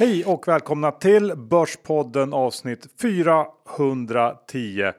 Hej 0.00 0.24
och 0.24 0.48
välkomna 0.48 0.90
till 0.90 1.36
Börspodden 1.36 2.32
avsnitt 2.32 2.86
410. 3.02 4.92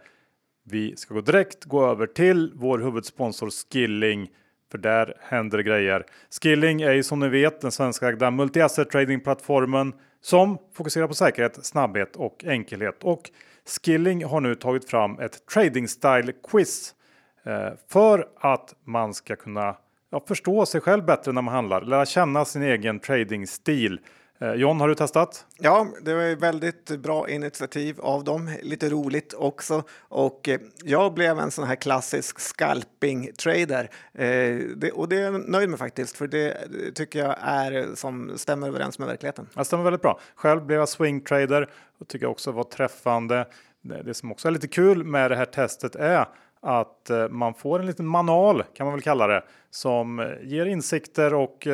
Vi 0.63 0.95
ska 0.95 1.13
gå 1.13 1.21
direkt 1.21 1.65
gå 1.65 1.85
över 1.85 2.07
till 2.07 2.51
vår 2.55 2.79
huvudsponsor 2.79 3.49
Skilling. 3.49 4.29
För 4.71 4.77
där 4.77 5.17
händer 5.19 5.57
det 5.57 5.63
grejer. 5.63 6.05
Skilling 6.41 6.81
är 6.81 6.91
ju 6.91 7.03
som 7.03 7.19
ni 7.19 7.29
vet 7.29 7.61
den 7.61 7.71
svenskägda 7.71 8.29
multi-asset 8.29 8.89
tradingplattformen 8.89 9.93
som 10.21 10.57
fokuserar 10.73 11.07
på 11.07 11.13
säkerhet, 11.13 11.65
snabbhet 11.65 12.15
och 12.15 12.45
enkelhet. 12.45 13.03
Och 13.03 13.31
Skilling 13.65 14.25
har 14.25 14.41
nu 14.41 14.55
tagit 14.55 14.89
fram 14.89 15.19
ett 15.19 15.45
trading 15.45 15.87
style 15.87 16.33
quiz 16.51 16.95
eh, 17.43 17.69
för 17.89 18.27
att 18.39 18.75
man 18.85 19.13
ska 19.13 19.35
kunna 19.35 19.75
ja, 20.11 20.23
förstå 20.27 20.65
sig 20.65 20.81
själv 20.81 21.05
bättre 21.05 21.31
när 21.31 21.41
man 21.41 21.53
handlar, 21.53 21.81
lära 21.81 22.05
känna 22.05 22.45
sin 22.45 22.63
egen 22.63 22.99
tradingstil. 22.99 23.99
Eh, 24.41 24.53
John, 24.53 24.81
har 24.81 24.87
du 24.87 24.95
testat? 24.95 25.45
Ja, 25.57 25.87
det 26.01 26.13
var 26.13 26.23
ett 26.23 26.39
väldigt 26.39 26.99
bra 26.99 27.29
initiativ 27.29 27.99
av 27.99 28.23
dem. 28.23 28.49
Lite 28.61 28.89
roligt 28.89 29.33
också. 29.33 29.83
Och 29.99 30.49
eh, 30.49 30.59
jag 30.83 31.13
blev 31.13 31.39
en 31.39 31.51
sån 31.51 31.67
här 31.67 31.75
klassisk 31.75 32.39
scalping-trader. 32.39 33.89
Eh, 34.13 34.89
och 34.93 35.09
det 35.09 35.17
är 35.17 35.21
jag 35.21 35.49
nöjd 35.49 35.69
med 35.69 35.79
faktiskt, 35.79 36.17
för 36.17 36.27
det 36.27 36.57
tycker 36.95 37.19
jag 37.19 37.35
är 37.41 37.95
som 37.95 38.31
stämmer 38.35 38.67
överens 38.67 38.99
med 38.99 39.07
verkligheten. 39.07 39.47
Det 39.53 39.65
stämmer 39.65 39.83
väldigt 39.83 40.01
bra. 40.01 40.19
Själv 40.35 40.65
blev 40.65 40.79
jag 40.79 40.89
swing 40.89 41.21
trader 41.21 41.69
och 41.99 42.07
tycker 42.07 42.25
också 42.25 42.51
var 42.51 42.63
träffande. 42.63 43.47
Det, 43.81 44.13
som 44.13 44.31
också 44.31 44.47
är 44.47 44.51
lite 44.51 44.67
kul 44.67 45.03
med 45.03 45.31
det 45.31 45.35
här 45.35 45.45
testet 45.45 45.95
är 45.95 46.25
att 46.61 47.11
man 47.29 47.53
får 47.53 47.79
en 47.79 47.85
liten 47.85 48.07
manual 48.07 48.63
kan 48.73 48.85
man 48.85 48.93
väl 48.93 49.01
kalla 49.01 49.27
det 49.27 49.43
som 49.69 50.35
ger 50.43 50.65
insikter 50.65 51.33
och 51.33 51.67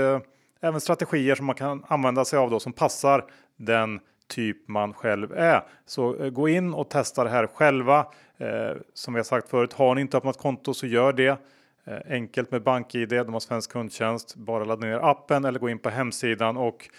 även 0.59 0.81
strategier 0.81 1.35
som 1.35 1.45
man 1.45 1.55
kan 1.55 1.83
använda 1.87 2.25
sig 2.25 2.39
av 2.39 2.49
då 2.49 2.59
som 2.59 2.73
passar 2.73 3.25
den 3.55 3.99
typ 4.27 4.67
man 4.67 4.93
själv 4.93 5.33
är. 5.33 5.63
Så 5.85 6.23
eh, 6.23 6.29
gå 6.29 6.49
in 6.49 6.73
och 6.73 6.89
testa 6.89 7.23
det 7.23 7.29
här 7.29 7.47
själva. 7.47 8.07
Eh, 8.37 8.71
som 8.93 9.13
vi 9.13 9.19
har 9.19 9.23
sagt 9.23 9.49
förut, 9.49 9.73
har 9.73 9.95
ni 9.95 10.01
inte 10.01 10.17
öppnat 10.17 10.37
konto 10.37 10.73
så 10.73 10.87
gör 10.87 11.13
det. 11.13 11.39
Eh, 11.85 11.97
enkelt 12.09 12.51
med 12.51 12.63
BankID, 12.63 13.09
de 13.09 13.33
har 13.33 13.39
svensk 13.39 13.71
kundtjänst. 13.71 14.35
Bara 14.35 14.63
ladda 14.63 14.87
ner 14.87 15.09
appen 15.09 15.45
eller 15.45 15.59
gå 15.59 15.69
in 15.69 15.79
på 15.79 15.89
hemsidan 15.89 16.57
och 16.57 16.89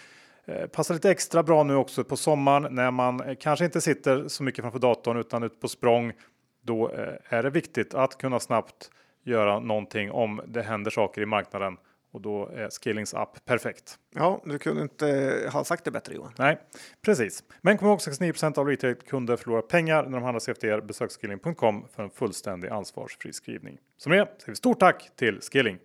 Passar 0.71 0.93
lite 0.93 1.11
extra 1.11 1.43
bra 1.43 1.63
nu 1.63 1.75
också 1.75 2.03
på 2.03 2.17
sommaren 2.17 2.75
när 2.75 2.91
man 2.91 3.35
kanske 3.39 3.65
inte 3.65 3.81
sitter 3.81 4.27
så 4.27 4.43
mycket 4.43 4.61
framför 4.61 4.79
datorn 4.79 5.17
utan 5.17 5.43
ute 5.43 5.55
på 5.55 5.67
språng 5.67 6.13
då 6.61 6.91
eh, 6.91 7.13
är 7.29 7.43
det 7.43 7.49
viktigt 7.49 7.93
att 7.93 8.17
kunna 8.17 8.39
snabbt 8.39 8.91
göra 9.23 9.59
någonting 9.59 10.11
om 10.11 10.41
det 10.47 10.61
händer 10.61 10.91
saker 10.91 11.21
i 11.21 11.25
marknaden 11.25 11.77
och 12.11 12.21
då 12.21 12.47
är 12.47 12.69
Skillings 12.69 13.13
app 13.13 13.45
perfekt. 13.45 13.99
Ja, 14.15 14.41
du 14.45 14.59
kunde 14.59 14.81
inte 14.81 15.49
ha 15.53 15.63
sagt 15.63 15.85
det 15.85 15.91
bättre 15.91 16.13
Johan. 16.13 16.33
Nej, 16.37 16.59
precis. 17.01 17.43
Men 17.61 17.77
kom 17.77 17.87
ihåg 17.87 17.99
69% 17.99 18.59
av 18.59 18.67
retail-kunder 18.67 19.37
förlorar 19.37 19.61
pengar 19.61 20.03
när 20.03 20.11
de 20.11 20.23
handlar 20.23 20.39
CFD. 20.39 20.81
Besök 20.81 21.11
skilling.com 21.11 21.85
för 21.95 22.03
en 22.03 22.09
fullständig 22.09 22.69
ansvarsfri 22.69 23.33
skrivning. 23.33 23.77
Som 23.97 24.11
är 24.11 24.15
säger 24.15 24.33
vi 24.47 24.55
stort 24.55 24.79
tack 24.79 25.11
till 25.15 25.39
Skilling. 25.41 25.77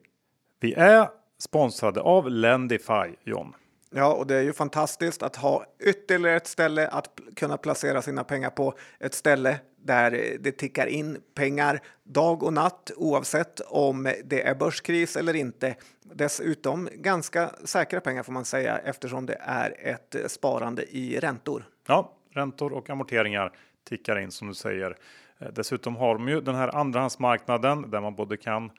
Vi 0.61 0.75
är 0.75 1.09
sponsrade 1.39 2.01
av 2.01 2.31
Lendify, 2.31 3.17
John. 3.25 3.55
Ja, 3.91 4.13
och 4.13 4.27
det 4.27 4.37
är 4.37 4.43
ju 4.43 4.53
fantastiskt 4.53 5.23
att 5.23 5.37
ha 5.37 5.65
ytterligare 5.81 6.37
ett 6.37 6.47
ställe 6.47 6.89
att 6.89 7.21
kunna 7.37 7.57
placera 7.57 8.03
sina 8.03 8.25
pengar 8.25 8.51
på. 8.51 8.75
Ett 9.01 9.15
ställe 9.15 9.59
där 9.85 10.13
eh, 10.13 10.39
det 10.41 10.53
tickar 10.53 10.87
in 10.87 11.19
pengar 11.35 11.81
dag 12.03 12.43
och 12.43 12.53
natt 12.53 12.91
oavsett 12.97 13.61
om 13.61 14.13
det 14.25 14.43
är 14.43 14.55
börskris 14.55 15.17
eller 15.17 15.37
inte. 15.37 15.75
Dessutom 16.03 16.89
ganska 16.95 17.51
säkra 17.65 18.01
pengar 18.01 18.23
får 18.23 18.33
man 18.33 18.45
säga 18.45 18.79
eftersom 18.79 19.27
det 19.27 19.39
är 19.41 19.75
ett 19.79 20.15
eh, 20.15 20.27
sparande 20.27 20.97
i 20.97 21.21
räntor. 21.21 21.65
Ja, 21.87 22.13
räntor 22.31 22.73
och 22.73 22.91
amorteringar 22.91 23.53
tickar 23.89 24.19
in 24.19 24.31
som 24.31 24.49
du 24.49 24.55
säger. 24.55 24.97
Eh, 25.39 25.49
dessutom 25.53 25.97
har 25.97 26.15
de 26.15 26.29
ju 26.29 26.41
den 26.41 26.55
här 26.55 26.77
andrahandsmarknaden 26.77 27.91
där 27.91 28.01
man 28.01 28.15
både 28.15 28.37
kan 28.37 28.71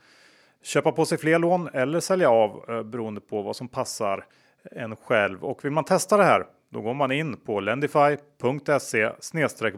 köpa 0.63 0.91
på 0.91 1.05
sig 1.05 1.17
fler 1.17 1.39
lån 1.39 1.69
eller 1.73 1.99
sälja 1.99 2.29
av 2.29 2.83
beroende 2.85 3.21
på 3.21 3.41
vad 3.41 3.55
som 3.55 3.67
passar 3.67 4.25
en 4.71 4.95
själv. 4.95 5.43
Och 5.43 5.65
vill 5.65 5.71
man 5.71 5.83
testa 5.83 6.17
det 6.17 6.23
här, 6.23 6.45
då 6.69 6.81
går 6.81 6.93
man 6.93 7.11
in 7.11 7.37
på 7.37 7.59
lendify.se 7.59 9.11
snedstreck 9.19 9.75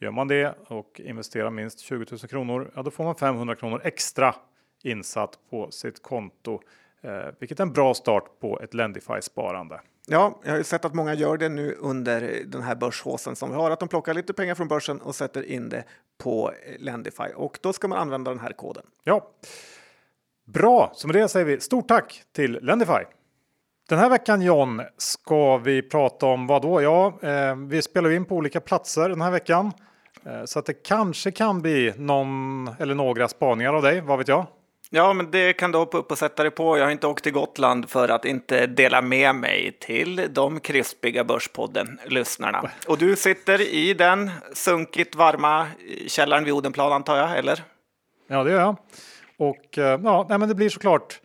Gör 0.00 0.10
man 0.10 0.28
det 0.28 0.54
och 0.66 1.00
investerar 1.04 1.50
minst 1.50 1.80
20 1.80 2.06
000 2.10 2.18
kronor, 2.18 2.70
ja, 2.74 2.82
då 2.82 2.90
får 2.90 3.04
man 3.04 3.14
500 3.14 3.54
kronor 3.54 3.80
extra 3.84 4.34
insatt 4.82 5.38
på 5.50 5.70
sitt 5.70 6.02
konto, 6.02 6.60
eh, 7.00 7.26
vilket 7.38 7.60
är 7.60 7.62
en 7.62 7.72
bra 7.72 7.94
start 7.94 8.24
på 8.40 8.60
ett 8.60 8.74
Lendify 8.74 9.20
sparande. 9.22 9.80
Ja, 10.06 10.40
jag 10.44 10.50
har 10.50 10.58
ju 10.58 10.64
sett 10.64 10.84
att 10.84 10.94
många 10.94 11.14
gör 11.14 11.36
det 11.36 11.48
nu 11.48 11.76
under 11.80 12.42
den 12.46 12.62
här 12.62 12.74
börshåsen 12.74 13.36
som 13.36 13.50
vi 13.50 13.56
har, 13.56 13.70
att 13.70 13.80
de 13.80 13.88
plockar 13.88 14.14
lite 14.14 14.32
pengar 14.32 14.54
från 14.54 14.68
börsen 14.68 15.00
och 15.00 15.14
sätter 15.14 15.42
in 15.42 15.68
det 15.68 15.84
på 16.18 16.52
Lendify 16.78 17.28
och 17.34 17.58
då 17.62 17.72
ska 17.72 17.88
man 17.88 17.98
använda 17.98 18.30
den 18.30 18.40
här 18.40 18.52
koden. 18.52 18.86
Ja, 19.04 19.30
bra. 20.44 20.92
Så 20.94 21.06
med 21.06 21.16
det 21.16 21.28
säger 21.28 21.46
vi 21.46 21.60
stort 21.60 21.88
tack 21.88 22.22
till 22.32 22.58
Lendify. 22.62 23.04
Den 23.88 23.98
här 23.98 24.10
veckan 24.10 24.42
John 24.42 24.82
ska 24.96 25.56
vi 25.56 25.82
prata 25.82 26.26
om 26.26 26.46
vad 26.46 26.62
då? 26.62 26.82
Ja, 26.82 27.18
eh, 27.22 27.56
vi 27.56 27.82
spelar 27.82 28.10
in 28.10 28.24
på 28.24 28.34
olika 28.34 28.60
platser 28.60 29.08
den 29.08 29.20
här 29.20 29.30
veckan. 29.30 29.72
Eh, 30.26 30.44
så 30.44 30.58
att 30.58 30.66
det 30.66 30.72
kanske 30.72 31.30
kan 31.30 31.62
bli 31.62 31.92
någon 31.96 32.70
eller 32.78 32.94
några 32.94 33.28
spaningar 33.28 33.74
av 33.74 33.82
dig, 33.82 34.00
vad 34.00 34.18
vet 34.18 34.28
jag? 34.28 34.46
Ja, 34.90 35.12
men 35.12 35.30
det 35.30 35.52
kan 35.52 35.72
du 35.72 35.78
hoppa 35.78 35.98
upp 35.98 36.10
och 36.10 36.18
sätta 36.18 36.42
dig 36.42 36.50
på. 36.50 36.78
Jag 36.78 36.84
har 36.84 36.90
inte 36.90 37.06
åkt 37.06 37.24
till 37.24 37.32
Gotland 37.32 37.90
för 37.90 38.08
att 38.08 38.24
inte 38.24 38.66
dela 38.66 39.02
med 39.02 39.34
mig 39.34 39.78
till 39.80 40.28
de 40.30 40.60
krispiga 40.60 41.24
Börspodden-lyssnarna. 41.24 42.70
Och 42.86 42.98
du 42.98 43.16
sitter 43.16 43.60
i 43.60 43.94
den 43.94 44.30
sunkigt 44.52 45.14
varma 45.14 45.66
källaren 46.06 46.44
vid 46.44 46.54
Odenplan 46.54 46.92
antar 46.92 47.16
jag, 47.16 47.38
eller? 47.38 47.62
Ja, 48.28 48.44
det 48.44 48.50
gör 48.50 48.60
jag. 48.60 48.76
Och 49.36 49.78
eh, 49.78 50.00
ja, 50.04 50.26
nej, 50.28 50.38
men 50.38 50.48
det 50.48 50.54
blir 50.54 50.68
såklart 50.68 51.20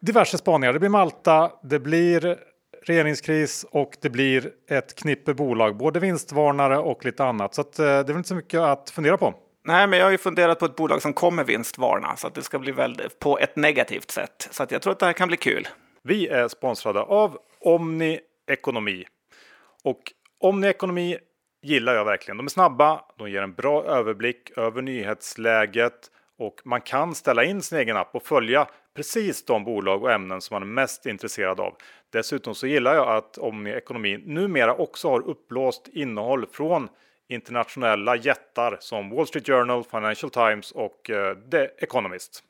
diverse 0.00 0.38
spaningar. 0.38 0.72
Det 0.72 0.78
blir 0.78 0.88
Malta, 0.88 1.52
det 1.62 1.78
blir 1.78 2.38
regeringskris 2.86 3.66
och 3.70 3.96
det 4.00 4.10
blir 4.10 4.50
ett 4.68 4.94
knippe 4.94 5.34
bolag, 5.34 5.76
både 5.76 6.00
vinstvarnare 6.00 6.78
och 6.78 7.04
lite 7.04 7.24
annat. 7.24 7.54
Så 7.54 7.60
att, 7.60 7.78
eh, 7.78 7.84
det 7.84 7.90
är 7.90 8.04
väl 8.04 8.16
inte 8.16 8.28
så 8.28 8.34
mycket 8.34 8.60
att 8.60 8.90
fundera 8.90 9.16
på. 9.16 9.34
Nej, 9.64 9.86
men 9.86 9.98
jag 9.98 10.06
har 10.06 10.10
ju 10.10 10.18
funderat 10.18 10.58
på 10.58 10.64
ett 10.64 10.76
bolag 10.76 11.02
som 11.02 11.12
kommer 11.12 11.44
vinstvarna 11.44 12.16
så 12.16 12.26
att 12.26 12.34
det 12.34 12.42
ska 12.42 12.58
bli 12.58 12.72
väldigt 12.72 13.18
på 13.18 13.38
ett 13.38 13.56
negativt 13.56 14.10
sätt. 14.10 14.48
Så 14.50 14.62
att 14.62 14.70
jag 14.70 14.82
tror 14.82 14.92
att 14.92 14.98
det 14.98 15.06
här 15.06 15.12
kan 15.12 15.28
bli 15.28 15.36
kul. 15.36 15.68
Vi 16.02 16.28
är 16.28 16.48
sponsrade 16.48 17.00
av 17.00 17.38
Omni 17.60 18.20
Ekonomi 18.50 19.04
och 19.84 20.12
Omni 20.40 20.66
Ekonomi 20.66 21.18
gillar 21.62 21.94
jag 21.94 22.04
verkligen. 22.04 22.36
De 22.36 22.46
är 22.46 22.50
snabba, 22.50 23.00
de 23.18 23.30
ger 23.30 23.42
en 23.42 23.54
bra 23.54 23.84
överblick 23.84 24.58
över 24.58 24.82
nyhetsläget 24.82 26.10
och 26.38 26.60
man 26.64 26.80
kan 26.80 27.14
ställa 27.14 27.44
in 27.44 27.62
sin 27.62 27.78
egen 27.78 27.96
app 27.96 28.14
och 28.14 28.22
följa 28.22 28.66
precis 28.96 29.44
de 29.44 29.64
bolag 29.64 30.02
och 30.02 30.12
ämnen 30.12 30.40
som 30.40 30.54
man 30.54 30.62
är 30.62 30.66
mest 30.66 31.06
intresserad 31.06 31.60
av. 31.60 31.74
Dessutom 32.12 32.54
så 32.54 32.66
gillar 32.66 32.94
jag 32.94 33.16
att 33.16 33.38
Omni 33.38 33.70
Ekonomi 33.70 34.22
numera 34.26 34.74
också 34.74 35.10
har 35.10 35.28
upplåst 35.28 35.88
innehåll 35.92 36.46
från 36.52 36.88
internationella 37.28 38.16
jättar 38.16 38.76
som 38.80 39.10
Wall 39.10 39.26
Street 39.26 39.46
Journal, 39.46 39.84
Financial 39.84 40.30
Times 40.30 40.72
och 40.72 41.10
eh, 41.10 41.36
The 41.50 41.68
Economist. 41.78 42.42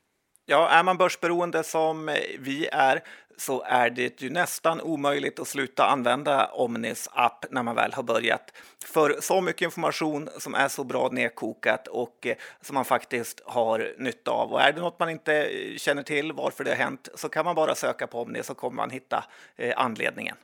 Ja, 0.47 0.69
är 0.69 0.83
man 0.83 0.97
börsberoende 0.97 1.63
som 1.63 2.09
eh, 2.09 2.15
vi 2.39 2.67
är 2.67 3.03
så 3.37 3.63
är 3.63 3.91
det 3.91 4.23
ju 4.23 4.31
nästan 4.31 4.81
omöjligt 4.81 5.39
att 5.39 5.49
sluta 5.49 5.87
använda 5.87 6.47
Omnis 6.47 7.09
app 7.13 7.45
när 7.51 7.63
man 7.63 7.75
väl 7.75 7.93
har 7.93 8.03
börjat. 8.03 8.53
För 8.85 9.17
så 9.21 9.41
mycket 9.41 9.63
information 9.63 10.29
som 10.39 10.55
är 10.55 10.69
så 10.69 10.85
bra 10.85 11.09
nedkokat 11.13 11.89
och 11.89 12.27
eh, 12.27 12.37
som 12.61 12.75
man 12.75 12.85
faktiskt 12.85 13.43
har 13.45 13.95
nytta 13.99 14.31
av. 14.31 14.53
Och 14.53 14.63
är 14.63 14.73
det 14.73 14.81
något 14.81 14.99
man 14.99 15.11
inte 15.11 15.35
eh, 15.35 15.77
känner 15.77 16.03
till 16.03 16.33
varför 16.33 16.65
det 16.65 16.71
har 16.71 16.77
hänt 16.77 17.09
så 17.15 17.29
kan 17.29 17.45
man 17.45 17.55
bara 17.55 17.75
söka 17.75 18.07
på 18.07 18.23
Omni 18.23 18.43
så 18.43 18.55
kommer 18.55 18.77
man 18.77 18.91
hitta 18.91 19.25
eh, 19.57 19.75
anledningen. 19.77 20.37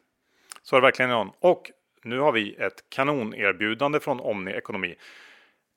Så 0.62 0.77
är 0.77 0.81
det 0.81 0.87
verkligen 0.87 1.11
John. 1.11 1.31
Och 1.41 1.71
nu 2.05 2.19
har 2.19 2.33
vi 2.33 2.55
ett 2.55 2.85
kanonerbjudande 2.89 4.00
från 4.00 4.21
Omni 4.21 4.53
Ekonomi. 4.53 4.94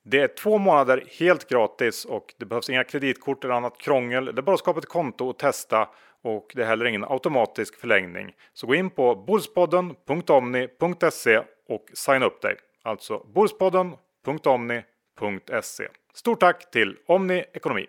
Det 0.04 0.20
är 0.20 0.28
två 0.28 0.58
månader 0.58 1.04
helt 1.18 1.48
gratis 1.48 2.04
och 2.04 2.34
det 2.38 2.46
behövs 2.46 2.70
inga 2.70 2.84
kreditkort 2.84 3.44
eller 3.44 3.54
annat 3.54 3.78
krångel. 3.78 4.24
Det 4.24 4.40
är 4.40 4.42
bara 4.42 4.54
att 4.54 4.60
skapa 4.60 4.78
ett 4.78 4.88
konto 4.88 5.28
och 5.28 5.38
testa 5.38 5.88
och 6.26 6.52
det 6.54 6.62
är 6.62 6.66
heller 6.66 6.84
ingen 6.84 7.04
automatisk 7.04 7.80
förlängning. 7.80 8.32
Så 8.52 8.66
gå 8.66 8.74
in 8.74 8.90
på 8.90 9.14
borspodden.omni.se 9.14 11.40
och 11.68 11.86
signa 11.94 12.26
upp 12.26 12.42
dig. 12.42 12.56
Alltså 12.82 13.26
borspodden.omni.se. 13.34 15.88
Stort 16.14 16.40
tack 16.40 16.70
till 16.70 16.96
Omni 17.06 17.44
Ekonomi! 17.54 17.86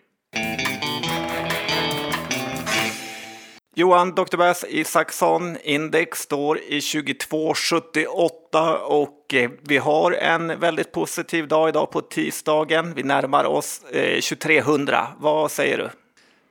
Johan 3.75 4.16
Dr. 4.16 4.38
Bass 4.38 4.66
Isaksson 4.69 5.57
index 5.63 6.19
står 6.19 6.57
i 6.57 6.81
2278 6.81 8.78
och 8.78 9.34
eh, 9.34 9.51
vi 9.62 9.78
har 9.78 10.12
en 10.12 10.60
väldigt 10.60 10.92
positiv 10.92 11.48
dag 11.48 11.69
idag 11.69 11.92
på 11.92 12.01
tisdagen. 12.01 12.94
Vi 12.94 13.04
närmar 13.04 13.45
oss 13.45 13.84
eh, 13.84 14.22
2300. 14.22 15.07
Vad 15.19 15.51
säger 15.51 15.78
du? 15.78 15.89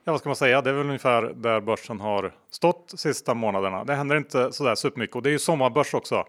Ja, 0.07 0.11
vad 0.11 0.19
ska 0.19 0.29
man 0.29 0.35
säga, 0.35 0.61
det 0.61 0.69
är 0.69 0.73
väl 0.73 0.85
ungefär 0.85 1.21
där 1.21 1.61
börsen 1.61 1.99
har 1.99 2.33
stått 2.49 2.93
sista 2.95 3.33
månaderna. 3.33 3.83
Det 3.83 3.95
händer 3.95 4.15
inte 4.15 4.51
så 4.51 4.63
där 4.63 4.75
supermycket 4.75 5.15
och 5.15 5.21
det 5.21 5.29
är 5.29 5.31
ju 5.31 5.39
sommarbörs 5.39 5.93
också. 5.93 6.25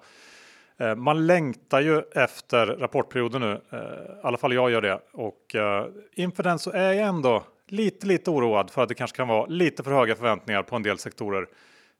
Eh, 0.77 0.95
man 0.95 1.27
längtar 1.27 1.81
ju 1.81 2.03
efter 2.15 2.67
rapportperioden 2.67 3.41
nu, 3.41 3.61
eh, 3.71 3.79
i 3.79 4.21
alla 4.23 4.39
fall 4.39 4.55
jag 4.55 4.71
gör 4.71 4.83
det. 4.83 5.01
Och 5.13 5.55
eh, 5.55 5.87
inför 6.13 6.43
den 6.43 6.59
så 6.59 6.71
är 6.71 6.93
jag 6.93 7.09
ändå 7.09 7.43
lite, 7.67 8.07
lite 8.07 8.31
oroad 8.31 8.71
för 8.71 8.83
att 8.83 8.89
det 8.89 8.95
kanske 8.95 9.17
kan 9.17 9.29
vara 9.29 9.47
lite 9.47 9.83
för 9.83 9.91
höga 9.91 10.17
förväntningar 10.17 10.63
på 10.63 10.77
en 10.77 10.83
del 10.83 10.99
sektorer. 10.99 11.47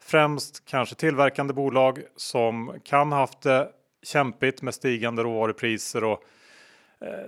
Främst 0.01 0.65
kanske 0.65 0.95
tillverkande 0.95 1.55
bolag 1.55 2.03
som 2.17 2.75
kan 2.85 3.13
haft 3.13 3.41
det 3.41 3.69
kämpigt 4.03 4.63
med 4.63 4.75
stigande 4.75 5.23
råvarupriser 5.23 6.05
och 6.05 6.23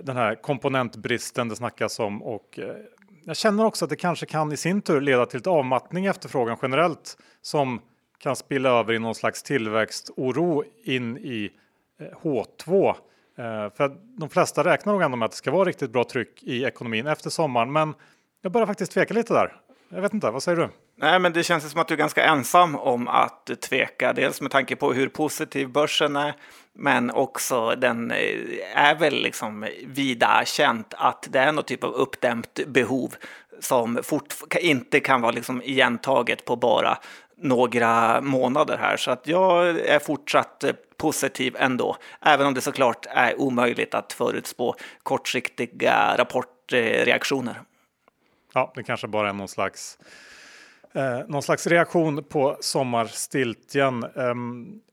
den 0.03 0.17
här 0.17 0.35
komponentbristen 0.35 1.49
det 1.49 1.55
snackas 1.55 1.99
om. 1.99 2.23
Och 2.23 2.59
jag 3.25 3.37
känner 3.37 3.65
också 3.65 3.85
att 3.85 3.89
det 3.89 3.95
kanske 3.95 4.25
kan 4.25 4.51
i 4.51 4.57
sin 4.57 4.81
tur 4.81 5.01
leda 5.01 5.25
till 5.25 5.39
ett 5.39 5.47
avmattning 5.47 6.05
i 6.05 6.07
efterfrågan 6.07 6.57
generellt 6.61 7.17
som 7.41 7.81
kan 8.17 8.35
spilla 8.35 8.69
över 8.69 8.93
i 8.93 8.99
någon 8.99 9.15
slags 9.15 9.43
tillväxtoro 9.43 10.63
in 10.83 11.17
i 11.17 11.51
eh, 11.99 12.17
H2. 12.21 12.89
Eh, 12.89 12.93
för 13.75 13.97
de 14.19 14.29
flesta 14.29 14.63
räknar 14.63 14.93
nog 14.93 15.01
ändå 15.01 15.17
med 15.17 15.25
att 15.25 15.31
det 15.31 15.37
ska 15.37 15.51
vara 15.51 15.65
riktigt 15.65 15.91
bra 15.91 16.03
tryck 16.03 16.43
i 16.43 16.63
ekonomin 16.63 17.07
efter 17.07 17.29
sommaren. 17.29 17.71
Men 17.71 17.93
jag 18.41 18.51
börjar 18.51 18.67
faktiskt 18.67 18.91
tveka 18.91 19.13
lite 19.13 19.33
där. 19.33 19.61
Jag 19.93 20.01
vet 20.01 20.13
inte, 20.13 20.29
vad 20.29 20.43
säger 20.43 20.57
du? 20.57 20.69
Nej, 20.95 21.19
men 21.19 21.33
det 21.33 21.43
känns 21.43 21.71
som 21.71 21.81
att 21.81 21.87
du 21.87 21.93
är 21.93 21.97
ganska 21.97 22.23
ensam 22.23 22.75
om 22.75 23.07
att 23.07 23.49
tveka. 23.61 24.13
Dels 24.13 24.41
med 24.41 24.51
tanke 24.51 24.75
på 24.75 24.93
hur 24.93 25.07
positiv 25.07 25.69
börsen 25.69 26.15
är, 26.15 26.33
men 26.73 27.11
också 27.11 27.75
den 27.75 28.11
eh, 28.11 28.17
är 28.75 28.95
väl 28.95 29.13
liksom 29.13 29.67
vida 29.87 30.41
känt 30.45 30.93
att 30.97 31.27
det 31.29 31.39
är 31.39 31.51
någon 31.51 31.63
typ 31.63 31.83
av 31.83 31.91
uppdämt 31.91 32.59
behov 32.67 33.15
som 33.59 33.99
fort, 34.03 34.33
inte 34.61 34.99
kan 34.99 35.21
vara 35.21 35.31
liksom 35.31 35.61
igentaget 35.61 36.45
på 36.45 36.55
bara 36.55 36.97
några 37.37 38.21
månader 38.21 38.77
här. 38.77 38.97
Så 38.97 39.11
att 39.11 39.27
jag 39.27 39.79
är 39.79 39.99
fortsatt 39.99 40.63
positiv 40.97 41.55
ändå, 41.59 41.97
även 42.21 42.47
om 42.47 42.53
det 42.53 42.61
såklart 42.61 43.05
är 43.09 43.41
omöjligt 43.41 43.93
att 43.93 44.13
förutspå 44.13 44.75
kortsiktiga 45.03 46.15
rapportreaktioner. 46.17 47.61
Ja, 48.53 48.71
det 48.75 48.83
kanske 48.83 49.07
bara 49.07 49.29
är 49.29 49.33
någon 49.33 49.47
slags 49.47 49.97
eh, 50.93 51.19
någon 51.27 51.41
slags 51.41 51.67
reaktion 51.67 52.23
på 52.23 52.57
sommarstiltjen. 52.59 54.03
Eh, 54.03 54.35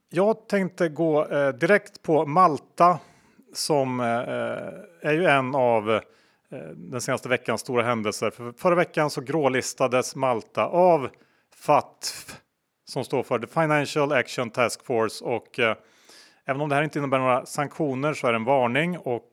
jag 0.09 0.47
tänkte 0.47 0.89
gå 0.89 1.27
eh, 1.27 1.49
direkt 1.49 2.01
på 2.01 2.25
Malta 2.25 2.99
som 3.53 3.99
eh, 3.99 4.07
eh, 4.07 4.73
är 5.01 5.13
ju 5.13 5.25
en 5.25 5.55
av 5.55 5.91
eh, 5.91 6.01
den 6.75 7.01
senaste 7.01 7.29
veckans 7.29 7.61
stora 7.61 7.83
händelser. 7.83 8.29
För 8.29 8.51
förra 8.51 8.75
veckan 8.75 9.09
så 9.09 9.21
grålistades 9.21 10.15
Malta 10.15 10.65
av 10.65 11.09
FATF 11.55 12.39
som 12.85 13.03
står 13.03 13.23
för 13.23 13.39
The 13.39 13.47
Financial 13.47 14.11
Action 14.11 14.49
Task 14.49 14.85
Force 14.85 15.25
och 15.25 15.59
eh, 15.59 15.75
även 16.45 16.61
om 16.61 16.69
det 16.69 16.75
här 16.75 16.83
inte 16.83 16.99
innebär 16.99 17.19
några 17.19 17.45
sanktioner 17.45 18.13
så 18.13 18.27
är 18.27 18.31
det 18.31 18.35
en 18.35 18.43
varning 18.43 18.97
och 18.97 19.29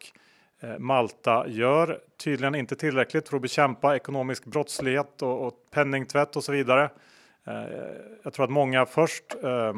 Eh, 0.60 0.78
Malta 0.78 1.48
gör 1.48 2.00
tydligen 2.24 2.54
inte 2.54 2.76
tillräckligt 2.76 3.28
för 3.28 3.36
att 3.36 3.42
bekämpa 3.42 3.96
ekonomisk 3.96 4.44
brottslighet 4.44 5.22
och, 5.22 5.46
och 5.46 5.54
penningtvätt 5.70 6.36
och 6.36 6.44
så 6.44 6.52
vidare. 6.52 6.90
Eh, 7.46 7.54
jag 8.22 8.32
tror 8.32 8.44
att 8.44 8.50
många 8.50 8.86
först 8.86 9.24
eh, 9.42 9.72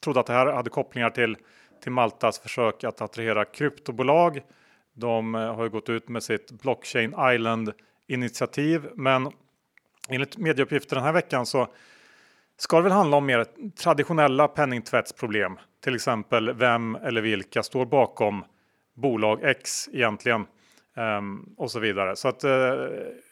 trodde 0.00 0.20
att 0.20 0.26
det 0.26 0.32
här 0.32 0.46
hade 0.46 0.70
kopplingar 0.70 1.10
till, 1.10 1.36
till 1.82 1.92
Maltas 1.92 2.38
försök 2.38 2.84
att 2.84 3.00
attrahera 3.00 3.44
kryptobolag. 3.44 4.40
De 4.94 5.34
eh, 5.34 5.54
har 5.54 5.64
ju 5.64 5.70
gått 5.70 5.88
ut 5.88 6.08
med 6.08 6.22
sitt 6.22 6.50
Blockchain 6.50 7.14
Island 7.34 7.72
initiativ, 8.06 8.88
men 8.94 9.32
enligt 10.08 10.36
medieuppgifter 10.36 10.96
den 10.96 11.04
här 11.04 11.12
veckan 11.12 11.46
så 11.46 11.68
ska 12.56 12.76
det 12.76 12.82
väl 12.82 12.92
handla 12.92 13.16
om 13.16 13.26
mer 13.26 13.46
traditionella 13.82 14.48
penningtvättsproblem. 14.48 15.58
Till 15.84 15.94
exempel 15.94 16.52
vem 16.52 16.94
eller 16.94 17.20
vilka 17.20 17.62
står 17.62 17.86
bakom 17.86 18.44
bolag 18.98 19.40
X 19.42 19.88
egentligen. 19.92 20.46
Um, 20.96 21.54
och 21.56 21.70
så 21.70 21.80
vidare. 21.80 22.16
Så 22.16 22.28
att, 22.28 22.44
uh, 22.44 22.50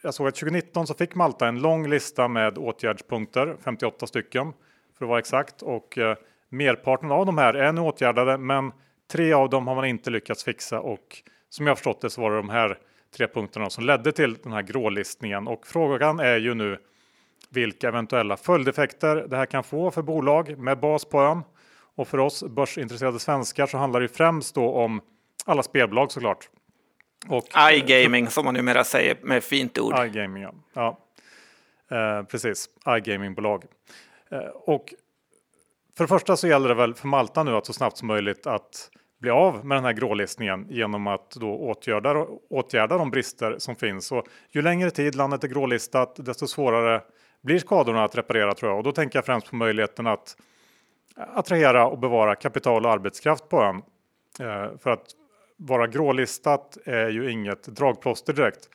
jag 0.03 0.15
såg 0.15 0.29
att 0.29 0.35
2019 0.35 0.87
så 0.87 0.95
fick 0.95 1.15
Malta 1.15 1.49
en 1.49 1.61
lång 1.61 1.89
lista 1.89 2.29
med 2.29 2.59
åtgärdspunkter, 2.59 3.57
58 3.65 4.07
stycken 4.07 4.53
för 4.99 5.05
att 5.05 5.09
vara 5.09 5.19
exakt. 5.19 5.63
Och 5.63 5.99
uh, 5.99 6.15
merparten 6.49 7.11
av 7.11 7.27
de 7.27 7.39
här 7.39 7.55
är 7.55 7.73
nu 7.73 7.81
åtgärdade, 7.81 8.39
men 8.39 8.73
tre 9.13 9.33
av 9.33 9.51
dem 9.51 9.67
har 9.67 9.75
man 9.75 9.85
inte 9.85 10.11
lyckats 10.11 10.45
fixa. 10.45 10.81
Och 10.81 11.23
som 11.49 11.67
jag 11.67 11.79
förstått 11.79 12.01
det 12.01 12.11
så 12.11 12.21
var 12.21 12.31
det 12.31 12.37
de 12.37 12.49
här 12.49 12.79
tre 13.17 13.29
punkterna 13.29 13.71
som 13.71 13.85
ledde 13.85 14.13
till 14.13 14.35
den 14.43 14.53
här 14.53 14.63
grålistningen. 14.63 15.49
Och 15.49 15.67
frågan 15.67 16.21
är 16.21 16.37
ju 16.37 16.55
nu 16.55 16.79
vilka 17.51 17.89
eventuella 17.89 18.37
följdeffekter 18.37 19.17
det 19.17 19.37
här 19.37 19.47
kan 19.47 19.65
få 19.65 19.91
för 19.91 20.03
bolag 20.03 20.59
med 20.59 20.81
bas 20.81 21.05
på 21.05 21.21
ön. 21.21 21.43
Och 21.97 22.09
för 22.09 22.19
oss 22.19 22.45
börsintresserade 22.45 23.19
svenskar 23.19 23.67
så 23.67 23.79
handlar 23.79 24.01
det 24.01 24.09
främst 24.09 24.55
då 24.55 24.73
om 24.73 25.01
alla 25.47 25.63
spelbolag 25.63 26.13
såklart. 26.13 26.49
Och, 27.29 27.45
iGaming 27.73 28.29
som 28.29 28.45
man 28.45 28.55
numera 28.55 28.85
säger 28.85 29.17
med 29.23 29.45
fint 29.45 29.79
ord. 29.79 29.95
iGaming, 30.07 30.43
ja. 30.43 30.55
ja. 30.75 30.99
Eh, 31.97 32.23
precis, 32.25 32.69
iGamingbolag. 32.87 33.65
Eh, 34.31 34.39
och 34.55 34.95
för 35.97 36.05
det 36.05 36.09
första 36.09 36.37
så 36.37 36.49
gäller 36.49 36.69
det 36.69 36.75
väl 36.75 36.95
för 36.95 37.09
Malta 37.09 37.43
nu 37.43 37.57
att 37.57 37.67
så 37.67 37.73
snabbt 37.73 37.97
som 37.97 38.09
möjligt 38.09 38.47
att 38.47 38.91
bli 39.19 39.31
av 39.31 39.67
med 39.67 39.77
den 39.77 39.85
här 39.85 39.93
grålistningen 39.93 40.67
genom 40.71 41.07
att 41.07 41.31
då 41.31 41.57
åtgärda, 41.57 42.27
åtgärda 42.51 42.99
de 42.99 43.11
brister 43.11 43.59
som 43.59 43.77
finns. 43.77 44.13
Och 44.13 44.27
ju 44.51 44.63
längre 44.63 44.91
tid 44.91 45.15
landet 45.15 45.45
är 45.45 45.49
grålistat, 45.49 46.17
desto 46.19 46.47
svårare 46.47 47.03
blir 47.43 47.59
skadorna 47.59 48.05
att 48.05 48.17
reparera 48.17 48.55
tror 48.55 48.71
jag. 48.71 48.79
Och 48.79 48.85
då 48.85 48.93
tänker 48.93 49.19
jag 49.19 49.27
främst 49.27 49.51
på 49.51 49.57
möjligheten 49.57 50.07
att 50.07 50.37
attrahera 51.17 51.87
och 51.87 51.99
bevara 51.99 52.35
kapital 52.35 52.87
och 52.87 52.93
arbetskraft 52.93 53.49
på 53.49 53.63
ön. 53.63 53.83
Eh, 54.41 54.79
för 54.79 54.91
att 54.91 55.07
vara 55.57 55.87
grålistat 55.87 56.79
är 56.85 57.09
ju 57.09 57.31
inget 57.31 57.63
dragplåster 57.63 58.33
direkt. 58.33 58.69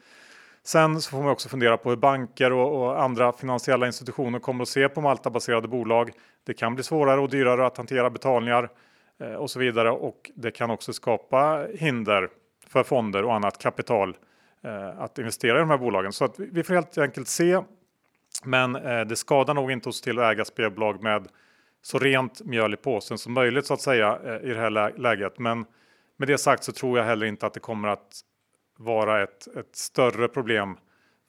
Sen 0.64 1.02
så 1.02 1.10
får 1.10 1.18
man 1.18 1.32
också 1.32 1.50
fundera 1.50 1.78
på 1.78 1.90
hur 1.90 1.98
banker 1.98 2.52
och, 2.52 2.82
och, 2.82 3.04
andra 3.04 3.34
finansiella 3.34 3.86
institutioner 3.88 4.40
kommer 4.40 4.62
att 4.62 4.70
se 4.70 4.90
på 4.90 5.02
Malta-baserade 5.02 5.68
bolag. 5.68 6.12
Det 6.44 6.54
kan 6.54 6.76
bli 6.76 6.84
svårare 6.84 7.20
och 7.20 7.30
dyrare 7.30 7.66
att 7.66 7.78
hantera 7.78 8.10
betalningar 8.10 8.70
eh, 9.20 9.34
och 9.34 9.52
så 9.52 9.60
vidare 9.60 9.92
och 9.92 10.32
det 10.36 10.52
kan 10.52 10.72
också 10.72 10.94
skapa 10.94 11.68
hinder 11.74 12.30
för 12.68 12.84
fonder 12.84 13.24
och 13.24 13.36
annat 13.36 13.58
kapital 13.58 14.18
eh, 14.64 15.02
att 15.02 15.18
investera 15.20 15.58
i 15.58 15.60
de 15.60 15.70
här 15.70 15.78
bolagen. 15.78 16.14
Så 16.14 16.26
att 16.26 16.40
vi 16.40 16.64
får 16.64 16.74
helt 16.74 16.98
enkelt 16.98 17.28
se 17.28 17.60
men 18.44 18.76
eh, 18.76 19.02
det 19.02 19.16
skadar 19.16 19.54
nog 19.54 19.72
inte 19.72 19.90
oss 19.90 20.02
till 20.02 20.20
att 20.20 20.32
äga 20.32 20.46
spelbolag 20.46 21.04
med 21.04 21.28
så 21.82 22.00
rent 22.00 22.42
mjöl 22.46 22.74
i 22.74 22.78
påsen 22.78 23.18
som 23.18 23.34
möjligt 23.34 23.66
så 23.66 23.74
att 23.74 23.82
säga 23.82 24.20
eh, 24.26 24.50
i 24.50 24.54
det 24.54 24.60
här 24.60 25.00
läget. 25.00 25.40
Men 25.40 25.66
med 26.22 26.28
det 26.28 26.38
sagt 26.38 26.64
så 26.64 26.72
tror 26.72 26.98
jag 26.98 27.06
heller 27.06 27.26
inte 27.26 27.46
att 27.46 27.54
det 27.54 27.60
kommer 27.60 27.88
att 27.88 28.20
vara 28.78 29.24
ett, 29.24 29.48
ett 29.58 29.76
större 29.76 30.28
problem 30.28 30.78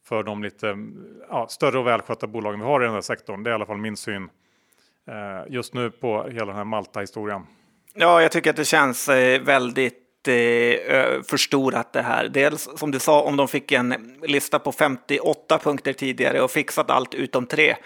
för 0.05 0.23
de 0.23 0.43
lite 0.43 0.77
ja, 1.29 1.49
större 1.49 1.79
och 1.79 1.87
välskötta 1.87 2.27
bolagen 2.27 2.61
vi 2.61 2.67
har 2.67 2.83
i 2.83 2.85
den 2.85 2.95
här 2.95 3.01
sektorn. 3.01 3.43
Det 3.43 3.51
är 3.51 3.53
i 3.53 3.55
alla 3.55 3.67
fall 3.67 3.77
min 3.77 3.97
syn 3.97 4.29
eh, 5.09 5.53
just 5.53 5.75
nu 5.75 5.91
på 5.91 6.29
hela 6.29 6.47
den 6.47 6.57
här 6.57 6.65
Malta-historien. 6.65 7.43
Ja, 7.95 8.23
jag 8.23 8.33
tycker 8.33 8.51
att 8.51 8.57
det 8.57 8.65
känns 8.65 9.09
eh, 9.09 9.43
väldigt 9.43 10.29
eh, 10.29 11.23
förstorat 11.23 11.93
det 11.93 12.03
här. 12.03 12.29
Dels 12.29 12.69
som 12.77 12.91
du 12.91 12.99
sa, 12.99 13.23
om 13.23 13.37
de 13.37 13.49
fick 13.49 13.73
en 13.73 14.19
lista 14.23 14.59
på 14.59 14.73
58 14.73 15.59
punkter 15.59 15.93
tidigare 15.93 16.41
och 16.43 16.51
fixat 16.51 16.91
allt 16.91 17.15
utom 17.15 17.47
tre 17.47 17.77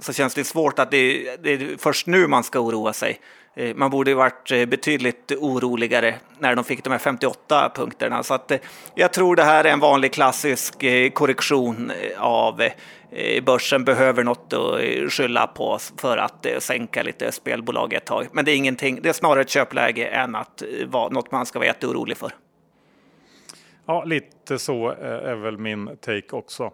så 0.00 0.12
känns 0.12 0.34
det 0.34 0.44
svårt 0.44 0.78
att 0.78 0.90
det, 0.90 1.36
det 1.42 1.52
är 1.52 1.76
först 1.78 2.06
nu 2.06 2.26
man 2.26 2.44
ska 2.44 2.60
oroa 2.60 2.92
sig. 2.92 3.20
Eh, 3.54 3.74
man 3.74 3.90
borde 3.90 4.14
varit 4.14 4.50
eh, 4.50 4.66
betydligt 4.66 5.32
oroligare 5.32 6.14
när 6.38 6.54
de 6.54 6.64
fick 6.64 6.84
de 6.84 6.90
här 6.90 6.98
58 6.98 7.72
punkterna. 7.74 8.22
Så 8.22 8.34
att, 8.34 8.50
eh, 8.50 8.58
jag 8.94 9.12
tror 9.12 9.36
det 9.36 9.42
här 9.42 9.64
är 9.64 9.72
en 9.72 9.80
vanlig 9.80 10.12
klassisk 10.12 10.84
korrektion 11.14 11.92
av 12.18 12.62
börsen 13.42 13.84
behöver 13.84 14.24
något 14.24 14.52
att 14.52 15.12
skylla 15.12 15.46
på 15.46 15.78
för 15.96 16.16
att 16.16 16.46
sänka 16.58 17.02
lite 17.02 17.32
spelbolag 17.32 17.92
ett 17.92 18.04
tag. 18.04 18.26
Men 18.32 18.44
det 18.44 18.52
är 18.52 18.56
ingenting. 18.56 19.02
Det 19.02 19.08
är 19.08 19.12
snarare 19.12 19.40
ett 19.40 19.50
köpläge 19.50 20.06
än 20.06 20.34
att 20.34 20.62
vara 20.86 21.08
något 21.08 21.32
man 21.32 21.46
ska 21.46 21.58
vara 21.58 21.66
jätteorolig 21.66 22.16
för. 22.16 22.32
Ja, 23.86 24.04
lite 24.04 24.58
så 24.58 24.88
är 24.90 25.34
väl 25.34 25.58
min 25.58 25.96
take 26.00 26.36
också. 26.36 26.72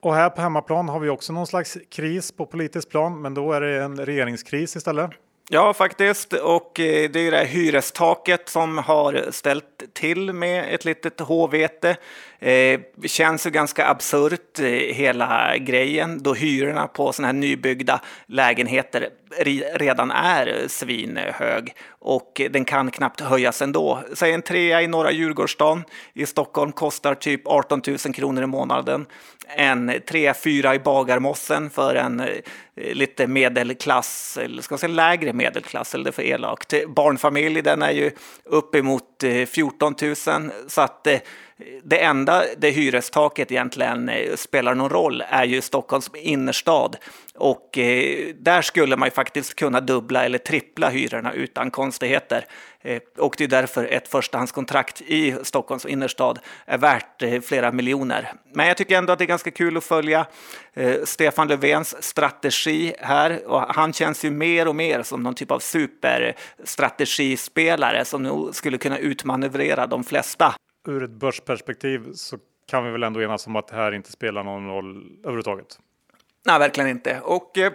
Och 0.00 0.14
här 0.14 0.30
på 0.30 0.40
hemmaplan 0.40 0.88
har 0.88 1.00
vi 1.00 1.08
också 1.08 1.32
någon 1.32 1.46
slags 1.46 1.78
kris 1.90 2.32
på 2.32 2.46
politisk 2.46 2.90
plan, 2.90 3.22
men 3.22 3.34
då 3.34 3.52
är 3.52 3.60
det 3.60 3.82
en 3.82 4.06
regeringskris 4.06 4.76
istället. 4.76 5.10
Ja, 5.48 5.74
faktiskt. 5.74 6.32
Och 6.32 6.80
eh, 6.80 7.10
det 7.10 7.20
är 7.20 7.22
ju 7.22 7.30
det 7.30 7.36
här 7.36 7.44
hyrestaket 7.44 8.48
som 8.48 8.78
har 8.78 9.30
ställt 9.30 9.94
till 9.94 10.32
med 10.32 10.74
ett 10.74 10.84
litet 10.84 11.20
håvete. 11.20 11.90
Eh, 11.90 11.96
det 12.38 12.74
eh, 13.02 13.06
känns 13.06 13.46
ju 13.46 13.50
ganska 13.50 13.88
absurt 13.88 14.58
eh, 14.58 14.66
hela 14.94 15.56
grejen 15.56 16.22
då 16.22 16.34
hyrorna 16.34 16.86
på 16.86 17.12
sådana 17.12 17.28
här 17.28 17.32
nybyggda 17.32 18.00
lägenheter 18.26 19.08
redan 19.74 20.10
är 20.10 20.68
svinhög 20.68 21.74
och 21.88 22.40
den 22.50 22.64
kan 22.64 22.90
knappt 22.90 23.20
höjas 23.20 23.62
ändå. 23.62 24.02
Säg 24.12 24.32
en 24.32 24.42
trea 24.42 24.82
i 24.82 24.86
norra 24.86 25.12
Djurgårdsstaden 25.12 25.84
i 26.14 26.26
Stockholm 26.26 26.72
kostar 26.72 27.14
typ 27.14 27.46
18 27.46 27.82
000 27.86 27.98
kronor 27.98 28.42
i 28.42 28.46
månaden. 28.46 29.06
En 29.56 29.92
trea, 30.08 30.34
fyra 30.34 30.74
i 30.74 30.78
Bagarmossen 30.78 31.70
för 31.70 31.94
en 31.94 32.20
eh, 32.20 32.26
Eh, 32.76 32.94
lite 32.94 33.26
medelklass, 33.26 34.38
eller 34.42 34.62
ska 34.62 34.72
man 34.72 34.78
säga 34.78 34.92
lägre 34.92 35.32
medelklass, 35.32 35.94
eller 35.94 36.04
det 36.04 36.10
är 36.10 36.12
för 36.12 36.22
elakt. 36.22 36.74
Barnfamilj, 36.88 37.62
den 37.62 37.82
är 37.82 37.90
ju 37.90 38.10
uppemot 38.44 39.04
Eh, 39.24 39.46
14 39.46 39.94
000 40.02 40.16
så 40.66 40.80
att 40.80 41.06
eh, 41.06 41.18
det 41.82 41.98
enda 41.98 42.44
det 42.56 42.70
hyrestaket 42.70 43.52
egentligen 43.52 44.08
eh, 44.08 44.36
spelar 44.36 44.74
någon 44.74 44.90
roll 44.90 45.24
är 45.28 45.44
ju 45.44 45.60
Stockholms 45.60 46.10
innerstad. 46.14 46.96
Och 47.34 47.70
där 48.34 48.62
skulle 48.62 48.96
man 48.96 49.06
ju 49.06 49.10
faktiskt 49.10 49.54
kunna 49.54 49.80
dubbla 49.80 50.24
eller 50.24 50.38
trippla 50.38 50.88
hyrorna 50.88 51.32
utan 51.32 51.70
konstigheter. 51.70 52.44
Och 53.18 53.34
det 53.38 53.44
är 53.44 53.48
därför 53.48 53.84
ett 53.84 54.08
förstahandskontrakt 54.08 55.00
i 55.00 55.36
Stockholms 55.42 55.86
innerstad 55.86 56.38
är 56.66 56.78
värt 56.78 57.22
flera 57.44 57.72
miljoner. 57.72 58.32
Men 58.52 58.68
jag 58.68 58.76
tycker 58.76 58.98
ändå 58.98 59.12
att 59.12 59.18
det 59.18 59.24
är 59.24 59.26
ganska 59.26 59.50
kul 59.50 59.76
att 59.76 59.84
följa 59.84 60.26
Stefan 61.04 61.48
Löfvens 61.48 62.02
strategi 62.02 62.94
här. 62.98 63.46
Och 63.46 63.60
han 63.60 63.92
känns 63.92 64.24
ju 64.24 64.30
mer 64.30 64.68
och 64.68 64.76
mer 64.76 65.02
som 65.02 65.22
någon 65.22 65.34
typ 65.34 65.50
av 65.50 65.58
superstrategispelare 65.58 68.04
som 68.04 68.22
nog 68.22 68.54
skulle 68.54 68.78
kunna 68.78 68.98
utmanövrera 69.12 69.86
de 69.86 70.04
flesta 70.04 70.54
ur 70.88 71.02
ett 71.02 71.10
börsperspektiv 71.10 72.12
så 72.14 72.38
kan 72.66 72.84
vi 72.84 72.90
väl 72.90 73.02
ändå 73.02 73.22
enas 73.22 73.46
om 73.46 73.56
att 73.56 73.68
det 73.68 73.76
här 73.76 73.92
inte 73.92 74.12
spelar 74.12 74.44
någon 74.44 74.68
roll 74.68 75.18
överhuvudtaget. 75.20 75.78
Nej, 76.46 76.58
verkligen 76.58 76.90
inte. 76.90 77.20
Och 77.20 77.58
eh, 77.58 77.72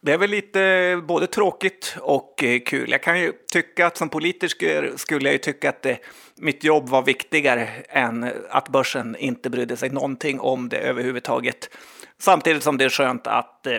det 0.00 0.12
är 0.12 0.18
väl 0.18 0.30
lite 0.30 1.02
både 1.08 1.26
tråkigt 1.26 1.96
och 2.00 2.44
eh, 2.44 2.60
kul. 2.60 2.90
Jag 2.90 3.02
kan 3.02 3.20
ju 3.20 3.32
tycka 3.52 3.86
att 3.86 3.96
som 3.96 4.08
politiker 4.08 4.92
skulle 4.96 5.24
jag 5.24 5.32
ju 5.32 5.38
tycka 5.38 5.68
att 5.68 5.82
det, 5.82 5.98
mitt 6.36 6.64
jobb 6.64 6.88
var 6.88 7.02
viktigare 7.02 7.68
än 7.88 8.32
att 8.50 8.68
börsen 8.68 9.16
inte 9.16 9.50
brydde 9.50 9.76
sig 9.76 9.90
någonting 9.90 10.40
om 10.40 10.68
det 10.68 10.78
överhuvudtaget. 10.78 11.70
Samtidigt 12.18 12.62
som 12.62 12.78
det 12.78 12.84
är 12.84 12.88
skönt 12.88 13.26
att 13.26 13.66
eh, 13.66 13.78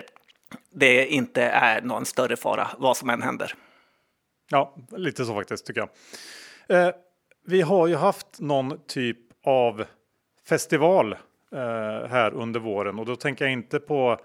det 0.74 1.06
inte 1.06 1.42
är 1.42 1.82
någon 1.82 2.04
större 2.04 2.36
fara 2.36 2.68
vad 2.78 2.96
som 2.96 3.10
än 3.10 3.22
händer. 3.22 3.54
Ja, 4.50 4.76
lite 4.90 5.24
så 5.24 5.34
faktiskt 5.34 5.66
tycker 5.66 5.80
jag. 5.80 5.88
Eh, 6.68 6.88
vi 7.46 7.60
har 7.60 7.86
ju 7.86 7.96
haft 7.96 8.40
någon 8.40 8.80
typ 8.86 9.18
av 9.44 9.84
festival 10.48 11.12
eh, 11.52 12.08
här 12.08 12.34
under 12.34 12.60
våren 12.60 12.98
och 12.98 13.06
då 13.06 13.16
tänker 13.16 13.44
jag 13.44 13.52
inte 13.52 13.80
på 13.80 14.18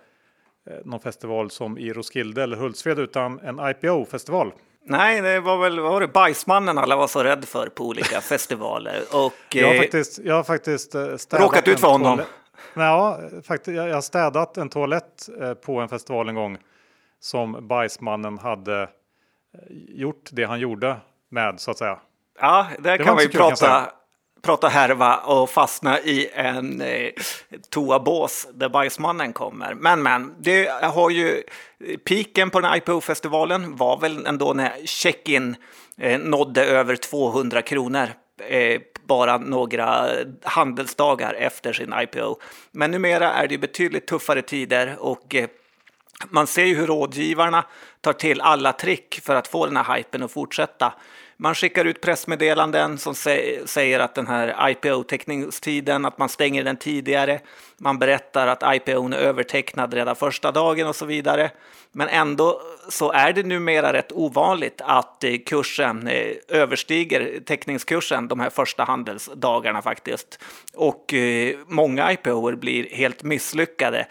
eh, 0.70 0.74
någon 0.86 1.00
festival 1.00 1.52
som 1.52 1.78
i 1.78 1.94
Roskilde 1.94 2.44
eller 2.44 2.58
Hultsfred 2.58 3.00
utan 3.00 3.40
en 3.40 3.60
IPO-festival. 3.70 4.52
Nej, 4.90 5.22
det 5.22 5.40
var 5.40 5.58
väl 5.58 5.80
var 5.80 6.02
det 6.02 6.08
bajsmannen 6.08 6.78
alla 6.78 6.96
var 6.96 7.08
så 7.08 7.24
rädd 7.24 7.46
för 7.46 7.70
på 7.70 7.84
olika 7.84 8.22
festivaler. 8.22 9.02
Och, 9.14 9.34
jag, 9.56 9.68
har 9.68 9.74
eh, 9.74 9.80
faktiskt, 9.80 10.20
jag 10.24 10.36
har 10.36 10.44
faktiskt 10.44 10.96
eh, 10.96 11.02
råkat 11.32 11.68
ut 11.68 11.80
för 11.80 11.88
honom. 11.88 12.22
Ja, 12.74 13.20
faktiskt, 13.44 13.78
jag 13.78 13.94
har 13.94 14.02
städat 14.02 14.58
en 14.58 14.70
toalett 14.70 15.30
eh, 15.42 15.54
på 15.54 15.80
en 15.80 15.90
festival 15.90 16.30
en 16.30 16.36
gång 16.36 16.58
som 17.20 17.68
bajsmannen 17.68 18.38
hade 18.38 18.90
gjort 19.90 20.30
det 20.32 20.44
han 20.44 20.60
gjorde 20.60 20.96
med 21.30 21.60
så 21.60 21.72
att 21.72 21.78
säga. 21.78 22.00
Ja, 22.40 22.68
där 22.80 22.98
kan 22.98 23.16
man 23.16 23.24
ju 23.24 23.30
prata, 23.30 23.92
prata 24.42 24.68
härva 24.68 25.18
och 25.18 25.50
fastna 25.50 26.00
i 26.00 26.30
en 26.34 26.82
eh, 26.82 27.10
toabås 27.70 28.48
där 28.54 28.70
bajsmannen 28.70 29.34
kommer. 29.34 29.74
Men 29.74 30.04
men, 30.04 30.36
det 30.40 30.70
har 30.84 31.10
ju 31.10 31.44
piken 32.06 32.50
på 32.50 32.60
den 32.60 32.70
här 32.70 32.78
IPO-festivalen 32.78 33.76
var 33.76 33.98
väl 34.00 34.26
ändå 34.26 34.54
när 34.54 34.86
check-in 34.86 35.56
eh, 35.98 36.20
nådde 36.20 36.66
över 36.66 36.96
200 36.96 37.62
kronor 37.62 38.10
eh, 38.50 38.82
bara 39.08 39.38
några 39.38 40.10
handelsdagar 40.44 41.34
efter 41.34 41.74
sin 41.74 41.94
IPO. 42.02 42.40
Men 42.72 42.92
numera 42.92 43.34
är 43.34 43.48
det 43.48 43.58
betydligt 43.58 44.08
tuffare 44.08 44.42
tider 44.42 44.96
och 45.00 45.36
eh, 45.36 45.50
man 46.30 46.48
ser 46.48 46.66
ju 46.66 46.76
hur 46.76 46.88
rådgivarna 46.88 47.66
tar 48.02 48.14
till 48.14 48.42
alla 48.42 48.74
trick 48.74 49.20
för 49.24 49.36
att 49.36 49.48
få 49.48 49.66
den 49.66 49.78
här 49.78 49.96
hypen 49.96 50.24
att 50.24 50.32
fortsätta. 50.32 50.94
Man 51.40 51.56
skickar 51.56 51.86
ut 51.86 52.02
pressmeddelanden 52.02 52.98
som 52.98 53.16
säger 53.66 54.00
att 54.00 54.16
den 54.16 54.28
här 54.28 54.70
IPO-teckningstiden, 54.70 56.06
att 56.06 56.18
man 56.18 56.30
stänger 56.30 56.64
den 56.64 56.78
tidigare. 56.78 57.40
Man 57.78 58.00
berättar 58.00 58.48
att 58.48 58.76
IPO 58.76 59.08
är 59.08 59.14
övertecknad 59.14 59.94
redan 59.94 60.16
första 60.16 60.52
dagen 60.52 60.88
och 60.88 60.96
så 60.96 61.06
vidare. 61.06 61.52
Men 61.92 62.08
ändå 62.08 62.62
så 62.90 63.12
är 63.12 63.34
det 63.34 63.44
numera 63.44 63.94
rätt 63.94 64.12
ovanligt 64.12 64.82
att 64.84 65.24
eh, 65.24 65.38
kursen 65.46 66.08
eh, 66.08 66.34
överstiger 66.48 67.40
teckningskursen 67.46 68.28
de 68.28 68.40
här 68.40 68.50
första 68.50 68.84
handelsdagarna 68.84 69.82
faktiskt. 69.82 70.40
Och 70.74 71.14
eh, 71.14 71.56
många 71.68 72.12
IPO 72.12 72.56
blir 72.56 72.90
helt 72.90 73.24
misslyckade 73.24 74.08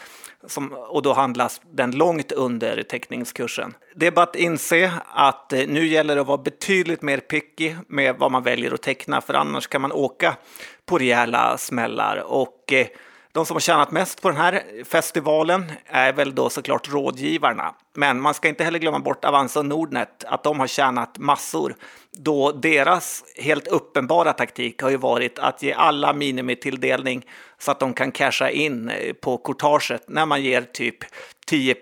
som, 0.46 0.72
och 0.72 1.02
då 1.02 1.12
handlas 1.12 1.60
den 1.70 1.90
långt 1.90 2.32
under 2.32 2.82
teckningskursen. 2.82 3.74
Det 3.94 4.06
är 4.06 4.10
bara 4.10 4.22
att 4.22 4.36
inse 4.36 4.92
att 5.06 5.52
eh, 5.52 5.66
nu 5.68 5.86
gäller 5.86 6.14
det 6.14 6.20
att 6.20 6.26
vara 6.26 6.38
betydligt 6.38 7.02
mer 7.02 7.18
picky 7.18 7.74
med 7.88 8.16
vad 8.18 8.32
man 8.32 8.42
väljer 8.42 8.74
att 8.74 8.82
teckna, 8.82 9.20
för 9.20 9.34
annars 9.34 9.66
kan 9.66 9.80
man 9.80 9.92
åka 9.92 10.36
på 10.86 10.98
rejäla 10.98 11.58
smällar. 11.58 12.24
Och 12.26 12.72
eh, 12.72 12.86
de 13.36 13.46
som 13.46 13.54
har 13.54 13.60
tjänat 13.60 13.90
mest 13.90 14.22
på 14.22 14.28
den 14.28 14.36
här 14.36 14.62
festivalen 14.84 15.72
är 15.86 16.12
väl 16.12 16.34
då 16.34 16.50
såklart 16.50 16.92
rådgivarna. 16.92 17.74
Men 17.94 18.20
man 18.20 18.34
ska 18.34 18.48
inte 18.48 18.64
heller 18.64 18.78
glömma 18.78 18.98
bort 18.98 19.24
Avanza 19.24 19.60
och 19.60 19.66
Nordnet, 19.66 20.24
att 20.24 20.44
de 20.44 20.60
har 20.60 20.66
tjänat 20.66 21.18
massor. 21.18 21.74
Då 22.12 22.52
deras 22.52 23.24
helt 23.36 23.66
uppenbara 23.66 24.32
taktik 24.32 24.82
har 24.82 24.90
ju 24.90 24.96
varit 24.96 25.38
att 25.38 25.62
ge 25.62 25.72
alla 25.72 26.12
minimitilldelning 26.12 27.26
så 27.58 27.70
att 27.70 27.80
de 27.80 27.94
kan 27.94 28.12
casha 28.12 28.50
in 28.50 28.90
eh, 28.90 29.12
på 29.12 29.38
courtaget 29.38 30.08
när 30.08 30.26
man 30.26 30.42
ger 30.42 30.62
typ 30.62 30.98
10 31.46 31.76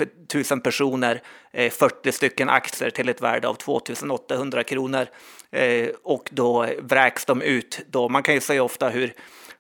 000 0.51 0.61
personer 0.61 1.23
eh, 1.53 1.71
40 1.73 2.13
stycken 2.13 2.49
aktier 2.49 2.91
till 2.91 3.09
ett 3.09 3.23
värde 3.23 3.49
av 3.49 3.55
2 3.55 3.81
800 4.11 4.63
kronor. 4.65 5.07
Eh, 5.51 5.89
och 6.03 6.29
då 6.33 6.67
vräks 6.79 7.25
de 7.25 7.43
ut. 7.43 7.81
Då. 7.91 8.09
Man 8.09 8.23
kan 8.23 8.35
ju 8.35 8.41
säga 8.41 8.63
ofta 8.63 8.89
hur 8.89 9.15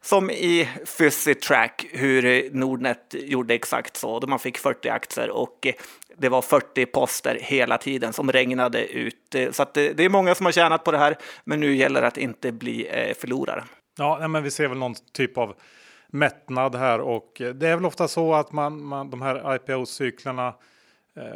som 0.04 0.30
i 0.30 0.68
Track, 1.46 1.86
hur 1.92 2.50
Nordnet 2.50 3.14
gjorde 3.18 3.54
exakt 3.54 3.96
så, 3.96 4.20
då 4.20 4.26
man 4.26 4.38
fick 4.38 4.58
40 4.58 4.88
aktier 4.88 5.30
och 5.30 5.66
det 6.16 6.28
var 6.28 6.42
40 6.42 6.86
poster 6.86 7.38
hela 7.40 7.78
tiden 7.78 8.12
som 8.12 8.32
regnade 8.32 8.86
ut. 8.86 9.36
Så 9.50 9.66
det 9.74 10.00
är 10.00 10.08
många 10.08 10.34
som 10.34 10.46
har 10.46 10.52
tjänat 10.52 10.84
på 10.84 10.92
det 10.92 10.98
här, 10.98 11.16
men 11.44 11.60
nu 11.60 11.76
gäller 11.76 12.00
det 12.00 12.06
att 12.06 12.18
inte 12.18 12.52
bli 12.52 12.86
eh, 12.86 13.14
förlorare. 13.14 13.64
Ja, 13.98 14.28
men 14.28 14.42
vi 14.42 14.50
ser 14.50 14.68
väl 14.68 14.78
någon 14.78 14.94
typ 15.12 15.38
av 15.38 15.54
mättnad 16.08 16.74
här 16.74 17.00
och 17.00 17.32
det 17.54 17.68
är 17.68 17.76
väl 17.76 17.86
ofta 17.86 18.08
så 18.08 18.34
att 18.34 18.52
man, 18.52 18.84
man 18.84 19.10
de 19.10 19.22
här 19.22 19.54
IPO-cyklerna 19.54 20.54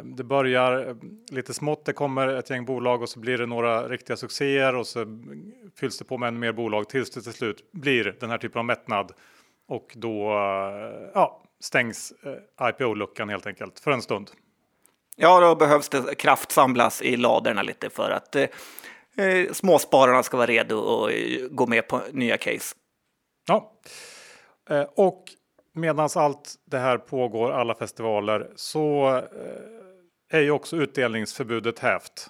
det 0.03 0.23
börjar 0.23 0.97
lite 1.31 1.53
smått, 1.53 1.85
det 1.85 1.93
kommer 1.93 2.27
ett 2.27 2.49
gäng 2.49 2.65
bolag 2.65 3.01
och 3.01 3.09
så 3.09 3.19
blir 3.19 3.37
det 3.37 3.45
några 3.45 3.87
riktiga 3.87 4.17
succéer 4.17 4.75
och 4.75 4.87
så 4.87 5.05
fylls 5.79 5.97
det 5.97 6.05
på 6.05 6.17
med 6.17 6.27
ännu 6.27 6.39
mer 6.39 6.51
bolag 6.51 6.89
tills 6.89 7.09
det 7.11 7.21
till 7.21 7.33
slut 7.33 7.71
blir 7.71 8.15
den 8.19 8.29
här 8.29 8.37
typen 8.37 8.59
av 8.59 8.65
mättnad. 8.65 9.11
Och 9.67 9.93
då 9.95 10.31
eh, 10.31 11.09
ja, 11.13 11.43
stängs 11.59 12.13
eh, 12.23 12.69
IPO-luckan 12.69 13.29
helt 13.29 13.47
enkelt 13.47 13.79
för 13.79 13.91
en 13.91 14.01
stund. 14.01 14.31
Ja, 15.15 15.39
då 15.39 15.55
behövs 15.55 15.89
det 15.89 16.15
kraftsamlas 16.15 17.01
i 17.01 17.17
ladorna 17.17 17.61
lite 17.61 17.89
för 17.89 18.11
att 18.11 18.35
eh, 18.35 19.51
småspararna 19.51 20.23
ska 20.23 20.37
vara 20.37 20.47
redo 20.47 21.05
att 21.05 21.11
gå 21.51 21.67
med 21.67 21.87
på 21.87 22.01
nya 22.11 22.37
case. 22.37 22.75
Ja, 23.47 23.73
Eh, 24.69 24.85
och 24.95 25.23
medan 25.79 26.09
allt 26.15 26.55
det 26.65 26.77
här 26.79 26.97
pågår, 26.97 27.51
alla 27.51 27.75
festivaler, 27.75 28.51
så 28.55 29.17
eh, 29.17 30.37
är 30.37 30.41
ju 30.41 30.51
också 30.51 30.75
utdelningsförbudet 30.75 31.79
hävt. 31.79 32.29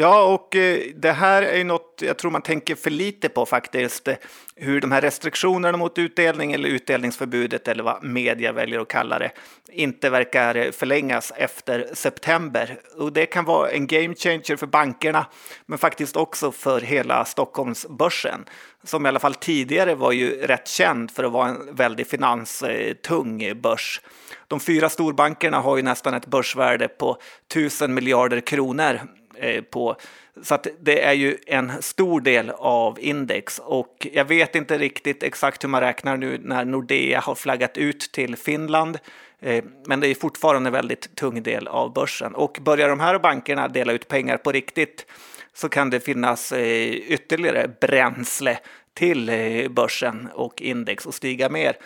Ja, 0.00 0.22
och 0.22 0.56
eh, 0.56 0.80
det 0.94 1.12
här 1.12 1.42
är 1.42 1.64
något 1.64 2.02
jag 2.04 2.18
tror 2.18 2.30
man 2.30 2.42
tänker 2.42 2.74
för 2.74 2.90
lite 2.90 3.28
på 3.28 3.46
faktiskt. 3.46 4.08
Hur 4.54 4.80
de 4.80 4.92
här 4.92 5.00
restriktionerna 5.00 5.78
mot 5.78 5.98
utdelning 5.98 6.52
eller 6.52 6.68
utdelningsförbudet 6.68 7.68
eller 7.68 7.82
vad 7.82 8.04
media 8.04 8.52
väljer 8.52 8.80
att 8.80 8.88
kalla 8.88 9.18
det 9.18 9.30
inte 9.72 10.10
verkar 10.10 10.72
förlängas 10.72 11.32
efter 11.36 11.88
september. 11.92 12.80
Och 12.96 13.12
det 13.12 13.26
kan 13.26 13.44
vara 13.44 13.70
en 13.70 13.86
game 13.86 14.14
changer 14.14 14.56
för 14.56 14.66
bankerna, 14.66 15.26
men 15.66 15.78
faktiskt 15.78 16.16
också 16.16 16.52
för 16.52 16.80
hela 16.80 17.24
Stockholmsbörsen 17.24 18.44
som 18.84 19.06
i 19.06 19.08
alla 19.08 19.18
fall 19.18 19.34
tidigare 19.34 19.94
var 19.94 20.12
ju 20.12 20.30
rätt 20.30 20.68
känd 20.68 21.10
för 21.10 21.24
att 21.24 21.32
vara 21.32 21.48
en 21.48 21.74
väldigt 21.74 22.10
finanstung 22.10 23.60
börs. 23.60 24.00
De 24.48 24.60
fyra 24.60 24.88
storbankerna 24.88 25.60
har 25.60 25.76
ju 25.76 25.82
nästan 25.82 26.14
ett 26.14 26.26
börsvärde 26.26 26.88
på 26.88 27.16
tusen 27.48 27.94
miljarder 27.94 28.40
kronor 28.40 29.00
Eh, 29.40 29.62
på. 29.62 29.96
Så 30.42 30.54
att 30.54 30.66
det 30.80 31.02
är 31.02 31.12
ju 31.12 31.38
en 31.46 31.82
stor 31.82 32.20
del 32.20 32.50
av 32.50 32.98
index 33.00 33.58
och 33.58 34.06
jag 34.12 34.24
vet 34.24 34.54
inte 34.54 34.78
riktigt 34.78 35.22
exakt 35.22 35.64
hur 35.64 35.68
man 35.68 35.80
räknar 35.80 36.16
nu 36.16 36.38
när 36.42 36.64
Nordea 36.64 37.20
har 37.20 37.34
flaggat 37.34 37.78
ut 37.78 38.12
till 38.12 38.36
Finland. 38.36 38.98
Eh, 39.40 39.64
men 39.86 40.00
det 40.00 40.08
är 40.08 40.14
fortfarande 40.14 40.68
en 40.68 40.72
väldigt 40.72 41.14
tung 41.16 41.42
del 41.42 41.68
av 41.68 41.92
börsen 41.92 42.34
och 42.34 42.58
börjar 42.62 42.88
de 42.88 43.00
här 43.00 43.18
bankerna 43.18 43.68
dela 43.68 43.92
ut 43.92 44.08
pengar 44.08 44.36
på 44.36 44.52
riktigt 44.52 45.06
så 45.54 45.68
kan 45.68 45.90
det 45.90 46.00
finnas 46.00 46.52
eh, 46.52 46.92
ytterligare 46.92 47.70
bränsle 47.80 48.58
till 48.94 49.30
börsen 49.70 50.28
och 50.34 50.62
index 50.62 51.06
och 51.06 51.14
stiga 51.14 51.48
mer 51.48 51.76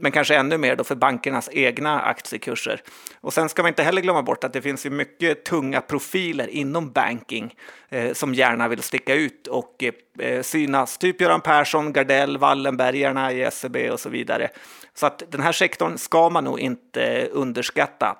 men 0.00 0.12
kanske 0.12 0.36
ännu 0.36 0.58
mer 0.58 0.76
då 0.76 0.84
för 0.84 0.94
bankernas 0.94 1.48
egna 1.52 2.00
aktiekurser. 2.00 2.82
Och 3.20 3.32
sen 3.32 3.48
ska 3.48 3.62
man 3.62 3.68
inte 3.68 3.82
heller 3.82 4.02
glömma 4.02 4.22
bort 4.22 4.44
att 4.44 4.52
det 4.52 4.62
finns 4.62 4.86
ju 4.86 4.90
mycket 4.90 5.44
tunga 5.44 5.80
profiler 5.80 6.48
inom 6.48 6.92
banking 6.92 7.54
eh, 7.88 8.12
som 8.12 8.34
gärna 8.34 8.68
vill 8.68 8.82
sticka 8.82 9.14
ut 9.14 9.46
och 9.46 9.84
eh, 10.18 10.42
synas, 10.42 10.98
typ 10.98 11.20
Göran 11.20 11.40
Persson, 11.40 11.92
Gardell, 11.92 12.38
Wallenbergarna 12.38 13.32
i 13.32 13.50
SEB 13.50 13.76
och 13.92 14.00
så 14.00 14.08
vidare. 14.08 14.50
Så 14.94 15.06
att 15.06 15.22
den 15.28 15.40
här 15.40 15.52
sektorn 15.52 15.98
ska 15.98 16.28
man 16.30 16.44
nog 16.44 16.60
inte 16.60 17.28
underskatta. 17.32 18.16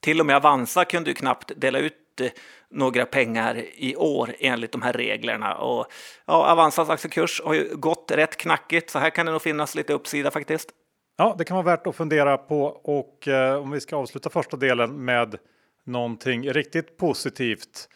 Till 0.00 0.20
och 0.20 0.26
med 0.26 0.36
Avanza 0.36 0.84
kunde 0.84 1.10
ju 1.10 1.14
knappt 1.14 1.52
dela 1.56 1.78
ut 1.78 2.20
eh, 2.20 2.30
några 2.70 3.06
pengar 3.06 3.64
i 3.74 3.96
år 3.96 4.34
enligt 4.38 4.72
de 4.72 4.82
här 4.82 4.92
reglerna. 4.92 5.54
Och 5.54 5.86
ja, 6.26 6.52
Avanzas 6.52 6.90
aktiekurs 6.90 7.42
har 7.44 7.54
ju 7.54 7.76
gått 7.76 8.10
rätt 8.10 8.36
knackigt, 8.36 8.90
så 8.90 8.98
här 8.98 9.10
kan 9.10 9.26
det 9.26 9.32
nog 9.32 9.42
finnas 9.42 9.74
lite 9.74 9.92
uppsida 9.92 10.30
faktiskt. 10.30 10.70
Ja, 11.16 11.34
det 11.38 11.44
kan 11.44 11.54
vara 11.54 11.76
värt 11.76 11.86
att 11.86 11.96
fundera 11.96 12.38
på 12.38 12.64
och 12.64 13.28
eh, 13.28 13.54
om 13.54 13.70
vi 13.70 13.80
ska 13.80 13.96
avsluta 13.96 14.30
första 14.30 14.56
delen 14.56 15.04
med 15.04 15.38
någonting 15.84 16.52
riktigt 16.52 16.96
positivt 16.96 17.88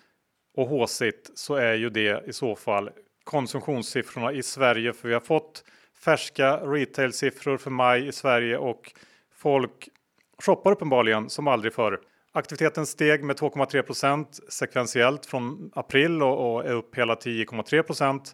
och 0.57 0.69
håsigt 0.69 1.31
så 1.35 1.55
är 1.55 1.75
ju 1.75 1.91
det 1.91 2.29
i 2.29 2.33
så 2.33 2.57
fall 2.57 2.91
konsumtionssiffrorna 3.25 4.33
i 4.33 4.43
Sverige 4.43 4.93
för 4.93 5.09
vi 5.09 5.15
har 5.15 5.21
fått 5.21 5.65
färska 6.05 6.57
retail-siffror 6.57 7.57
för 7.57 7.71
maj 7.71 8.09
i 8.09 8.13
Sverige 8.13 8.59
och 8.59 8.93
folk 9.35 9.89
shoppar 10.39 10.73
uppenbarligen 10.73 11.31
som 11.31 11.49
aldrig 11.49 11.73
förr. 11.73 12.01
Aktiviteten 12.33 12.87
steg 12.87 13.25
med 13.25 13.37
2,3% 13.37 14.27
sekventiellt 14.49 15.27
från 15.27 15.71
april 15.75 16.23
och, 16.23 16.55
och 16.55 16.65
är 16.65 16.73
upp 16.73 16.99
hela 16.99 17.15
10,3 17.15 18.33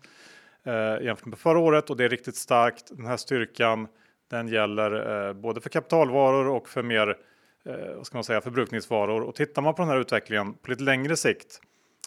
eh, 0.67 1.07
jämfört 1.07 1.27
med 1.27 1.39
förra 1.39 1.59
året 1.59 1.91
och 1.91 1.97
det 1.97 2.05
är 2.05 2.09
riktigt 2.09 2.37
starkt. 2.37 2.97
Den 2.97 3.07
här 3.07 3.17
styrkan 3.17 3.89
den 4.33 4.49
gäller 4.49 5.29
eh, 5.29 5.33
både 5.33 5.61
för 5.61 5.71
kapitalvaror 5.71 6.49
och 6.49 6.69
för 6.69 6.83
mer 6.83 7.17
eh, 7.65 7.95
vad 7.97 8.07
ska 8.07 8.17
man 8.17 8.25
säga, 8.25 8.41
förbrukningsvaror. 8.41 9.21
Och 9.21 9.35
tittar 9.35 9.63
man 9.63 9.75
på 9.75 9.83
den 9.83 9.89
här 9.89 10.01
utvecklingen 10.01 10.55
på 10.55 10.71
lite 10.71 10.83
längre 10.83 11.17
sikt 11.17 11.61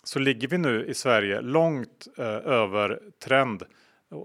så 0.04 0.20
ligger 0.20 0.48
vi 0.48 0.58
nu 0.58 0.86
i 0.86 0.94
Sverige 0.94 1.42
långt 1.42 2.08
eh, 2.18 2.26
över 2.26 3.00
trend. 3.24 3.64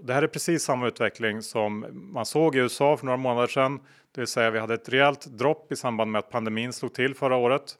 Det 0.03 0.13
här 0.13 0.23
är 0.23 0.27
precis 0.27 0.63
samma 0.63 0.87
utveckling 0.87 1.41
som 1.41 1.85
man 1.91 2.25
såg 2.25 2.55
i 2.55 2.59
USA 2.59 2.97
för 2.97 3.05
några 3.05 3.17
månader 3.17 3.47
sedan. 3.47 3.79
Det 4.11 4.21
vill 4.21 4.27
säga 4.27 4.51
vi 4.51 4.59
hade 4.59 4.73
ett 4.73 4.89
rejält 4.89 5.25
dropp 5.25 5.71
i 5.71 5.75
samband 5.75 6.11
med 6.11 6.19
att 6.19 6.29
pandemin 6.29 6.73
slog 6.73 6.93
till 6.93 7.15
förra 7.15 7.35
året. 7.35 7.77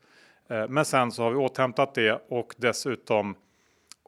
Men 0.70 0.86
sen 0.86 1.12
så 1.12 1.24
har 1.24 1.32
vi 1.32 1.38
återhämtat 1.38 1.96
det 1.96 2.22
och 2.30 2.56
dessutom 2.58 3.36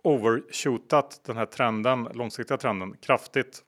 overshootat 0.04 1.22
den 1.26 1.38
här 1.38 1.46
trenden, 1.46 2.08
långsiktiga 2.14 2.58
trenden 2.58 2.96
kraftigt. 3.02 3.64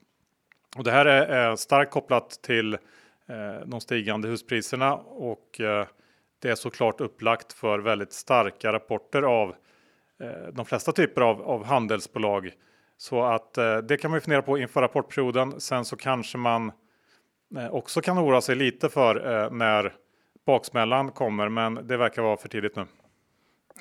Och 0.76 0.84
det 0.84 0.92
här 0.92 1.06
är, 1.06 1.50
eh, 1.50 1.56
starkt 1.56 1.92
kopplat 1.92 2.30
till 2.30 2.74
eh, 2.74 3.66
de 3.66 3.82
stigande 3.82 4.28
huspriserna 4.28 4.96
och 4.96 5.62
eh, 5.62 5.88
det 6.42 6.50
är 6.50 6.56
såklart 6.56 7.02
upplagt 7.02 7.54
för 7.54 7.80
väldigt 7.80 8.14
starka 8.14 8.74
rapporter 8.74 9.22
av 9.22 9.56
eh, 10.22 10.54
de 10.54 10.66
flesta 10.66 10.92
typer 10.92 11.22
av, 11.22 11.42
av 11.42 11.66
handelsbolag. 11.66 12.52
Så 12.98 13.24
att 13.24 13.58
eh, 13.58 13.78
det 13.78 13.98
kan 13.98 14.12
man 14.12 14.18
ju 14.18 14.22
fundera 14.22 14.42
på 14.42 14.58
inför 14.58 14.82
rapportperioden. 14.82 15.62
Sen 15.62 15.86
så 15.86 15.96
kanske 15.96 16.38
man 16.38 16.72
eh, 17.58 17.74
också 17.74 18.02
kan 18.02 18.20
oroa 18.20 18.42
sig 18.42 18.56
lite 18.56 18.90
för 18.90 19.50
när 19.50 19.94
baksmällan 20.46 21.12
kommer, 21.12 21.50
men 21.50 21.88
det 21.88 21.98
verkar 21.98 22.22
vara 22.22 22.38
för 22.38 22.50
tidigt 22.50 22.76
nu. 22.76 22.86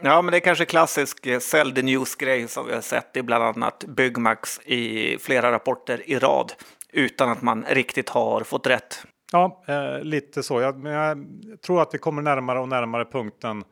Ja, 0.03 0.23
men 0.23 0.33
det 0.33 0.39
är 0.39 0.41
kanske 0.41 0.65
klassisk 0.65 1.43
sell 1.43 1.75
the 1.75 1.83
news-grej 1.83 2.49
som 2.49 2.67
vi 2.67 2.75
har 2.75 2.81
sett 2.81 3.17
i 3.17 3.23
bland 3.23 3.45
annat 3.45 3.85
Byggmax 3.89 4.61
i 4.65 5.19
flera 5.19 5.53
rapporter 5.53 6.11
i 6.11 6.19
rad 6.19 6.53
utan 6.95 7.31
att 7.31 7.43
man 7.43 7.65
riktigt 7.69 8.09
har 8.09 8.41
fått 8.41 8.67
rätt. 8.67 9.07
Ja, 9.33 9.65
eh, 9.67 10.01
lite 10.03 10.43
så. 10.43 10.61
Jag, 10.61 10.79
men 10.79 10.93
jag 10.93 11.61
tror 11.61 11.83
att 11.83 11.95
vi 11.95 11.99
kommer 11.99 12.23
närmare 12.23 12.61
och 12.61 12.69
närmare 12.69 13.05
punkten 13.05 13.65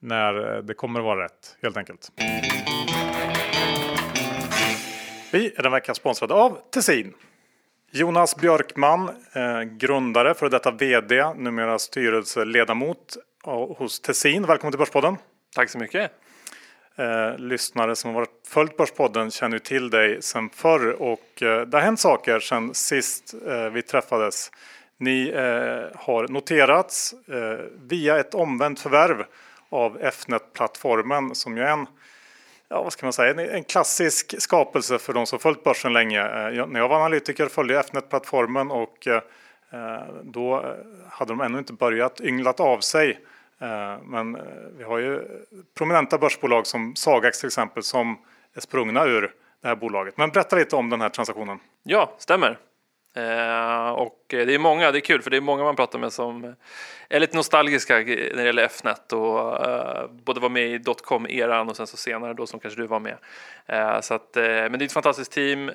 när 0.00 0.56
eh, 0.56 0.62
det 0.62 0.74
kommer 0.74 1.00
att 1.00 1.04
vara 1.04 1.24
rätt 1.24 1.56
helt 1.62 1.76
enkelt. 1.76 2.12
Vi 5.32 5.52
är 5.56 5.62
den 5.62 5.72
veckan 5.72 5.94
sponsrade 5.94 6.34
av 6.34 6.58
Tessin. 6.70 7.14
Jonas 7.92 8.36
Björkman, 8.36 9.08
eh, 9.32 9.62
grundare, 9.62 10.34
för 10.34 10.50
detta 10.50 10.70
VD, 10.70 11.34
numera 11.36 11.78
styrelseledamot 11.78 13.16
hos 13.76 14.00
Tessin. 14.00 14.46
Välkommen 14.46 14.72
till 14.72 14.78
Börspodden. 14.78 15.16
Tack 15.54 15.70
så 15.70 15.78
mycket. 15.78 16.12
Eh, 16.98 17.38
lyssnare 17.38 17.96
som 17.96 18.14
har 18.14 18.26
följt 18.46 18.76
Börspodden 18.76 19.30
känner 19.30 19.56
ju 19.56 19.60
till 19.60 19.90
dig 19.90 20.22
sedan 20.22 20.50
förr 20.54 21.02
och 21.02 21.42
eh, 21.42 21.60
det 21.60 21.76
har 21.76 21.80
hänt 21.80 22.00
saker 22.00 22.40
sedan 22.40 22.74
sist 22.74 23.34
eh, 23.46 23.64
vi 23.64 23.82
träffades. 23.82 24.50
Ni 24.96 25.28
eh, 25.28 25.98
har 26.00 26.28
noterats 26.28 27.14
eh, 27.28 27.64
via 27.88 28.18
ett 28.18 28.34
omvänt 28.34 28.80
förvärv 28.80 29.24
av 29.68 29.98
Fnet-plattformen 30.00 31.34
som 31.34 31.56
ju 31.56 31.62
är 31.62 31.72
en, 31.72 31.86
ja, 32.68 32.82
vad 32.82 32.92
ska 32.92 33.06
man 33.06 33.12
säga, 33.12 33.50
en 33.52 33.64
klassisk 33.64 34.42
skapelse 34.42 34.98
för 34.98 35.12
de 35.12 35.26
som 35.26 35.38
följt 35.38 35.64
börsen 35.64 35.92
länge. 35.92 36.20
Eh, 36.20 36.56
jag, 36.56 36.70
när 36.70 36.80
jag 36.80 36.88
var 36.88 36.96
analytiker 36.96 37.46
följde 37.46 37.74
jag 37.74 37.84
Fnet-plattformen 37.84 38.70
och 38.70 39.06
eh, 39.06 39.22
eh, 39.70 40.04
då 40.22 40.56
eh, 40.56 40.62
hade 41.10 41.32
de 41.32 41.40
ännu 41.40 41.58
inte 41.58 41.72
börjat 41.72 42.20
ynglat 42.20 42.60
av 42.60 42.80
sig 42.80 43.10
Eh, 43.10 43.18
Eh, 43.60 44.02
men 44.02 44.36
eh, 44.36 44.42
vi 44.76 44.84
har 44.84 44.98
ju 44.98 45.22
prominenta 45.78 46.18
börsbolag 46.18 46.66
som 46.66 46.96
Sagax 46.96 47.40
till 47.40 47.46
exempel 47.46 47.82
som 47.82 48.18
är 48.54 48.60
sprungna 48.60 49.04
ur 49.04 49.34
det 49.62 49.68
här 49.68 49.76
bolaget. 49.76 50.16
Men 50.16 50.30
berätta 50.30 50.56
lite 50.56 50.76
om 50.76 50.90
den 50.90 51.00
här 51.00 51.08
transaktionen. 51.08 51.60
Ja, 51.82 52.12
stämmer. 52.18 52.58
Eh, 53.14 53.88
och 53.88 54.24
det 54.28 54.54
är 54.54 54.58
många, 54.58 54.90
det 54.90 54.98
är 54.98 55.00
kul 55.00 55.22
för 55.22 55.30
det 55.30 55.36
är 55.36 55.40
många 55.40 55.64
man 55.64 55.76
pratar 55.76 55.98
med 55.98 56.12
som 56.12 56.54
är 57.08 57.20
lite 57.20 57.36
nostalgiska 57.36 57.94
när 57.94 58.36
det 58.36 58.44
gäller 58.44 58.64
Fnet 58.64 59.12
och 59.12 59.66
eh, 59.66 60.10
både 60.10 60.40
var 60.40 60.48
med 60.48 60.68
i 60.68 60.78
dotcom-eran 60.78 61.68
och 61.68 61.76
sen 61.76 61.86
så 61.86 61.96
senare 61.96 62.34
då 62.34 62.46
som 62.46 62.60
kanske 62.60 62.80
du 62.80 62.86
var 62.86 63.00
med. 63.00 63.16
så 64.04 64.14
att, 64.14 64.30
men 64.34 64.72
det 64.72 64.82
är 64.82 64.86
ett 64.86 64.92
fantastiskt 64.92 65.32
team. 65.32 65.70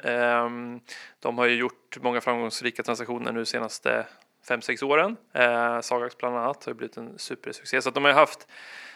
de 1.20 1.38
har 1.38 1.46
ju 1.46 1.56
gjort 1.56 1.98
många 2.02 2.22
framgångsrika 2.22 2.84
transaktioner 2.84 3.32
nu 3.32 3.46
senaste 3.46 4.06
fem 4.48 4.62
sex 4.62 4.84
åren. 4.84 5.18
Eh, 5.34 5.82
Sagax 5.82 6.18
bland 6.18 6.38
annat 6.38 6.66
har 6.66 6.74
blivit 6.74 6.98
en 6.98 7.20
supersuccé. 7.20 7.82
Så 7.82 7.90
att 7.90 7.96
de 7.96 8.06
har 8.06 8.12
haft 8.12 8.48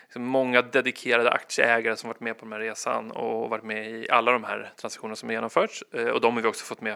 liksom, 0.04 0.24
många 0.24 0.62
dedikerade 0.62 1.32
aktieägare 1.32 1.96
som 1.96 2.08
varit 2.08 2.20
med 2.20 2.38
på 2.38 2.46
den 2.46 2.52
här 2.52 2.60
resan 2.60 3.12
och 3.12 3.50
varit 3.50 3.64
med 3.64 3.92
i 3.92 4.10
alla 4.10 4.32
de 4.32 4.44
här 4.44 4.72
transaktionerna 4.76 5.16
som 5.16 5.30
har 5.30 5.34
genomförts. 5.34 5.84
Eh, 5.92 6.08
och 6.08 6.22
de 6.22 6.36
har 6.36 6.42
vi 6.42 6.48
också 6.48 6.66
fått 6.66 6.82
med 6.82 6.96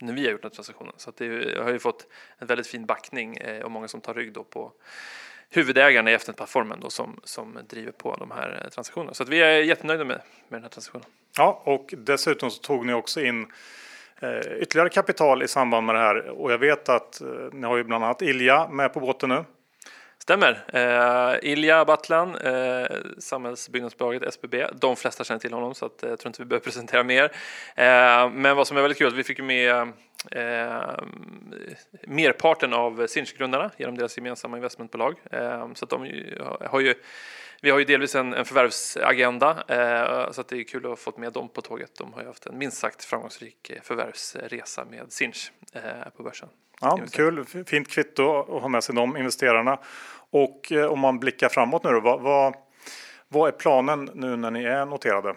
när 0.00 0.12
vi 0.12 0.24
har 0.24 0.32
gjort 0.32 0.42
den 0.42 0.50
här 0.50 0.54
transaktionen. 0.54 0.92
Så 0.96 1.10
att 1.10 1.16
det 1.16 1.58
har 1.62 1.70
ju 1.70 1.78
fått 1.78 2.06
en 2.38 2.46
väldigt 2.46 2.66
fin 2.66 2.86
backning 2.86 3.36
eh, 3.36 3.62
och 3.62 3.70
många 3.70 3.88
som 3.88 4.00
tar 4.00 4.14
rygg 4.14 4.32
då 4.32 4.44
på 4.44 4.72
huvudägarna 5.50 6.10
i 6.10 6.14
Efternet-plattformen 6.14 6.80
då 6.80 6.90
som, 6.90 7.20
som 7.24 7.58
driver 7.68 7.92
på 7.92 8.16
de 8.16 8.30
här 8.30 8.62
eh, 8.62 8.70
transaktionerna. 8.70 9.14
Så 9.14 9.22
att 9.22 9.28
vi 9.28 9.42
är 9.42 9.62
jättenöjda 9.62 10.04
med, 10.04 10.20
med 10.48 10.56
den 10.58 10.62
här 10.62 10.70
transaktionen. 10.70 11.06
Ja, 11.36 11.62
och 11.64 11.94
dessutom 11.96 12.50
så 12.50 12.62
tog 12.62 12.86
ni 12.86 12.92
också 12.92 13.20
in 13.20 13.52
Eh, 14.20 14.62
ytterligare 14.62 14.88
kapital 14.88 15.42
i 15.42 15.48
samband 15.48 15.86
med 15.86 15.94
det 15.94 15.98
här 15.98 16.28
och 16.28 16.52
jag 16.52 16.58
vet 16.58 16.88
att 16.88 17.20
eh, 17.20 17.28
ni 17.52 17.66
har 17.66 17.76
ju 17.76 17.84
bland 17.84 18.04
annat 18.04 18.22
Ilja 18.22 18.68
med 18.68 18.94
på 18.94 19.00
båten 19.00 19.28
nu. 19.28 19.44
Stämmer. 20.18 20.64
Eh, 20.72 21.50
Ilja 21.52 21.84
Battlan, 21.84 22.36
eh, 22.36 22.86
Samhällsbyggnadsbolaget 23.18 24.22
SBB. 24.22 24.66
De 24.72 24.96
flesta 24.96 25.24
känner 25.24 25.38
till 25.38 25.52
honom 25.52 25.74
så 25.74 25.86
att, 25.86 26.02
eh, 26.02 26.10
jag 26.10 26.18
tror 26.18 26.28
inte 26.28 26.42
vi 26.42 26.46
behöver 26.46 26.64
presentera 26.64 27.02
mer. 27.02 27.24
Eh, 27.74 28.30
men 28.30 28.56
vad 28.56 28.66
som 28.66 28.76
är 28.76 28.82
väldigt 28.82 28.98
kul 28.98 29.06
är 29.06 29.10
att 29.10 29.18
vi 29.18 29.24
fick 29.24 29.38
med 29.38 29.92
eh, 30.30 30.94
merparten 32.06 32.72
av 32.72 33.06
Sinch-grundarna 33.06 33.70
genom 33.76 33.98
deras 33.98 34.16
gemensamma 34.16 34.56
investmentbolag. 34.56 35.14
Eh, 35.30 35.68
så 35.74 35.84
att 35.84 35.90
de 35.90 36.00
har 36.60 36.80
ju 36.80 36.94
vi 37.62 37.70
har 37.70 37.78
ju 37.78 37.84
delvis 37.84 38.14
en, 38.14 38.34
en 38.34 38.44
förvärvsagenda 38.44 39.64
eh, 39.68 40.32
så 40.32 40.40
att 40.40 40.48
det 40.48 40.56
är 40.56 40.64
kul 40.64 40.84
att 40.84 40.90
ha 40.90 40.96
fått 40.96 41.18
med 41.18 41.32
dem 41.32 41.48
på 41.48 41.60
tåget. 41.60 41.90
De 41.98 42.12
har 42.12 42.20
ju 42.20 42.26
haft 42.26 42.46
en 42.46 42.58
minst 42.58 42.76
sagt 42.76 43.04
framgångsrik 43.04 43.70
eh, 43.70 43.82
förvärvsresa 43.82 44.84
med 44.84 45.12
Sinch 45.12 45.52
eh, 45.72 45.82
på 46.16 46.22
börsen. 46.22 46.48
Ja, 46.80 47.00
kul, 47.12 47.44
fint 47.66 47.88
kvitto 47.88 48.40
att 48.40 48.62
ha 48.62 48.68
med 48.68 48.84
sig 48.84 48.94
de 48.94 49.16
investerarna. 49.16 49.78
Och 50.30 50.72
eh, 50.72 50.86
om 50.86 51.00
man 51.00 51.18
blickar 51.18 51.48
framåt 51.48 51.84
nu 51.84 51.90
då, 51.90 52.00
vad, 52.00 52.20
vad, 52.20 52.54
vad 53.28 53.48
är 53.48 53.52
planen 53.52 54.10
nu 54.14 54.36
när 54.36 54.50
ni 54.50 54.64
är 54.64 54.86
noterade? 54.86 55.34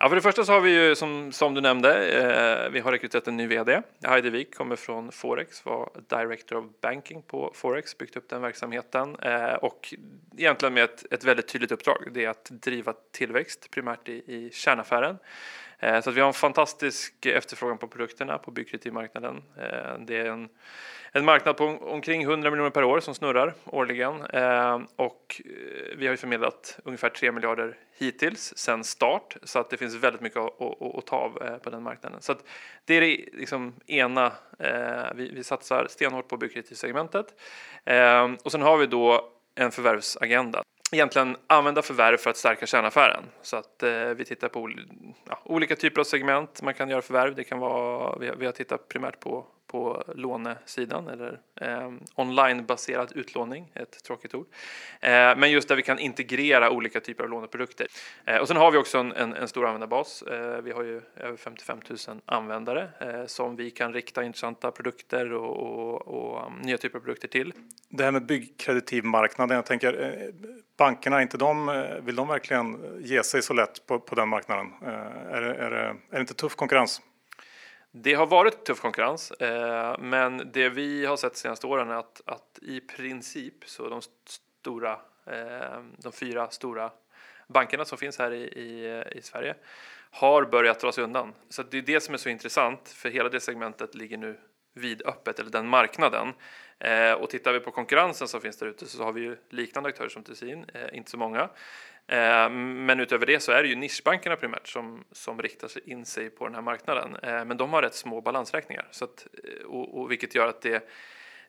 Ja, 0.00 0.08
för 0.08 0.16
det 0.16 0.22
första 0.22 0.44
så 0.44 0.52
har 0.52 0.60
vi 0.60 0.70
ju 0.70 0.94
som, 0.94 1.32
som 1.32 1.54
du 1.54 1.60
nämnde, 1.60 2.08
eh, 2.08 2.70
vi 2.70 2.80
har 2.80 2.92
rekryterat 2.92 3.28
en 3.28 3.36
ny 3.36 3.46
vd. 3.46 3.82
Heidi 4.04 4.30
Wik 4.30 4.54
kommer 4.54 4.76
från 4.76 5.12
Forex, 5.12 5.64
var 5.64 5.90
Director 6.08 6.56
of 6.56 6.64
Banking 6.80 7.22
på 7.22 7.52
Forex, 7.54 7.98
byggt 7.98 8.16
upp 8.16 8.28
den 8.28 8.42
verksamheten 8.42 9.16
eh, 9.16 9.54
och 9.54 9.94
egentligen 10.36 10.74
med 10.74 10.84
ett, 10.84 11.12
ett 11.12 11.24
väldigt 11.24 11.48
tydligt 11.48 11.72
uppdrag. 11.72 12.08
Det 12.12 12.24
är 12.24 12.28
att 12.28 12.44
driva 12.44 12.94
tillväxt 13.12 13.70
primärt 13.70 14.08
i, 14.08 14.12
i 14.12 14.50
kärnaffären. 14.52 15.18
Eh, 15.78 16.00
så 16.00 16.10
att 16.10 16.16
vi 16.16 16.20
har 16.20 16.28
en 16.28 16.34
fantastisk 16.34 17.26
efterfrågan 17.26 17.78
på 17.78 17.88
produkterna 17.88 18.38
på 18.38 18.50
byggkreditmarknaden. 18.50 19.42
Eh, 19.56 19.98
det 20.06 20.16
är 20.16 20.30
en 20.30 20.48
en 21.12 21.24
marknad 21.24 21.56
på 21.56 21.64
omkring 21.64 22.22
100 22.22 22.50
miljoner 22.50 22.70
per 22.70 22.84
år 22.84 23.00
som 23.00 23.14
snurrar 23.14 23.54
årligen 23.64 24.24
eh, 24.24 24.80
och 24.96 25.42
eh, 25.44 25.96
vi 25.96 26.06
har 26.06 26.12
ju 26.12 26.16
förmedlat 26.16 26.78
ungefär 26.84 27.08
3 27.08 27.32
miljarder 27.32 27.76
hittills 27.98 28.52
sedan 28.56 28.84
start 28.84 29.36
så 29.42 29.58
att 29.58 29.70
det 29.70 29.76
finns 29.76 29.94
väldigt 29.94 30.22
mycket 30.22 30.38
att, 30.38 30.62
att, 30.62 30.96
att 30.98 31.06
ta 31.06 31.16
av 31.16 31.42
eh, 31.42 31.58
på 31.58 31.70
den 31.70 31.82
marknaden. 31.82 32.22
Så 32.22 32.32
att 32.32 32.44
det 32.84 32.94
är 32.94 33.00
det 33.00 33.24
liksom 33.32 33.74
ena. 33.86 34.26
Eh, 34.58 35.14
vi, 35.14 35.30
vi 35.34 35.44
satsar 35.44 35.86
stenhårt 35.90 36.28
på 36.28 36.36
byggkreditivsegmentet 36.36 37.26
eh, 37.84 38.30
och 38.44 38.52
sen 38.52 38.62
har 38.62 38.76
vi 38.76 38.86
då 38.86 39.30
en 39.54 39.70
förvärvsagenda 39.70 40.62
egentligen 40.92 41.36
använda 41.46 41.82
förvärv 41.82 42.16
för 42.16 42.30
att 42.30 42.36
stärka 42.36 42.66
kärnaffären. 42.66 43.24
Så 43.42 43.56
att 43.56 43.82
eh, 43.82 44.08
vi 44.08 44.24
tittar 44.24 44.48
på 44.48 44.70
ja, 45.28 45.38
olika 45.44 45.76
typer 45.76 46.00
av 46.00 46.04
segment 46.04 46.62
man 46.62 46.74
kan 46.74 46.88
göra 46.88 47.02
förvärv. 47.02 47.34
Det 47.34 47.44
kan 47.44 47.58
vara, 47.58 48.18
vi 48.18 48.28
har, 48.28 48.36
vi 48.36 48.46
har 48.46 48.52
tittat 48.52 48.88
primärt 48.88 49.20
på 49.20 49.46
på 49.68 50.04
lånesidan 50.14 51.08
eller 51.08 51.40
eh, 51.60 51.92
onlinebaserad 52.14 53.12
utlåning, 53.14 53.72
ett 53.74 54.04
tråkigt 54.04 54.34
ord. 54.34 54.46
Eh, 55.00 55.10
men 55.10 55.50
just 55.50 55.68
där 55.68 55.76
vi 55.76 55.82
kan 55.82 55.98
integrera 55.98 56.70
olika 56.70 57.00
typer 57.00 57.24
av 57.24 57.30
låneprodukter. 57.30 57.86
Eh, 58.24 58.36
och 58.36 58.48
sen 58.48 58.56
har 58.56 58.70
vi 58.70 58.78
också 58.78 58.98
en, 58.98 59.12
en, 59.12 59.34
en 59.34 59.48
stor 59.48 59.66
användarbas. 59.66 60.22
Eh, 60.22 60.62
vi 60.62 60.72
har 60.72 60.82
ju 60.82 61.02
över 61.16 61.36
55 61.36 61.80
000 62.08 62.20
användare 62.24 62.88
eh, 63.00 63.26
som 63.26 63.56
vi 63.56 63.70
kan 63.70 63.92
rikta 63.92 64.24
intressanta 64.24 64.70
produkter 64.70 65.32
och, 65.32 65.56
och, 65.56 66.08
och 66.08 66.46
um, 66.46 66.58
nya 66.62 66.78
typer 66.78 66.98
av 66.98 67.02
produkter 67.02 67.28
till. 67.28 67.52
Det 67.88 68.04
här 68.04 68.10
med 68.10 68.26
byggkreditivmarknaden, 68.26 69.56
jag 69.56 69.66
tänker 69.66 70.02
eh, 70.02 70.48
bankerna, 70.78 71.22
inte 71.22 71.36
de, 71.36 71.68
eh, 71.68 71.74
vill 72.04 72.16
de 72.16 72.28
verkligen 72.28 72.78
ge 73.00 73.22
sig 73.22 73.42
så 73.42 73.54
lätt 73.54 73.86
på, 73.86 74.00
på 74.00 74.14
den 74.14 74.28
marknaden? 74.28 74.66
Eh, 74.82 74.88
är, 74.88 75.42
är, 75.42 75.70
är, 75.70 75.72
är 75.72 75.94
det 76.10 76.20
inte 76.20 76.34
tuff 76.34 76.56
konkurrens? 76.56 77.00
Det 78.00 78.14
har 78.14 78.26
varit 78.26 78.64
tuff 78.64 78.80
konkurrens, 78.80 79.30
eh, 79.30 79.98
men 79.98 80.50
det 80.52 80.68
vi 80.68 81.06
har 81.06 81.16
sett 81.16 81.32
de 81.32 81.38
senaste 81.38 81.66
åren 81.66 81.90
är 81.90 81.94
att, 81.94 82.22
att 82.26 82.58
i 82.62 82.80
princip 82.80 83.54
så 83.64 83.88
de 83.88 84.00
stora, 84.24 84.92
eh, 85.26 85.80
de 85.96 86.12
fyra 86.12 86.50
stora 86.50 86.90
bankerna 87.46 87.84
som 87.84 87.98
finns 87.98 88.18
här 88.18 88.32
i, 88.32 88.42
i, 88.42 89.04
i 89.12 89.22
Sverige 89.22 89.54
har 90.10 90.44
börjat 90.44 90.80
dra 90.80 90.92
sig 90.92 91.04
undan. 91.04 91.34
Så 91.48 91.62
det 91.62 91.78
är 91.78 91.82
det 91.82 92.00
som 92.00 92.14
är 92.14 92.18
så 92.18 92.28
intressant, 92.28 92.88
för 92.88 93.08
hela 93.08 93.28
det 93.28 93.40
segmentet 93.40 93.94
ligger 93.94 94.16
nu 94.16 94.38
vidöppet, 94.74 95.38
eller 95.38 95.50
den 95.50 95.68
marknaden. 95.68 96.32
Eh, 96.78 97.12
och 97.12 97.30
tittar 97.30 97.52
vi 97.52 97.60
på 97.60 97.70
konkurrensen 97.70 98.28
som 98.28 98.40
finns 98.40 98.58
där 98.58 98.66
ute 98.66 98.86
så 98.86 99.04
har 99.04 99.12
vi 99.12 99.20
ju 99.20 99.36
liknande 99.50 99.88
aktörer 99.88 100.08
som 100.08 100.22
Tessin, 100.22 100.64
eh, 100.74 100.96
inte 100.96 101.10
så 101.10 101.18
många. 101.18 101.48
Eh, 102.08 102.50
men 102.50 103.00
utöver 103.00 103.26
det 103.26 103.40
så 103.40 103.52
är 103.52 103.62
det 103.62 103.68
ju 103.68 103.76
nischbankerna 103.76 104.36
primärt 104.36 104.68
som, 104.68 105.04
som 105.12 105.42
riktar 105.42 105.88
in 105.88 106.04
sig 106.04 106.30
på 106.30 106.44
den 106.44 106.54
här 106.54 106.62
marknaden. 106.62 107.16
Eh, 107.22 107.44
men 107.44 107.56
de 107.56 107.72
har 107.72 107.82
rätt 107.82 107.94
små 107.94 108.20
balansräkningar, 108.20 108.88
så 108.90 109.04
att, 109.04 109.26
eh, 109.44 109.66
och, 109.66 110.00
och 110.00 110.10
vilket 110.10 110.34
gör 110.34 110.48
att 110.48 110.60
det, 110.60 110.88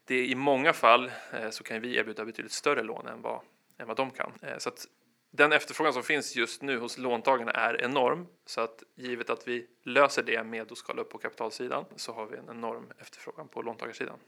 det 0.05 0.25
i 0.25 0.35
många 0.35 0.73
fall 0.73 1.11
så 1.49 1.63
kan 1.63 1.81
vi 1.81 1.97
erbjuda 1.97 2.25
betydligt 2.25 2.51
större 2.51 2.83
lån 2.83 3.07
än 3.07 3.21
vad, 3.21 3.41
än 3.79 3.87
vad 3.87 3.97
de 3.97 4.11
kan. 4.11 4.31
Så 4.57 4.69
att 4.69 4.85
den 5.31 5.51
efterfrågan 5.51 5.93
som 5.93 6.03
finns 6.03 6.35
just 6.35 6.61
nu 6.61 6.79
hos 6.79 6.97
låntagarna 6.97 7.51
är 7.51 7.81
enorm. 7.81 8.27
Så 8.45 8.61
att 8.61 8.83
givet 8.95 9.29
att 9.29 9.47
vi 9.47 9.67
löser 9.83 10.23
det 10.23 10.43
med 10.43 10.71
att 10.71 10.77
skala 10.77 11.01
upp 11.01 11.09
på 11.09 11.17
kapitalsidan 11.17 11.85
så 11.95 12.13
har 12.13 12.25
vi 12.25 12.37
en 12.37 12.49
enorm 12.49 12.91
efterfrågan 13.01 13.47
på 13.47 13.61
låntagarsidan. 13.61 14.19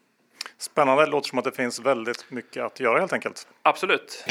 Spännande, 0.57 1.05
det 1.05 1.11
låter 1.11 1.29
som 1.29 1.39
att 1.39 1.45
det 1.45 1.51
finns 1.51 1.79
väldigt 1.79 2.31
mycket 2.31 2.63
att 2.63 2.79
göra 2.79 2.99
helt 2.99 3.13
enkelt. 3.13 3.47
Absolut. 3.61 4.25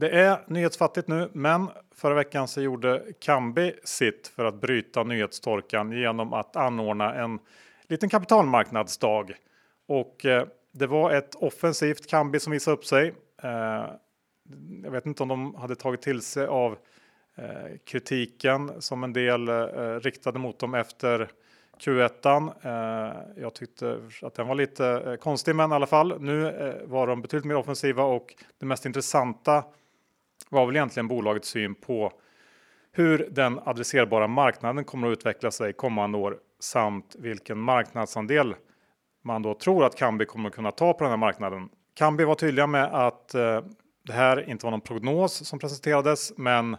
Det 0.00 0.10
är 0.10 0.38
nyhetsfattigt 0.46 1.08
nu, 1.08 1.30
men 1.32 1.68
förra 1.94 2.14
veckan 2.14 2.48
så 2.48 2.60
gjorde 2.60 3.02
Kambi 3.18 3.74
sitt 3.84 4.28
för 4.28 4.44
att 4.44 4.60
bryta 4.60 5.02
nyhetstorkan 5.02 5.92
genom 5.92 6.32
att 6.32 6.56
anordna 6.56 7.14
en 7.14 7.38
liten 7.88 8.08
kapitalmarknadsdag. 8.08 9.32
Och 9.86 10.26
eh, 10.26 10.46
det 10.72 10.86
var 10.86 11.10
ett 11.10 11.34
offensivt 11.34 12.10
Kambi 12.10 12.40
som 12.40 12.52
visade 12.52 12.76
upp 12.76 12.84
sig. 12.84 13.14
Eh, 13.42 13.84
jag 14.84 14.90
vet 14.90 15.06
inte 15.06 15.22
om 15.22 15.28
de 15.28 15.54
hade 15.54 15.76
tagit 15.76 16.02
till 16.02 16.22
sig 16.22 16.46
av 16.46 16.78
eh, 17.36 17.76
kritiken 17.86 18.82
som 18.82 19.04
en 19.04 19.12
del 19.12 19.48
eh, 19.48 19.54
riktade 20.00 20.38
mot 20.38 20.58
dem 20.58 20.74
efter 20.74 21.30
Q1. 21.80 22.52
Eh, 22.62 23.42
jag 23.42 23.54
tyckte 23.54 23.98
att 24.22 24.34
den 24.34 24.48
var 24.48 24.54
lite 24.54 24.86
eh, 24.86 25.14
konstig, 25.14 25.54
men 25.54 25.72
i 25.72 25.74
alla 25.74 25.86
fall 25.86 26.20
nu 26.20 26.48
eh, 26.48 26.88
var 26.88 27.06
de 27.06 27.22
betydligt 27.22 27.46
mer 27.46 27.56
offensiva 27.56 28.02
och 28.02 28.34
det 28.58 28.66
mest 28.66 28.86
intressanta 28.86 29.64
var 30.48 30.66
väl 30.66 30.76
egentligen 30.76 31.08
bolagets 31.08 31.48
syn 31.48 31.74
på 31.74 32.12
hur 32.92 33.28
den 33.30 33.60
adresserbara 33.64 34.26
marknaden 34.26 34.84
kommer 34.84 35.08
att 35.08 35.12
utveckla 35.12 35.50
sig 35.50 35.72
kommande 35.72 36.18
år 36.18 36.38
samt 36.60 37.16
vilken 37.18 37.58
marknadsandel 37.58 38.54
man 39.22 39.42
då 39.42 39.54
tror 39.54 39.84
att 39.84 39.96
Kambi 39.96 40.24
kommer 40.24 40.48
att 40.48 40.54
kunna 40.54 40.70
ta 40.70 40.92
på 40.92 41.04
den 41.04 41.10
här 41.10 41.16
marknaden. 41.16 41.68
Kambi 41.94 42.24
var 42.24 42.34
tydliga 42.34 42.66
med 42.66 42.84
att 42.84 43.34
eh, 43.34 43.60
det 44.06 44.12
här 44.12 44.50
inte 44.50 44.66
var 44.66 44.70
någon 44.70 44.80
prognos 44.80 45.46
som 45.46 45.58
presenterades, 45.58 46.32
men 46.36 46.76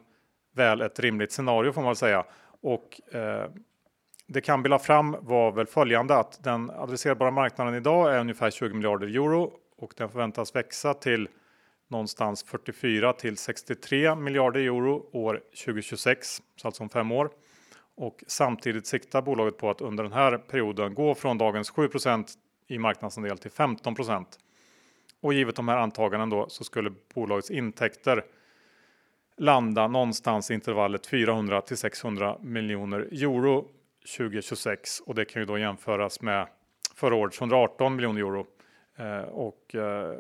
väl 0.56 0.82
ett 0.82 1.00
rimligt 1.00 1.32
scenario 1.32 1.71
får 1.71 1.82
man 1.82 1.89
väl 1.89 1.95
säga. 1.95 2.26
Och 2.62 3.15
eh, 3.15 3.50
det 4.28 4.41
Kambi 4.41 4.69
la 4.69 4.80
fram 4.80 5.15
var 5.21 5.52
väl 5.52 5.67
följande 5.67 6.15
att 6.15 6.43
den 6.43 6.69
adresserbara 6.69 7.32
marknaden 7.32 7.76
idag 7.76 8.15
är 8.15 8.19
ungefär 8.19 8.52
20 8.52 8.74
miljarder 8.74 9.08
euro 9.08 9.52
och 9.78 9.93
den 9.97 10.10
förväntas 10.10 10.56
växa 10.56 10.93
till 10.93 11.28
någonstans 11.91 12.43
44 12.43 13.13
till 13.13 13.38
63 13.38 14.15
miljarder 14.15 14.60
euro 14.60 15.10
år 15.12 15.41
2026, 15.65 16.41
så 16.56 16.67
alltså 16.67 16.84
om 16.84 16.89
fem 16.89 17.12
år. 17.12 17.30
Och 17.95 18.23
samtidigt 18.27 18.88
siktar 18.88 19.21
bolaget 19.21 19.58
på 19.58 19.69
att 19.69 19.82
under 19.82 20.04
den 20.04 20.13
här 20.13 20.38
perioden 20.38 20.93
gå 20.93 21.15
från 21.15 21.38
dagens 21.38 21.71
7% 21.71 22.25
i 22.67 22.77
marknadsandel 22.77 23.38
till 23.38 23.51
15 23.51 23.95
Och 25.21 25.34
givet 25.34 25.56
de 25.56 25.67
här 25.67 25.77
antaganden 25.77 26.30
då 26.30 26.49
så 26.49 26.63
skulle 26.63 26.91
bolagets 27.13 27.51
intäkter 27.51 28.23
landa 29.38 29.88
någonstans 29.88 30.51
i 30.51 30.54
intervallet 30.54 31.08
400 31.08 31.62
till 31.62 31.77
600 31.77 32.38
miljoner 32.41 32.99
euro 32.99 33.67
2026 34.17 34.99
och 34.99 35.15
det 35.15 35.25
kan 35.25 35.41
ju 35.41 35.45
då 35.45 35.58
jämföras 35.58 36.21
med 36.21 36.47
förra 36.95 37.15
årets 37.15 37.41
118 37.41 37.95
miljoner 37.95 38.19
euro. 38.19 38.45
Eh, 38.97 39.21
och 39.21 39.75
eh, 39.75 40.17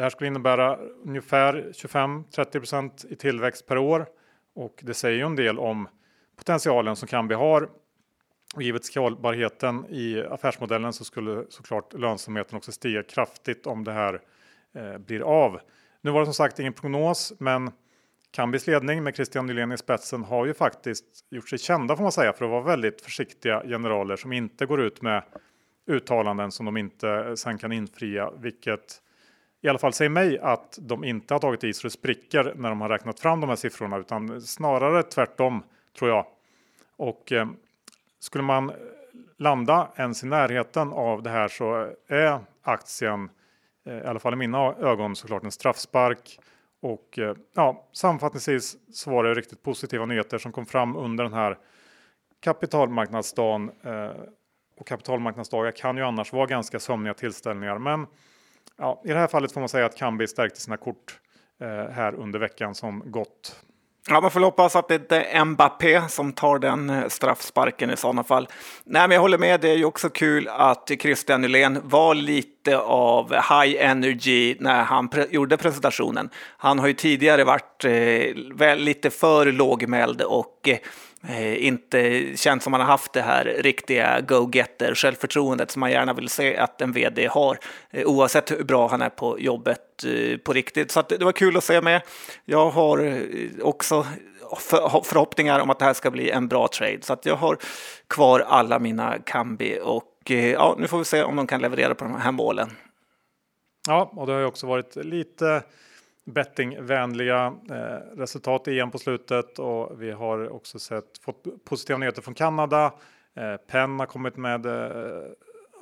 det 0.00 0.04
här 0.04 0.10
skulle 0.10 0.28
innebära 0.28 0.76
ungefär 1.04 1.72
25-30% 1.72 3.06
i 3.12 3.16
tillväxt 3.16 3.66
per 3.66 3.78
år 3.78 4.06
och 4.54 4.80
det 4.82 4.94
säger 4.94 5.18
ju 5.18 5.26
en 5.26 5.36
del 5.36 5.58
om 5.58 5.88
potentialen 6.36 6.96
som 6.96 7.08
Kambi 7.08 7.34
har. 7.34 7.68
Och 8.54 8.62
givet 8.62 8.84
skalbarheten 8.84 9.86
i 9.88 10.22
affärsmodellen 10.22 10.92
så 10.92 11.04
skulle 11.04 11.44
såklart 11.48 11.92
lönsamheten 11.92 12.56
också 12.56 12.72
stiga 12.72 13.02
kraftigt 13.02 13.66
om 13.66 13.84
det 13.84 13.92
här 13.92 14.20
eh, 14.74 14.98
blir 14.98 15.20
av. 15.20 15.60
Nu 16.00 16.10
var 16.10 16.20
det 16.20 16.26
som 16.26 16.34
sagt 16.34 16.58
ingen 16.58 16.72
prognos, 16.72 17.32
men 17.38 17.70
Kambis 18.30 18.66
ledning 18.66 19.02
med 19.02 19.14
Christian 19.14 19.46
Nylén 19.46 19.72
i 19.72 19.78
spetsen 19.78 20.24
har 20.24 20.46
ju 20.46 20.54
faktiskt 20.54 21.04
gjort 21.30 21.48
sig 21.48 21.58
kända 21.58 21.96
får 21.96 22.02
man 22.02 22.12
säga 22.12 22.32
för 22.32 22.44
att 22.44 22.50
vara 22.50 22.62
väldigt 22.62 23.02
försiktiga 23.02 23.62
generaler 23.62 24.16
som 24.16 24.32
inte 24.32 24.66
går 24.66 24.80
ut 24.80 25.02
med 25.02 25.22
uttalanden 25.86 26.52
som 26.52 26.66
de 26.66 26.76
inte 26.76 27.08
eh, 27.08 27.34
sen 27.34 27.58
kan 27.58 27.72
infria, 27.72 28.30
vilket 28.30 29.02
i 29.60 29.68
alla 29.68 29.78
fall 29.78 29.92
säger 29.92 30.08
mig 30.08 30.38
att 30.38 30.78
de 30.82 31.04
inte 31.04 31.34
har 31.34 31.38
tagit 31.38 31.64
i 31.64 31.72
så 31.72 31.86
det 31.86 31.90
spricker 31.90 32.52
när 32.56 32.68
de 32.68 32.80
har 32.80 32.88
räknat 32.88 33.20
fram 33.20 33.40
de 33.40 33.48
här 33.48 33.56
siffrorna 33.56 33.98
utan 33.98 34.40
snarare 34.40 35.02
tvärtom 35.02 35.62
tror 35.98 36.10
jag. 36.10 36.26
Och 36.96 37.32
eh, 37.32 37.48
skulle 38.18 38.44
man 38.44 38.72
landa 39.36 39.88
ens 39.96 40.22
i 40.24 40.26
närheten 40.26 40.92
av 40.92 41.22
det 41.22 41.30
här 41.30 41.48
så 41.48 41.92
är 42.08 42.38
aktien 42.62 43.30
eh, 43.86 43.98
i 43.98 44.06
alla 44.06 44.18
fall 44.18 44.32
i 44.32 44.36
mina 44.36 44.74
ögon 44.74 45.16
såklart 45.16 45.44
en 45.44 45.52
straffspark. 45.52 46.38
Och 46.80 47.18
eh, 47.18 47.36
ja, 47.54 47.88
sammanfattningsvis 47.92 48.76
så 48.92 49.10
var 49.10 49.24
det 49.24 49.34
riktigt 49.34 49.62
positiva 49.62 50.06
nyheter 50.06 50.38
som 50.38 50.52
kom 50.52 50.66
fram 50.66 50.96
under 50.96 51.24
den 51.24 51.32
här 51.32 51.58
kapitalmarknadsdagen. 52.40 53.70
Eh, 53.82 54.10
och 54.76 54.86
kapitalmarknadsdagar 54.86 55.72
kan 55.72 55.96
ju 55.96 56.02
annars 56.02 56.32
vara 56.32 56.46
ganska 56.46 56.80
sömniga 56.80 57.14
tillställningar, 57.14 57.78
men 57.78 58.06
ja, 58.78 59.02
I 59.04 59.08
det 59.08 59.18
här 59.18 59.26
fallet 59.26 59.52
får 59.52 59.60
man 59.60 59.68
säga 59.68 59.86
att 59.86 59.96
Kambi 59.96 60.26
stärkte 60.26 60.60
sina 60.60 60.76
kort 60.76 61.18
eh, 61.60 61.92
här 61.92 62.14
under 62.14 62.38
veckan 62.38 62.74
som 62.74 63.02
gått. 63.06 63.56
Ja, 64.08 64.20
man 64.20 64.30
får 64.30 64.40
hoppas 64.40 64.76
att 64.76 64.88
det 64.88 64.94
inte 64.94 65.22
är 65.22 65.44
Mbappé 65.44 66.08
som 66.08 66.32
tar 66.32 66.58
den 66.58 66.90
eh, 66.90 67.08
straffsparken 67.08 67.90
i 67.90 67.96
sådana 67.96 68.24
fall. 68.24 68.48
Nej, 68.84 69.08
men 69.08 69.14
jag 69.14 69.20
håller 69.20 69.38
med, 69.38 69.60
det 69.60 69.70
är 69.70 69.76
ju 69.76 69.84
också 69.84 70.08
kul 70.08 70.48
att 70.48 70.90
Christian 71.00 71.40
Nylén 71.40 71.80
var 71.84 72.14
lite 72.14 72.78
av 72.78 73.32
high 73.32 73.84
energy 73.84 74.56
när 74.60 74.82
han 74.82 75.08
pre 75.08 75.26
gjorde 75.30 75.56
presentationen. 75.56 76.30
Han 76.56 76.78
har 76.78 76.86
ju 76.86 76.94
tidigare 76.94 77.44
varit 77.44 77.84
eh, 77.84 78.54
väl 78.54 78.78
lite 78.78 79.10
för 79.10 79.52
lågmäld 79.52 80.22
och 80.22 80.68
eh, 80.68 80.78
Eh, 81.28 81.66
inte 81.66 82.26
känt 82.36 82.62
som 82.62 82.70
man 82.70 82.80
har 82.80 82.88
haft 82.88 83.12
det 83.12 83.22
här 83.22 83.44
riktiga 83.44 84.20
go-getter 84.20 84.94
självförtroendet 84.94 85.70
som 85.70 85.80
man 85.80 85.90
gärna 85.90 86.12
vill 86.12 86.28
se 86.28 86.56
att 86.56 86.80
en 86.80 86.92
vd 86.92 87.26
har 87.26 87.58
eh, 87.90 88.06
oavsett 88.06 88.50
hur 88.50 88.64
bra 88.64 88.88
han 88.88 89.02
är 89.02 89.08
på 89.08 89.40
jobbet 89.40 90.04
eh, 90.04 90.38
på 90.38 90.52
riktigt. 90.52 90.90
Så 90.90 91.02
det 91.02 91.24
var 91.24 91.32
kul 91.32 91.56
att 91.56 91.64
se 91.64 91.80
med. 91.80 92.02
Jag 92.44 92.70
har 92.70 93.22
också 93.62 94.06
förhoppningar 95.04 95.60
om 95.60 95.70
att 95.70 95.78
det 95.78 95.84
här 95.84 95.94
ska 95.94 96.10
bli 96.10 96.30
en 96.30 96.48
bra 96.48 96.68
trade 96.68 96.98
så 97.02 97.12
att 97.12 97.26
jag 97.26 97.36
har 97.36 97.58
kvar 98.08 98.40
alla 98.40 98.78
mina 98.78 99.18
Kambi 99.18 99.78
och 99.82 100.30
ja, 100.30 100.76
nu 100.78 100.88
får 100.88 100.98
vi 100.98 101.04
se 101.04 101.22
om 101.22 101.36
de 101.36 101.46
kan 101.46 101.60
leverera 101.60 101.94
på 101.94 102.04
de 102.04 102.20
här 102.20 102.32
målen. 102.32 102.70
Ja, 103.88 104.12
och 104.16 104.26
det 104.26 104.32
har 104.32 104.40
ju 104.40 104.46
också 104.46 104.66
varit 104.66 104.96
lite 104.96 105.62
bettingvänliga 106.32 107.54
eh, 107.70 108.16
resultat 108.16 108.68
igen 108.68 108.90
på 108.90 108.98
slutet 108.98 109.58
och 109.58 110.02
vi 110.02 110.10
har 110.10 110.48
också 110.48 110.78
sett 110.78 111.18
fått 111.20 111.64
positiva 111.64 111.98
nyheter 111.98 112.22
från 112.22 112.34
Kanada. 112.34 112.92
Eh, 113.36 113.56
Penn 113.56 113.98
har 113.98 114.06
kommit 114.06 114.36
med 114.36 114.66
eh, 114.66 115.22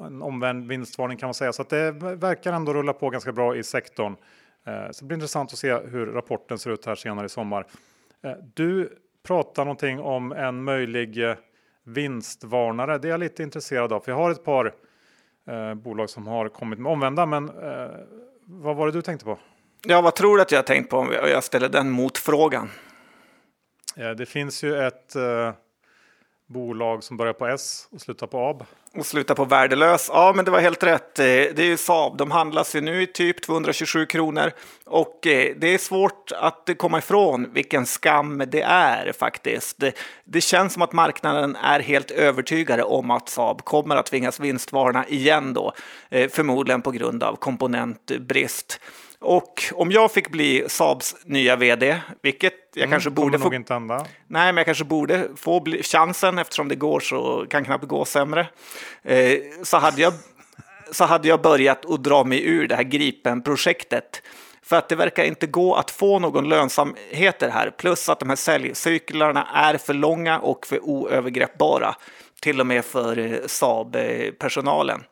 en 0.06 0.22
omvänd 0.22 0.68
vinstvarning 0.68 1.18
kan 1.18 1.26
man 1.26 1.34
säga 1.34 1.52
så 1.52 1.62
att 1.62 1.68
det 1.68 1.90
verkar 1.90 2.52
ändå 2.52 2.74
rulla 2.74 2.92
på 2.92 3.10
ganska 3.10 3.32
bra 3.32 3.56
i 3.56 3.62
sektorn. 3.62 4.16
Eh, 4.66 4.90
så 4.90 5.04
det 5.04 5.06
blir 5.06 5.16
intressant 5.16 5.52
att 5.52 5.58
se 5.58 5.78
hur 5.78 6.06
rapporten 6.06 6.58
ser 6.58 6.70
ut 6.70 6.86
här 6.86 6.94
senare 6.94 7.26
i 7.26 7.28
sommar. 7.28 7.66
Eh, 8.22 8.32
du 8.54 8.98
pratar 9.26 9.64
någonting 9.64 10.00
om 10.00 10.32
en 10.32 10.64
möjlig 10.64 11.30
eh, 11.30 11.36
vinstvarnare. 11.84 12.98
Det 12.98 13.08
är 13.08 13.10
jag 13.10 13.20
lite 13.20 13.42
intresserad 13.42 13.92
av 13.92 14.00
för 14.00 14.12
jag 14.12 14.16
har 14.16 14.30
ett 14.30 14.44
par 14.44 14.74
eh, 15.46 15.74
bolag 15.74 16.10
som 16.10 16.26
har 16.26 16.48
kommit 16.48 16.78
med 16.78 16.92
omvända 16.92 17.26
men 17.26 17.48
eh, 17.48 17.90
vad 18.44 18.76
var 18.76 18.86
det 18.86 18.92
du 18.92 19.02
tänkte 19.02 19.24
på? 19.24 19.38
Ja, 19.82 20.00
vad 20.00 20.14
tror 20.14 20.36
du 20.36 20.42
att 20.42 20.52
jag 20.52 20.58
har 20.58 20.62
tänkt 20.62 20.90
på 20.90 20.98
om 20.98 21.12
jag 21.12 21.44
ställer 21.44 21.68
den 21.68 21.90
motfrågan? 21.90 22.70
Det 24.16 24.26
finns 24.26 24.64
ju 24.64 24.86
ett 24.86 25.16
eh, 25.16 25.52
bolag 26.48 27.04
som 27.04 27.16
börjar 27.16 27.32
på 27.32 27.46
S 27.46 27.88
och 27.90 28.00
slutar 28.00 28.26
på 28.26 28.38
AB. 28.38 28.64
Och 28.94 29.06
slutar 29.06 29.34
på 29.34 29.44
värdelös. 29.44 30.10
Ja, 30.12 30.32
men 30.36 30.44
det 30.44 30.50
var 30.50 30.60
helt 30.60 30.82
rätt. 30.82 31.18
Eh, 31.18 31.24
det 31.24 31.58
är 31.58 31.64
ju 31.64 31.76
Saab. 31.76 32.16
De 32.16 32.30
handlas 32.30 32.74
ju 32.76 32.80
nu 32.80 33.02
i 33.02 33.06
typ 33.06 33.42
227 33.42 34.06
kronor 34.06 34.52
och 34.86 35.26
eh, 35.26 35.54
det 35.56 35.74
är 35.74 35.78
svårt 35.78 36.32
att 36.32 36.70
komma 36.78 36.98
ifrån 36.98 37.52
vilken 37.52 37.86
skam 37.86 38.42
det 38.46 38.62
är 38.62 39.12
faktiskt. 39.12 39.78
Det, 39.78 39.92
det 40.24 40.40
känns 40.40 40.72
som 40.72 40.82
att 40.82 40.92
marknaden 40.92 41.56
är 41.56 41.80
helt 41.80 42.10
övertygade 42.10 42.82
om 42.82 43.10
att 43.10 43.28
Saab 43.28 43.64
kommer 43.64 43.96
att 43.96 44.06
tvingas 44.06 44.40
vinstvarna 44.40 45.06
igen 45.06 45.54
då, 45.54 45.72
eh, 46.08 46.30
förmodligen 46.30 46.82
på 46.82 46.90
grund 46.90 47.22
av 47.22 47.36
komponentbrist. 47.36 48.80
Och 49.20 49.64
om 49.74 49.92
jag 49.92 50.12
fick 50.12 50.28
bli 50.28 50.64
Saabs 50.68 51.16
nya 51.24 51.56
vd, 51.56 52.00
vilket 52.22 52.54
jag 52.74 52.82
mm, 52.82 52.90
kanske 52.90 53.10
borde 53.10 53.38
få... 53.38 53.54
Inte 53.54 53.72
hända. 53.72 54.06
Nej, 54.26 54.52
men 54.52 54.56
jag 54.56 54.66
kanske 54.66 54.84
borde 54.84 55.28
få 55.36 55.60
bli... 55.60 55.82
chansen 55.82 56.38
eftersom 56.38 56.68
det 56.68 56.74
går 56.74 57.00
så 57.00 57.46
kan 57.50 57.64
knappt 57.64 57.84
gå 57.84 58.04
sämre. 58.04 58.46
Eh, 59.02 59.38
så, 59.62 59.76
hade 59.76 60.02
jag, 60.02 60.12
så 60.90 61.04
hade 61.04 61.28
jag 61.28 61.42
börjat 61.42 61.90
att 61.90 62.04
dra 62.04 62.24
mig 62.24 62.46
ur 62.46 62.68
det 62.68 62.76
här 62.76 62.82
Gripen-projektet. 62.82 64.22
För 64.62 64.76
att 64.76 64.88
det 64.88 64.96
verkar 64.96 65.24
inte 65.24 65.46
gå 65.46 65.74
att 65.74 65.90
få 65.90 66.18
någon 66.18 66.48
lönsamhet 66.48 67.42
här. 67.42 67.70
Plus 67.70 68.08
att 68.08 68.20
de 68.20 68.28
här 68.28 68.36
säljcyklarna 68.36 69.48
är 69.54 69.76
för 69.76 69.94
långa 69.94 70.38
och 70.38 70.66
för 70.66 70.84
oövergreppbara. 70.84 71.94
Till 72.40 72.60
och 72.60 72.66
med 72.66 72.84
för 72.84 73.18
eh, 73.18 73.46
Saab-personalen. 73.46 75.04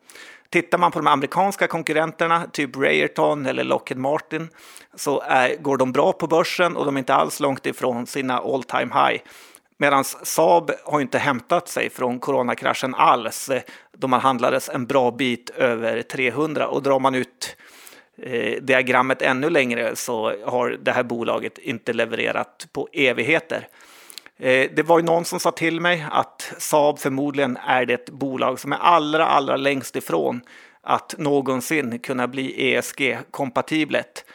Tittar 0.49 0.77
man 0.77 0.91
på 0.91 0.99
de 0.99 1.07
amerikanska 1.07 1.67
konkurrenterna, 1.67 2.47
typ 2.51 2.75
Rayerton 2.77 3.45
eller 3.45 3.63
Lockheed 3.63 3.97
Martin, 3.97 4.49
så 4.95 5.21
är, 5.21 5.55
går 5.55 5.77
de 5.77 5.91
bra 5.91 6.13
på 6.13 6.27
börsen 6.27 6.75
och 6.77 6.85
de 6.85 6.95
är 6.95 6.99
inte 6.99 7.13
alls 7.13 7.39
långt 7.39 7.65
ifrån 7.65 8.07
sina 8.07 8.37
all 8.39 8.63
time 8.63 8.93
high. 8.93 9.21
Medan 9.77 10.03
Saab 10.03 10.71
har 10.83 11.01
inte 11.01 11.17
hämtat 11.17 11.67
sig 11.67 11.89
från 11.89 12.19
coronakraschen 12.19 12.95
alls. 12.95 13.49
då 13.97 14.07
man 14.07 14.19
handlades 14.19 14.69
en 14.69 14.85
bra 14.85 15.11
bit 15.11 15.49
över 15.49 16.01
300 16.01 16.67
och 16.67 16.83
drar 16.83 16.99
man 16.99 17.15
ut 17.15 17.55
eh, 18.21 18.61
diagrammet 18.61 19.21
ännu 19.21 19.49
längre 19.49 19.95
så 19.95 20.33
har 20.45 20.77
det 20.81 20.91
här 20.91 21.03
bolaget 21.03 21.57
inte 21.57 21.93
levererat 21.93 22.67
på 22.71 22.87
evigheter. 22.93 23.67
Eh, 24.39 24.69
det 24.75 24.83
var 24.83 24.99
ju 24.99 25.05
någon 25.05 25.25
som 25.25 25.39
sa 25.39 25.51
till 25.51 25.81
mig 25.81 26.05
att 26.11 26.53
Saab 26.57 26.99
förmodligen 26.99 27.57
är 27.57 27.85
det 27.85 28.05
bolag 28.05 28.59
som 28.59 28.73
är 28.73 28.77
allra, 28.77 29.25
allra 29.25 29.57
längst 29.57 29.95
ifrån 29.95 30.41
att 30.81 31.15
någonsin 31.17 31.99
kunna 31.99 32.27
bli 32.27 32.75
ESG-kompatibelt 32.75 34.25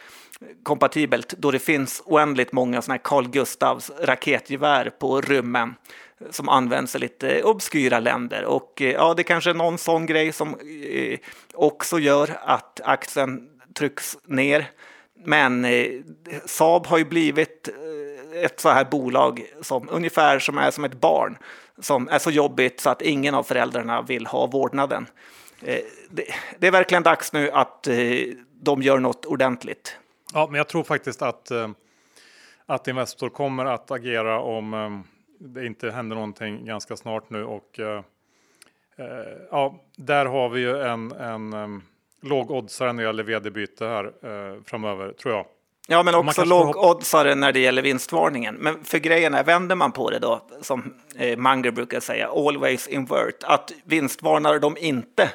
kompatibelt 0.63 1.33
då 1.37 1.51
det 1.51 1.59
finns 1.59 2.01
oändligt 2.05 2.51
många 2.51 2.81
sådana 2.81 2.93
här 2.93 3.03
Carl 3.03 3.27
Gustavs 3.29 3.91
raketgevär 4.01 4.89
på 4.89 5.21
rummen 5.21 5.75
som 6.29 6.49
används 6.49 6.95
i 6.95 6.99
lite 6.99 7.43
obskyra 7.43 7.99
länder. 7.99 8.45
Och 8.45 8.81
eh, 8.81 8.91
ja, 8.91 9.13
det 9.13 9.23
kanske 9.23 9.49
är 9.49 9.53
någon 9.53 9.77
sån 9.77 10.05
grej 10.05 10.31
som 10.31 10.55
eh, 10.89 11.19
också 11.53 11.99
gör 11.99 12.29
att 12.41 12.81
aktien 12.83 13.49
trycks 13.73 14.17
ner. 14.25 14.69
Men 15.25 15.67
Saab 16.45 16.87
har 16.87 16.97
ju 16.97 17.05
blivit 17.05 17.69
ett 18.33 18.59
så 18.59 18.69
här 18.69 18.85
bolag 18.85 19.45
som 19.61 19.89
ungefär 19.91 20.39
som 20.39 20.57
är 20.57 20.71
som 20.71 20.83
ett 20.83 21.01
barn 21.01 21.37
som 21.79 22.07
är 22.07 22.19
så 22.19 22.31
jobbigt 22.31 22.79
så 22.79 22.89
att 22.89 23.01
ingen 23.01 23.35
av 23.35 23.43
föräldrarna 23.43 24.01
vill 24.01 24.25
ha 24.25 24.47
vårdnaden. 24.47 25.05
Eh, 25.61 25.79
det, 26.09 26.25
det 26.59 26.67
är 26.67 26.71
verkligen 26.71 27.03
dags 27.03 27.33
nu 27.33 27.51
att 27.51 27.87
eh, 27.87 27.95
de 28.61 28.81
gör 28.81 28.99
något 28.99 29.25
ordentligt. 29.25 29.97
Ja, 30.33 30.47
men 30.51 30.57
jag 30.57 30.67
tror 30.67 30.83
faktiskt 30.83 31.21
att 31.21 31.51
eh, 31.51 31.67
att 32.65 32.87
Investor 32.87 33.29
kommer 33.29 33.65
att 33.65 33.91
agera 33.91 34.39
om 34.39 34.73
eh, 34.73 34.99
det 35.39 35.65
inte 35.65 35.91
händer 35.91 36.15
någonting 36.15 36.65
ganska 36.65 36.97
snart 36.97 37.29
nu 37.29 37.43
och 37.43 37.79
eh, 37.79 38.03
eh, 38.95 39.37
ja, 39.51 39.75
där 39.95 40.25
har 40.25 40.49
vi 40.49 40.61
ju 40.61 40.81
en, 40.81 41.11
en 41.11 41.81
låg 42.21 42.51
oddsare 42.51 42.93
när 42.93 43.03
det 43.03 43.07
gäller 43.07 43.23
vd-byte 43.23 43.85
här 43.85 44.13
framöver 44.63 45.13
tror 45.13 45.33
jag. 45.33 45.45
Ja, 45.87 46.03
men 46.03 46.15
också 46.15 46.43
lågoddsare 46.45 47.35
när 47.35 47.51
det 47.51 47.59
gäller 47.59 47.81
vinstvarningen. 47.81 48.55
Men 48.55 48.83
för 48.83 48.97
grejen 48.97 49.33
är, 49.33 49.43
vänder 49.43 49.75
man 49.75 49.91
på 49.91 50.09
det 50.09 50.19
då, 50.19 50.41
som 50.61 50.93
eh, 51.15 51.37
Munger 51.37 51.71
brukar 51.71 51.99
säga, 51.99 52.29
always 52.29 52.87
invert, 52.87 53.43
att 53.43 53.71
vinstvarnar 53.83 54.59
de 54.59 54.77
inte 54.77 55.29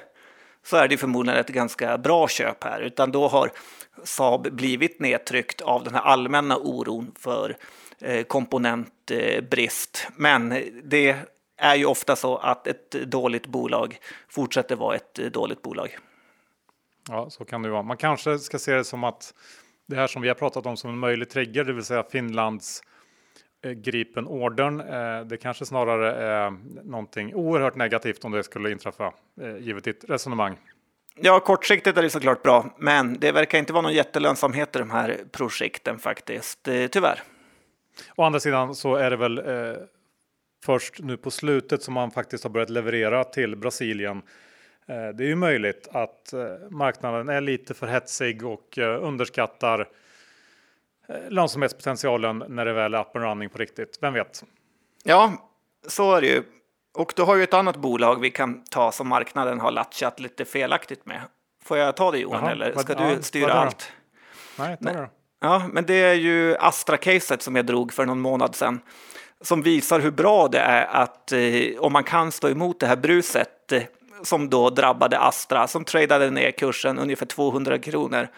så 0.64 0.76
är 0.76 0.88
det 0.88 0.96
förmodligen 0.96 1.40
ett 1.40 1.48
ganska 1.48 1.98
bra 1.98 2.28
köp 2.28 2.64
här, 2.64 2.80
utan 2.80 3.12
då 3.12 3.28
har 3.28 3.50
Saab 4.04 4.52
blivit 4.52 5.00
nedtryckt 5.00 5.60
av 5.60 5.84
den 5.84 5.94
här 5.94 6.02
allmänna 6.02 6.56
oron 6.56 7.12
för 7.18 7.56
eh, 8.00 8.22
komponentbrist. 8.22 10.06
Eh, 10.06 10.12
Men 10.16 10.62
det 10.84 11.16
är 11.56 11.74
ju 11.74 11.84
ofta 11.84 12.16
så 12.16 12.36
att 12.36 12.66
ett 12.66 12.90
dåligt 12.90 13.46
bolag 13.46 13.98
fortsätter 14.28 14.76
vara 14.76 14.96
ett 14.96 15.14
dåligt 15.14 15.62
bolag. 15.62 15.98
Ja, 17.08 17.30
så 17.30 17.44
kan 17.44 17.62
det 17.62 17.70
vara. 17.70 17.82
Man 17.82 17.96
kanske 17.96 18.38
ska 18.38 18.58
se 18.58 18.74
det 18.74 18.84
som 18.84 19.04
att 19.04 19.34
det 19.88 19.96
här 19.96 20.06
som 20.06 20.22
vi 20.22 20.28
har 20.28 20.34
pratat 20.34 20.66
om 20.66 20.76
som 20.76 20.90
en 20.90 20.98
möjlig 20.98 21.30
trigger, 21.30 21.64
det 21.64 21.72
vill 21.72 21.84
säga 21.84 22.02
Finlands 22.02 22.82
eh, 23.64 23.70
Gripen-ordern. 23.70 24.80
Eh, 24.80 25.26
det 25.26 25.36
kanske 25.36 25.64
snarare 25.64 26.12
är 26.12 26.50
någonting 26.84 27.34
oerhört 27.34 27.76
negativt 27.76 28.24
om 28.24 28.32
det 28.32 28.42
skulle 28.42 28.70
inträffa, 28.70 29.12
eh, 29.40 29.56
givet 29.56 29.84
ditt 29.84 30.04
resonemang. 30.08 30.56
Ja, 31.20 31.40
kortsiktigt 31.40 31.98
är 31.98 32.02
det 32.02 32.10
såklart 32.10 32.42
bra, 32.42 32.74
men 32.78 33.18
det 33.20 33.32
verkar 33.32 33.58
inte 33.58 33.72
vara 33.72 33.82
någon 33.82 33.92
jättelönsamhet 33.92 34.76
i 34.76 34.78
de 34.78 34.90
här 34.90 35.16
projekten 35.32 35.98
faktiskt, 35.98 36.68
tyvärr. 36.90 37.22
Å 38.16 38.22
andra 38.22 38.40
sidan 38.40 38.74
så 38.74 38.94
är 38.94 39.10
det 39.10 39.16
väl 39.16 39.38
eh, 39.38 39.76
först 40.64 40.98
nu 40.98 41.16
på 41.16 41.30
slutet 41.30 41.82
som 41.82 41.94
man 41.94 42.10
faktiskt 42.10 42.44
har 42.44 42.50
börjat 42.50 42.70
leverera 42.70 43.24
till 43.24 43.56
Brasilien 43.56 44.22
det 44.88 45.24
är 45.24 45.28
ju 45.28 45.34
möjligt 45.34 45.88
att 45.92 46.32
eh, 46.32 46.40
marknaden 46.70 47.28
är 47.28 47.40
lite 47.40 47.74
för 47.74 47.86
hetsig 47.86 48.44
och 48.46 48.78
eh, 48.78 49.04
underskattar 49.04 49.88
lönsamhetspotentialen 51.28 52.44
när 52.48 52.64
det 52.64 52.72
väl 52.72 52.94
är 52.94 53.00
up 53.00 53.16
and 53.16 53.24
running 53.24 53.48
på 53.48 53.58
riktigt. 53.58 53.98
Vem 54.00 54.12
vet? 54.14 54.44
Ja, 55.04 55.32
så 55.86 56.14
är 56.14 56.20
det 56.20 56.26
ju. 56.26 56.42
Och 56.94 57.12
du 57.16 57.22
har 57.22 57.36
ju 57.36 57.42
ett 57.42 57.54
annat 57.54 57.76
bolag 57.76 58.20
vi 58.20 58.30
kan 58.30 58.64
ta 58.64 58.92
som 58.92 59.08
marknaden 59.08 59.60
har 59.60 59.70
latchat 59.70 60.20
lite 60.20 60.44
felaktigt 60.44 61.06
med. 61.06 61.20
Får 61.64 61.78
jag 61.78 61.96
ta 61.96 62.10
det 62.10 62.18
Johan, 62.18 62.40
Jaha, 62.42 62.52
eller 62.52 62.76
ska 62.76 62.94
vad, 62.94 63.16
du 63.16 63.22
styra 63.22 63.52
allt? 63.52 63.92
Nej, 64.58 64.76
ta 64.84 64.92
det 64.92 65.08
Ja, 65.40 65.68
men 65.72 65.86
det 65.86 65.94
är 65.94 66.14
ju 66.14 66.56
Astra-caset 66.56 67.42
som 67.42 67.56
jag 67.56 67.66
drog 67.66 67.92
för 67.92 68.06
någon 68.06 68.20
månad 68.20 68.54
sedan 68.54 68.80
som 69.40 69.62
visar 69.62 70.00
hur 70.00 70.10
bra 70.10 70.48
det 70.48 70.58
är 70.58 70.86
att 70.86 71.32
eh, 71.32 71.78
om 71.78 71.92
man 71.92 72.04
kan 72.04 72.32
stå 72.32 72.48
emot 72.48 72.80
det 72.80 72.86
här 72.86 72.96
bruset 72.96 73.72
som 74.22 74.50
då 74.50 74.70
drabbade 74.70 75.18
Astra 75.18 75.66
som 75.66 75.84
tradade 75.84 76.30
ner 76.30 76.50
kursen 76.50 76.98
ungefär 76.98 77.26
200 77.26 77.78
kronor 77.78 78.28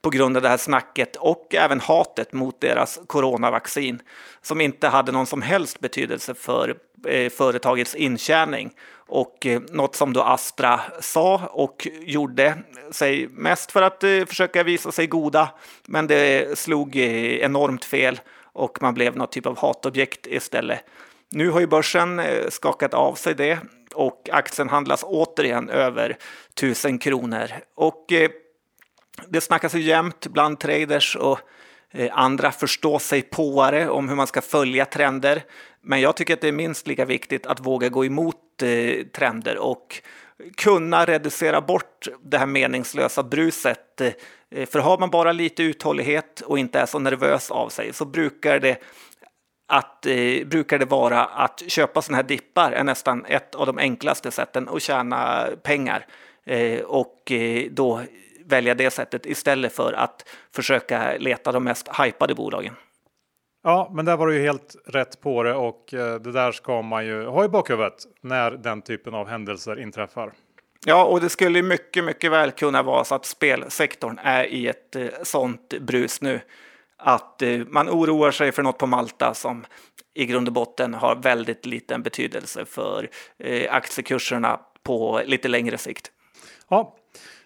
på 0.00 0.10
grund 0.10 0.36
av 0.36 0.42
det 0.42 0.48
här 0.48 0.56
snacket 0.56 1.16
och 1.16 1.54
även 1.54 1.80
hatet 1.80 2.32
mot 2.32 2.60
deras 2.60 3.00
coronavaccin 3.06 4.02
som 4.42 4.60
inte 4.60 4.88
hade 4.88 5.12
någon 5.12 5.26
som 5.26 5.42
helst 5.42 5.80
betydelse 5.80 6.34
för 6.34 6.74
eh, 7.06 7.30
företagets 7.30 7.94
intjäning. 7.94 8.70
Och 8.92 9.46
eh, 9.46 9.60
något 9.68 9.96
som 9.96 10.12
då 10.12 10.22
Astra 10.22 10.80
sa 11.00 11.40
och 11.50 11.88
gjorde 12.00 12.58
sig 12.90 13.28
mest 13.28 13.72
för 13.72 13.82
att 13.82 14.04
eh, 14.04 14.24
försöka 14.26 14.62
visa 14.62 14.92
sig 14.92 15.06
goda, 15.06 15.48
men 15.86 16.06
det 16.06 16.58
slog 16.58 16.96
eh, 16.96 17.04
enormt 17.36 17.84
fel 17.84 18.20
och 18.52 18.82
man 18.82 18.94
blev 18.94 19.16
något 19.16 19.32
typ 19.32 19.46
av 19.46 19.58
hatobjekt 19.58 20.26
istället. 20.26 20.84
Nu 21.32 21.50
har 21.50 21.60
ju 21.60 21.66
börsen 21.66 22.18
eh, 22.18 22.48
skakat 22.48 22.94
av 22.94 23.14
sig 23.14 23.34
det 23.34 23.58
och 23.94 24.28
aktien 24.32 24.68
handlas 24.68 25.04
återigen 25.06 25.68
över 25.68 26.16
1000 26.54 26.98
kronor. 26.98 27.50
Och 27.74 28.12
eh, 28.12 28.30
det 29.28 29.40
snackas 29.40 29.74
ju 29.74 29.80
jämt 29.80 30.26
bland 30.26 30.60
traders 30.60 31.16
och 31.16 31.38
eh, 31.90 32.18
andra 32.18 32.52
förståsigpåare 32.52 33.88
om 33.88 34.08
hur 34.08 34.16
man 34.16 34.26
ska 34.26 34.40
följa 34.40 34.84
trender. 34.84 35.42
Men 35.82 36.00
jag 36.00 36.16
tycker 36.16 36.34
att 36.34 36.40
det 36.40 36.48
är 36.48 36.52
minst 36.52 36.86
lika 36.86 37.04
viktigt 37.04 37.46
att 37.46 37.60
våga 37.60 37.88
gå 37.88 38.04
emot 38.04 38.62
eh, 38.62 39.06
trender 39.06 39.58
och 39.58 40.02
kunna 40.56 41.04
reducera 41.04 41.60
bort 41.60 42.08
det 42.22 42.38
här 42.38 42.46
meningslösa 42.46 43.22
bruset. 43.22 44.00
För 44.66 44.78
har 44.78 44.98
man 44.98 45.10
bara 45.10 45.32
lite 45.32 45.62
uthållighet 45.62 46.40
och 46.40 46.58
inte 46.58 46.80
är 46.80 46.86
så 46.86 46.98
nervös 46.98 47.50
av 47.50 47.68
sig 47.68 47.92
så 47.92 48.04
brukar 48.04 48.58
det 48.58 48.82
att, 49.70 50.06
eh, 50.06 50.46
brukar 50.46 50.78
det 50.78 50.84
vara 50.84 51.24
att 51.24 51.62
köpa 51.66 52.02
sådana 52.02 52.16
här 52.16 52.28
dippar 52.28 52.72
är 52.72 52.84
nästan 52.84 53.24
ett 53.24 53.54
av 53.54 53.66
de 53.66 53.78
enklaste 53.78 54.30
sätten 54.30 54.68
att 54.68 54.82
tjäna 54.82 55.46
pengar 55.62 56.06
eh, 56.46 56.80
och 56.80 57.32
eh, 57.32 57.70
då 57.70 58.00
välja 58.44 58.74
det 58.74 58.90
sättet 58.90 59.26
istället 59.26 59.72
för 59.72 59.92
att 59.92 60.28
försöka 60.54 61.16
leta 61.18 61.52
de 61.52 61.64
mest 61.64 61.88
hypade 61.88 62.34
bolagen. 62.34 62.74
Ja, 63.62 63.90
men 63.94 64.04
där 64.04 64.16
var 64.16 64.26
du 64.26 64.34
ju 64.34 64.42
helt 64.42 64.76
rätt 64.86 65.20
på 65.20 65.42
det 65.42 65.54
och 65.54 65.94
eh, 65.94 66.20
det 66.20 66.32
där 66.32 66.52
ska 66.52 66.82
man 66.82 67.06
ju 67.06 67.26
ha 67.26 67.44
i 67.44 67.48
bakhuvudet 67.48 67.94
när 68.20 68.50
den 68.50 68.82
typen 68.82 69.14
av 69.14 69.28
händelser 69.28 69.80
inträffar. 69.80 70.32
Ja, 70.86 71.04
och 71.04 71.20
det 71.20 71.28
skulle 71.28 71.62
mycket, 71.62 72.04
mycket 72.04 72.32
väl 72.32 72.50
kunna 72.50 72.82
vara 72.82 73.04
så 73.04 73.14
att 73.14 73.26
spelsektorn 73.26 74.18
är 74.22 74.44
i 74.44 74.66
ett 74.66 74.96
eh, 74.96 75.06
sånt 75.22 75.74
brus 75.80 76.20
nu 76.22 76.40
att 77.02 77.42
eh, 77.42 77.60
man 77.68 77.88
oroar 77.88 78.30
sig 78.30 78.52
för 78.52 78.62
något 78.62 78.78
på 78.78 78.86
Malta 78.86 79.34
som 79.34 79.64
i 80.14 80.26
grund 80.26 80.48
och 80.48 80.54
botten 80.54 80.94
har 80.94 81.16
väldigt 81.16 81.66
liten 81.66 82.02
betydelse 82.02 82.64
för 82.64 83.08
eh, 83.38 83.74
aktiekurserna 83.74 84.60
på 84.82 85.22
lite 85.26 85.48
längre 85.48 85.78
sikt. 85.78 86.12
Ja, 86.68 86.96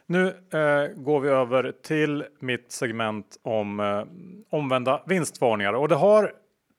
nu 0.07 0.27
eh, 0.29 1.03
går 1.03 1.21
vi 1.21 1.29
över 1.29 1.73
till 1.83 2.25
mitt 2.41 2.73
segment 2.73 3.39
om 3.43 3.81
eh, 3.81 4.05
omvända 4.51 5.03
vinstvarningar 5.07 5.73
och 5.73 5.89
det 5.89 5.95
har 5.95 6.33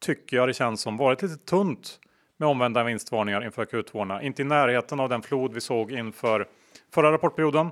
tycker 0.05 0.37
jag 0.37 0.49
det 0.49 0.53
känns 0.53 0.81
som 0.81 0.97
varit 0.97 1.21
lite 1.21 1.37
tunt 1.37 1.99
med 2.37 2.49
omvända 2.49 2.83
vinstvarningar 2.83 3.45
inför 3.45 3.65
Q2. 3.65 4.21
Inte 4.21 4.41
i 4.41 4.45
närheten 4.45 4.99
av 4.99 5.09
den 5.09 5.21
flod 5.21 5.53
vi 5.53 5.61
såg 5.61 5.91
inför 5.91 6.47
förra 6.93 7.11
rapportperioden. 7.11 7.69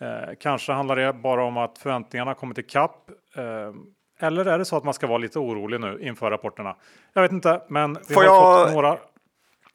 Eh, 0.00 0.34
kanske 0.40 0.72
handlar 0.72 0.96
det 0.96 1.12
bara 1.12 1.44
om 1.44 1.56
att 1.56 1.78
förväntningarna 1.78 2.34
kommit 2.34 2.58
ikapp. 2.58 3.10
Eh, 3.36 3.72
eller 4.18 4.44
är 4.46 4.58
det 4.58 4.64
så 4.64 4.76
att 4.76 4.84
man 4.84 4.94
ska 4.94 5.06
vara 5.06 5.18
lite 5.18 5.38
orolig 5.38 5.80
nu 5.80 5.98
inför 6.00 6.30
rapporterna? 6.30 6.76
Jag 7.12 7.22
vet 7.22 7.32
inte, 7.32 7.62
men 7.68 7.98
vi 8.08 8.14
Får 8.14 8.20
har 8.20 8.24
jag... 8.24 8.64
fått 8.64 8.74
några. 8.74 8.98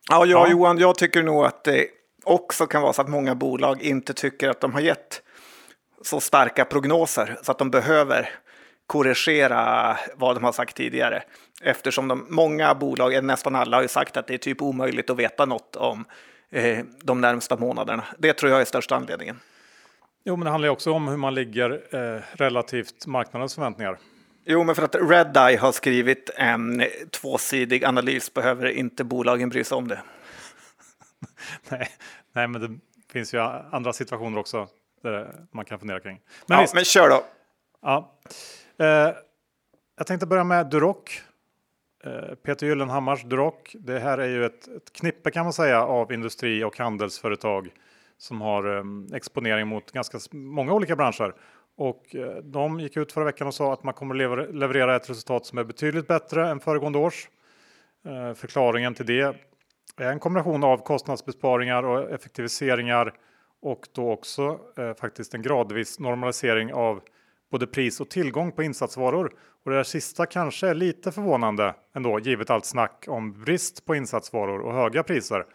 Ja, 0.10 0.25
ja, 0.25 0.47
Johan, 0.47 0.77
jag 0.77 0.95
tycker 0.95 1.23
nog 1.23 1.45
att 1.45 1.63
det 1.63 1.88
också 2.23 2.65
kan 2.65 2.82
vara 2.82 2.93
så 2.93 3.01
att 3.01 3.10
många 3.10 3.36
bolag 3.36 3.82
inte 3.82 4.13
tycker 4.13 4.49
att 4.49 4.62
de 4.62 4.73
har 4.73 4.82
gett 4.82 5.21
så 6.01 6.19
starka 6.19 6.65
prognoser 6.65 7.38
så 7.41 7.51
att 7.51 7.58
de 7.58 7.71
behöver 7.71 8.30
korrigera 8.88 9.97
vad 10.15 10.36
de 10.36 10.43
har 10.43 10.51
sagt 10.51 10.75
tidigare. 10.75 11.23
Eftersom 11.62 12.08
de, 12.08 12.25
många 12.30 12.75
bolag, 12.75 13.23
nästan 13.23 13.56
alla, 13.56 13.77
har 13.77 13.82
ju 13.82 13.88
sagt 13.88 14.17
att 14.17 14.27
det 14.27 14.34
är 14.34 14.38
typ 14.38 14.62
omöjligt 14.62 15.10
att 15.10 15.17
veta 15.17 15.45
något 15.45 15.75
om 15.75 16.06
eh, 16.49 16.80
de 17.01 17.21
närmsta 17.21 17.58
månaderna. 17.58 18.04
Det 18.17 18.34
tror 18.34 18.51
jag 18.51 18.62
är 18.62 18.65
största 18.65 18.95
anledningen. 18.95 19.39
Jo, 20.23 20.36
men 20.36 20.45
det 20.45 20.51
handlar 20.51 20.67
ju 20.67 20.71
också 20.71 20.91
om 20.91 21.08
hur 21.08 21.17
man 21.17 21.34
ligger 21.34 21.95
eh, 21.95 22.21
relativt 22.32 23.08
marknadens 23.08 23.56
förväntningar. 23.56 23.97
Jo, 24.45 24.63
men 24.63 24.75
för 24.75 24.84
att 24.84 24.95
Redeye 24.95 25.58
har 25.58 25.71
skrivit 25.71 26.30
en 26.36 26.84
tvåsidig 27.12 27.86
analys 27.86 28.34
behöver 28.34 28.65
inte 28.67 29.04
bolagen 29.04 29.49
bry 29.49 29.63
sig 29.63 29.75
om 29.75 29.88
det. 29.88 30.01
nej, 31.69 31.88
nej, 32.34 32.47
men 32.47 32.62
det 32.62 32.80
finns 33.13 33.34
ju 33.34 33.39
andra 33.71 33.93
situationer 33.93 34.39
också 34.39 34.67
där 35.04 35.36
man 35.51 35.65
kan 35.65 35.80
fundera 35.80 35.99
kring. 35.99 36.19
Men, 36.45 36.60
ja, 36.60 36.67
men 36.73 36.84
kör 36.84 37.10
då. 37.10 37.23
Ja. 37.82 38.19
Eh, 38.80 39.15
jag 39.97 40.08
tänkte 40.08 40.25
börja 40.25 40.43
med 40.43 40.69
Duroc. 40.69 41.21
Eh, 42.04 42.36
Peter 42.36 42.67
Gyllenhammars 42.67 43.23
Duroc. 43.23 43.54
Det 43.73 43.99
här 43.99 44.17
är 44.17 44.27
ju 44.27 44.45
ett, 44.45 44.67
ett, 44.67 44.93
knippe 44.93 45.32
kan 45.32 45.43
man 45.43 45.54
säga 45.54 45.84
av 45.84 46.12
industri 46.12 46.63
och 46.63 46.77
handelsföretag 46.77 47.69
som 48.17 48.41
har 48.41 48.77
eh, 48.77 48.84
exponering 49.15 49.67
mot 49.67 49.91
ganska 49.91 50.19
många 50.32 50.73
olika 50.73 50.95
branscher. 50.95 51.34
Och 51.82 52.15
eh, 52.15 52.36
de 52.44 52.80
gick 52.80 52.98
ut 52.98 53.12
förra 53.12 53.26
veckan 53.26 53.48
och 53.48 53.54
sa 53.54 53.74
att 53.74 53.84
man 53.84 53.94
kommer 53.94 54.15
leverera 54.54 54.96
ett 54.96 55.10
resultat 55.10 55.46
som 55.46 55.58
är 55.58 55.63
betydligt 55.63 56.08
bättre 56.08 56.50
än 56.50 56.60
föregående 56.60 57.00
års. 57.00 57.30
Eh, 58.06 58.34
förklaringen 58.34 58.94
till 58.94 59.06
det 59.06 59.36
är 59.98 60.12
en 60.12 60.20
kombination 60.20 60.63
av 60.63 60.78
kostnadsbesparingar 60.78 61.84
och 61.84 62.12
effektiviseringar 62.12 63.13
och 63.62 63.88
då 63.91 64.12
också 64.12 64.60
eh, 64.78 64.94
faktiskt 64.94 65.34
en 65.34 65.41
gradvis 65.41 66.00
normalisering 66.00 66.74
av 66.74 67.02
både 67.52 67.67
pris 67.67 68.02
och 68.02 68.10
tillgång 68.10 68.52
på 68.52 68.63
insatsvaror. 68.63 69.34
Och 69.63 69.72
det 69.72 69.78
där 69.78 69.84
sista 69.84 70.26
kanske 70.26 70.67
är 70.67 70.76
lite 70.76 71.12
förvånande 71.12 71.76
ändå, 71.96 72.20
givet 72.20 72.50
allt 72.50 72.65
snack 72.65 73.06
om 73.08 73.44
brist 73.44 73.86
på 73.86 73.96
insatsvaror 73.96 74.60
och 74.60 74.74
höga 74.74 75.04
priser. 75.04 75.46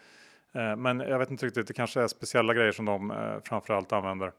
Men 0.77 1.01
jag 1.01 1.19
vet 1.19 1.31
inte 1.31 1.47
riktigt, 1.47 1.67
det 1.67 1.75
kanske 1.75 2.01
är 2.01 2.09
speciella 2.09 2.55
grejer 2.55 2.73
som 2.73 2.85
de 2.85 3.13
framförallt 3.45 3.93
använder. 3.93 4.33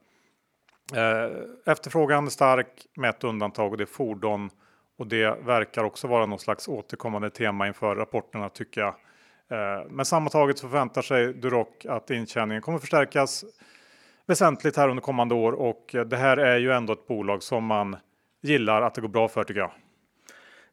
Eh, 0.96 1.72
efterfrågan 1.72 2.26
är 2.26 2.30
stark 2.30 2.68
med 2.96 3.10
ett 3.10 3.24
undantag 3.24 3.72
och 3.72 3.78
det 3.78 3.84
är 3.84 3.86
fordon. 3.86 4.50
Och 4.98 5.08
det 5.08 5.46
verkar 5.46 5.84
också 5.84 6.08
vara 6.08 6.26
någon 6.26 6.40
slags 6.40 6.68
återkommande 6.68 7.30
tema 7.30 7.68
inför 7.68 7.96
rapporterna 7.96 8.50
tycker 8.50 8.82
jag. 8.82 8.96
Eh, 9.50 9.86
men 9.90 10.06
sammantaget 10.06 10.58
så 10.58 10.68
förväntar 10.68 11.02
sig 11.02 11.34
Duroc 11.34 11.68
att 11.90 12.10
intjäningen 12.10 12.62
kommer 12.62 12.80
förstärkas 12.80 13.46
väsentligt 14.26 14.78
här 14.78 14.90
under 14.90 15.02
kommande 15.02 15.36
år 15.36 15.52
och 15.52 15.96
eh, 15.96 16.06
det 16.06 16.18
här 16.18 16.38
är 16.38 16.58
ju 16.58 16.72
ändå 16.72 16.94
ett 16.94 17.08
bolag 17.08 17.44
som 17.44 17.66
man 17.66 17.96
gillar 18.42 18.82
att 18.82 18.94
det 18.96 19.02
går 19.02 19.08
bra 19.08 19.28
för 19.28 19.44
tycker 19.44 19.60
jag. 19.60 19.72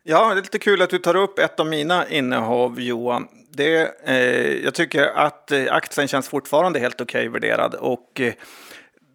Ja, 0.02 0.26
det 0.34 0.40
är 0.40 0.42
lite 0.42 0.58
kul 0.58 0.82
att 0.82 0.90
du 0.90 0.98
tar 0.98 1.16
upp 1.16 1.38
ett 1.38 1.60
av 1.60 1.66
mina 1.66 2.08
innehav 2.08 2.80
Johan. 2.80 3.28
Det, 3.50 4.00
eh, 4.04 4.64
jag 4.64 4.74
tycker 4.74 5.06
att 5.06 5.52
aktien 5.70 6.08
känns 6.08 6.28
fortfarande 6.28 6.78
helt 6.78 7.00
okej 7.00 7.28
okay 7.28 7.40
värderad 7.40 7.74
och 7.74 8.20
eh, 8.20 8.34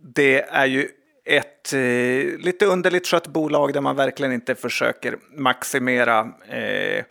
det 0.02 0.42
är 0.42 0.66
ju 0.66 0.90
ett 1.26 1.74
eh, 1.74 2.40
lite 2.40 2.66
underligt 2.66 3.08
skött 3.08 3.28
bolag 3.28 3.74
där 3.74 3.82
man 3.82 3.96
verkligen 3.96 4.34
inte 4.34 4.56
försöker 4.56 5.18
maximera 5.36 6.20
eh, 6.48 7.06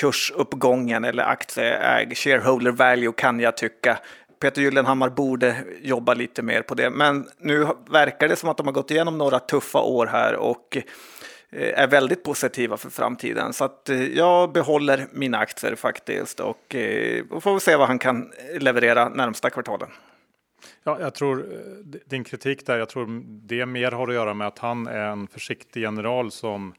kursuppgången 0.00 1.04
eller 1.04 1.22
aktieäg 1.22 2.16
shareholder 2.16 2.70
value 2.70 3.12
kan 3.16 3.40
jag 3.40 3.56
tycka. 3.56 3.98
Peter 4.40 4.62
Gyllenhammar 4.62 5.08
borde 5.08 5.56
jobba 5.82 6.14
lite 6.14 6.42
mer 6.42 6.62
på 6.62 6.74
det, 6.74 6.90
men 6.90 7.28
nu 7.38 7.66
verkar 7.90 8.28
det 8.28 8.36
som 8.36 8.48
att 8.48 8.56
de 8.56 8.66
har 8.66 8.74
gått 8.74 8.90
igenom 8.90 9.18
några 9.18 9.38
tuffa 9.38 9.78
år 9.78 10.06
här 10.06 10.34
och 10.34 10.76
eh, 11.50 11.80
är 11.80 11.86
väldigt 11.86 12.24
positiva 12.24 12.76
för 12.76 12.90
framtiden. 12.90 13.52
Så 13.52 13.64
att 13.64 13.88
eh, 13.88 14.04
jag 14.04 14.52
behåller 14.52 15.06
mina 15.12 15.38
aktier 15.38 15.74
faktiskt 15.74 16.40
och, 16.40 16.74
eh, 16.74 17.24
och 17.30 17.42
får 17.42 17.58
se 17.58 17.76
vad 17.76 17.88
han 17.88 17.98
kan 17.98 18.30
leverera 18.60 19.08
närmsta 19.08 19.50
kvartalen. 19.50 19.88
Ja, 20.84 21.00
jag 21.00 21.14
tror 21.14 21.52
eh, 21.52 21.58
din 22.06 22.24
kritik 22.24 22.66
där, 22.66 22.78
jag 22.78 22.88
tror 22.88 23.22
det 23.26 23.66
mer 23.66 23.90
har 23.90 24.08
att 24.08 24.14
göra 24.14 24.34
med 24.34 24.46
att 24.46 24.58
han 24.58 24.86
är 24.86 25.06
en 25.06 25.26
försiktig 25.26 25.80
general 25.80 26.30
som 26.30 26.74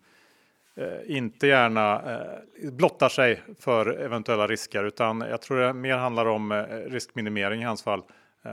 eh, 0.75 1.15
inte 1.17 1.47
gärna 1.47 2.01
eh, 2.11 2.71
blottar 2.71 3.09
sig 3.09 3.41
för 3.59 3.99
eventuella 3.99 4.47
risker, 4.47 4.83
utan 4.83 5.21
jag 5.21 5.41
tror 5.41 5.57
det 5.57 5.73
mer 5.73 5.97
handlar 5.97 6.25
om 6.25 6.51
eh, 6.51 6.63
riskminimering 6.65 7.61
i 7.61 7.65
hans 7.65 7.83
fall. 7.83 8.03
Eh, 8.45 8.51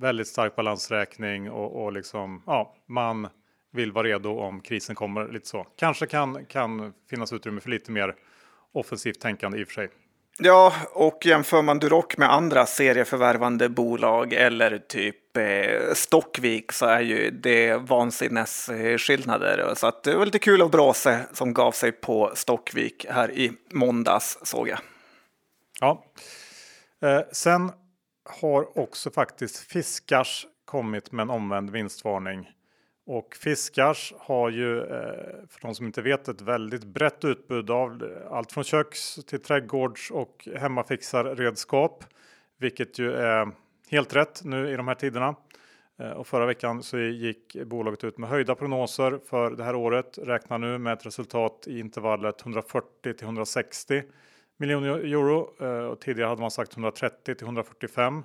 väldigt 0.00 0.28
stark 0.28 0.56
balansräkning 0.56 1.50
och, 1.50 1.84
och 1.84 1.92
liksom, 1.92 2.42
ja, 2.46 2.76
man 2.86 3.28
vill 3.72 3.92
vara 3.92 4.06
redo 4.06 4.30
om 4.30 4.60
krisen 4.60 4.94
kommer 4.94 5.28
lite 5.28 5.48
så. 5.48 5.66
Kanske 5.76 6.06
kan, 6.06 6.44
kan 6.44 6.92
finnas 7.10 7.32
utrymme 7.32 7.60
för 7.60 7.70
lite 7.70 7.92
mer 7.92 8.14
offensivt 8.72 9.20
tänkande 9.20 9.58
i 9.58 9.64
och 9.64 9.68
för 9.68 9.74
sig. 9.74 9.88
Ja, 10.40 10.72
och 10.92 11.26
jämför 11.26 11.62
man 11.62 11.78
Duroc 11.78 12.06
med 12.16 12.32
andra 12.32 12.66
serieförvärvande 12.66 13.68
bolag 13.68 14.32
eller 14.32 14.78
typ 14.78 15.36
eh, 15.36 15.94
Stockvik 15.94 16.72
så 16.72 16.86
är 16.86 17.00
ju 17.00 17.30
det 17.30 17.76
vansinnesskillnader. 17.76 19.74
Så 19.76 19.86
att 19.86 20.02
det 20.02 20.14
var 20.14 20.24
lite 20.24 20.38
kul 20.38 20.62
av 20.62 20.70
Brase 20.70 21.26
som 21.32 21.54
gav 21.54 21.72
sig 21.72 21.92
på 21.92 22.32
Stockvik 22.34 23.06
här 23.08 23.30
i 23.30 23.52
måndags 23.72 24.38
såg 24.42 24.68
jag. 24.68 24.78
Ja, 25.80 26.04
eh, 27.02 27.20
sen 27.32 27.72
har 28.24 28.78
också 28.78 29.10
faktiskt 29.10 29.58
Fiskars 29.58 30.46
kommit 30.64 31.12
med 31.12 31.22
en 31.22 31.30
omvänd 31.30 31.70
vinstvarning. 31.70 32.48
Och 33.10 33.36
Fiskars 33.36 34.14
har 34.18 34.50
ju, 34.50 34.78
eh, 34.80 35.46
för 35.48 35.60
de 35.60 35.74
som 35.74 35.86
inte 35.86 36.02
vet, 36.02 36.28
ett 36.28 36.40
väldigt 36.40 36.84
brett 36.84 37.24
utbud 37.24 37.70
av 37.70 38.02
eh, 38.02 38.32
allt 38.32 38.52
från 38.52 38.64
köks 38.64 39.14
till 39.14 39.42
trädgårds 39.42 40.10
och 40.10 40.48
hemmafixarredskap. 40.56 42.04
Vilket 42.58 42.98
ju 42.98 43.12
är 43.12 43.50
helt 43.90 44.16
rätt 44.16 44.40
nu 44.44 44.70
i 44.70 44.76
de 44.76 44.88
här 44.88 44.94
tiderna. 44.94 45.34
Eh, 45.98 46.10
och 46.10 46.26
förra 46.26 46.46
veckan 46.46 46.82
så 46.82 46.98
gick 46.98 47.56
bolaget 47.66 48.04
ut 48.04 48.18
med 48.18 48.28
höjda 48.28 48.54
prognoser 48.54 49.20
för 49.28 49.50
det 49.50 49.64
här 49.64 49.74
året. 49.74 50.18
Räknar 50.22 50.58
nu 50.58 50.78
med 50.78 50.92
ett 50.92 51.06
resultat 51.06 51.64
i 51.66 51.78
intervallet 51.78 52.42
140 52.42 53.14
till 53.14 53.24
160 53.24 54.02
miljoner 54.56 54.88
euro. 54.88 55.38
Och 55.90 56.00
tidigare 56.00 56.28
hade 56.28 56.40
man 56.40 56.50
sagt 56.50 56.72
130 56.72 57.34
till 57.34 57.46
145 57.46 58.24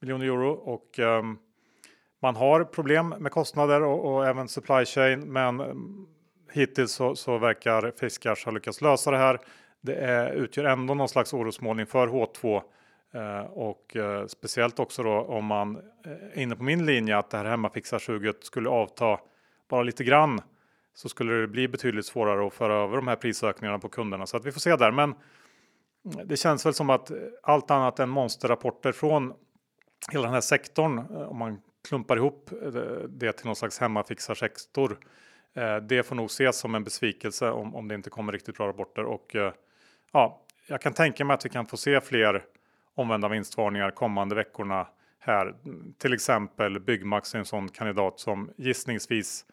miljoner 0.00 0.26
euro. 0.26 0.50
Och 0.50 0.98
ehm, 0.98 1.38
man 2.22 2.36
har 2.36 2.64
problem 2.64 3.08
med 3.08 3.32
kostnader 3.32 3.82
och, 3.82 4.14
och 4.14 4.26
även 4.26 4.48
supply 4.48 4.84
chain. 4.84 5.32
Men 5.32 5.60
mm, 5.60 6.06
hittills 6.52 6.92
så, 6.92 7.16
så 7.16 7.38
verkar 7.38 7.92
Fiskars 8.00 8.44
ha 8.44 8.52
lyckats 8.52 8.80
lösa 8.80 9.10
det 9.10 9.18
här. 9.18 9.38
Det 9.80 9.94
är, 9.94 10.32
utgör 10.32 10.64
ändå 10.64 10.94
någon 10.94 11.08
slags 11.08 11.32
orosmålning 11.32 11.86
för 11.86 12.08
H2 12.08 12.62
Eh, 13.14 13.44
och 13.44 13.96
eh, 13.96 14.26
speciellt 14.26 14.78
också 14.78 15.02
då 15.02 15.10
om 15.10 15.44
man 15.44 15.76
eh, 15.76 16.12
är 16.12 16.38
inne 16.38 16.56
på 16.56 16.62
min 16.62 16.86
linje 16.86 17.18
att 17.18 17.30
det 17.30 17.36
här 17.36 17.44
hemmafixarsuget 17.44 18.44
skulle 18.44 18.68
avta 18.68 19.18
bara 19.68 19.82
lite 19.82 20.04
grann 20.04 20.40
så 20.94 21.08
skulle 21.08 21.32
det 21.32 21.48
bli 21.48 21.68
betydligt 21.68 22.06
svårare 22.06 22.46
att 22.46 22.54
föra 22.54 22.74
över 22.74 22.96
de 22.96 23.08
här 23.08 23.16
prisökningarna 23.16 23.78
på 23.78 23.88
kunderna. 23.88 24.26
Så 24.26 24.36
att 24.36 24.46
vi 24.46 24.52
får 24.52 24.60
se 24.60 24.76
där. 24.76 24.90
Men 24.90 25.14
mm, 26.04 26.28
det 26.28 26.36
känns 26.36 26.66
väl 26.66 26.74
som 26.74 26.90
att 26.90 27.10
allt 27.42 27.70
annat 27.70 27.98
än 27.98 28.08
monsterrapporter 28.08 28.92
från 28.92 29.32
hela 30.12 30.24
den 30.24 30.34
här 30.34 30.40
sektorn, 30.40 30.98
eh, 30.98 31.22
om 31.22 31.38
man 31.38 31.60
klumpar 31.88 32.16
ihop 32.16 32.50
eh, 32.62 32.70
det 33.08 33.32
till 33.32 33.46
någon 33.46 33.56
slags 33.56 33.78
hemmafixarsektor, 33.78 34.98
eh, 35.54 35.76
det 35.76 36.02
får 36.02 36.16
nog 36.16 36.26
ses 36.26 36.58
som 36.58 36.74
en 36.74 36.84
besvikelse 36.84 37.50
om, 37.50 37.74
om 37.74 37.88
det 37.88 37.94
inte 37.94 38.10
kommer 38.10 38.32
riktigt 38.32 38.56
bra 38.56 38.68
rapporter. 38.68 39.04
Och 39.04 39.36
eh, 39.36 39.52
ja, 40.12 40.40
jag 40.66 40.80
kan 40.80 40.92
tänka 40.92 41.24
mig 41.24 41.34
att 41.34 41.44
vi 41.44 41.50
kan 41.50 41.66
få 41.66 41.76
se 41.76 42.00
fler 42.00 42.44
omvända 42.94 43.28
vinstvarningar 43.28 43.90
kommande 43.90 44.34
veckorna 44.34 44.86
här. 45.18 45.54
Till 45.98 46.12
exempel 46.12 46.80
Byggmax 46.80 47.34
är 47.34 47.38
en 47.38 47.44
sån 47.44 47.68
kandidat 47.68 48.20
som 48.20 48.50
gissningsvis 48.56 49.44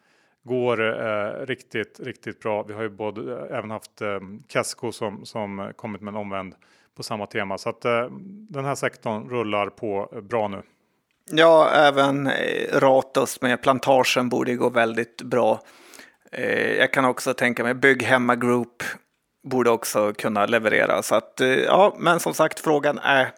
går 0.42 1.06
eh, 1.06 1.46
riktigt, 1.46 2.00
riktigt 2.00 2.40
bra. 2.40 2.62
Vi 2.62 2.72
har 2.72 2.82
ju 2.82 2.88
både, 2.88 3.32
eh, 3.32 3.58
även 3.58 3.70
haft 3.70 4.00
eh, 4.00 4.20
Casco 4.48 4.92
som, 4.92 5.24
som 5.26 5.72
kommit 5.76 6.00
med 6.00 6.12
en 6.12 6.20
omvänd 6.20 6.54
på 6.96 7.02
samma 7.02 7.26
tema. 7.26 7.58
Så 7.58 7.68
att 7.68 7.84
eh, 7.84 8.08
den 8.48 8.64
här 8.64 8.74
sektorn 8.74 9.28
rullar 9.28 9.66
på 9.70 10.20
bra 10.22 10.48
nu. 10.48 10.62
Ja, 11.32 11.70
även 11.70 12.26
eh, 12.26 12.80
Ratos 12.80 13.40
med 13.40 13.62
plantagen 13.62 14.28
borde 14.28 14.54
gå 14.54 14.68
väldigt 14.68 15.22
bra. 15.22 15.60
Eh, 16.32 16.72
jag 16.72 16.92
kan 16.92 17.04
också 17.04 17.34
tänka 17.34 17.64
mig 17.64 17.74
Bygghemma 17.74 18.36
Group 18.36 18.82
borde 19.42 19.70
också 19.70 20.12
kunna 20.12 20.46
leverera. 20.46 21.02
Så 21.02 21.14
att, 21.14 21.40
eh, 21.40 21.48
ja, 21.48 21.94
men 21.98 22.20
som 22.20 22.34
sagt, 22.34 22.60
frågan 22.60 22.98
är 22.98 23.32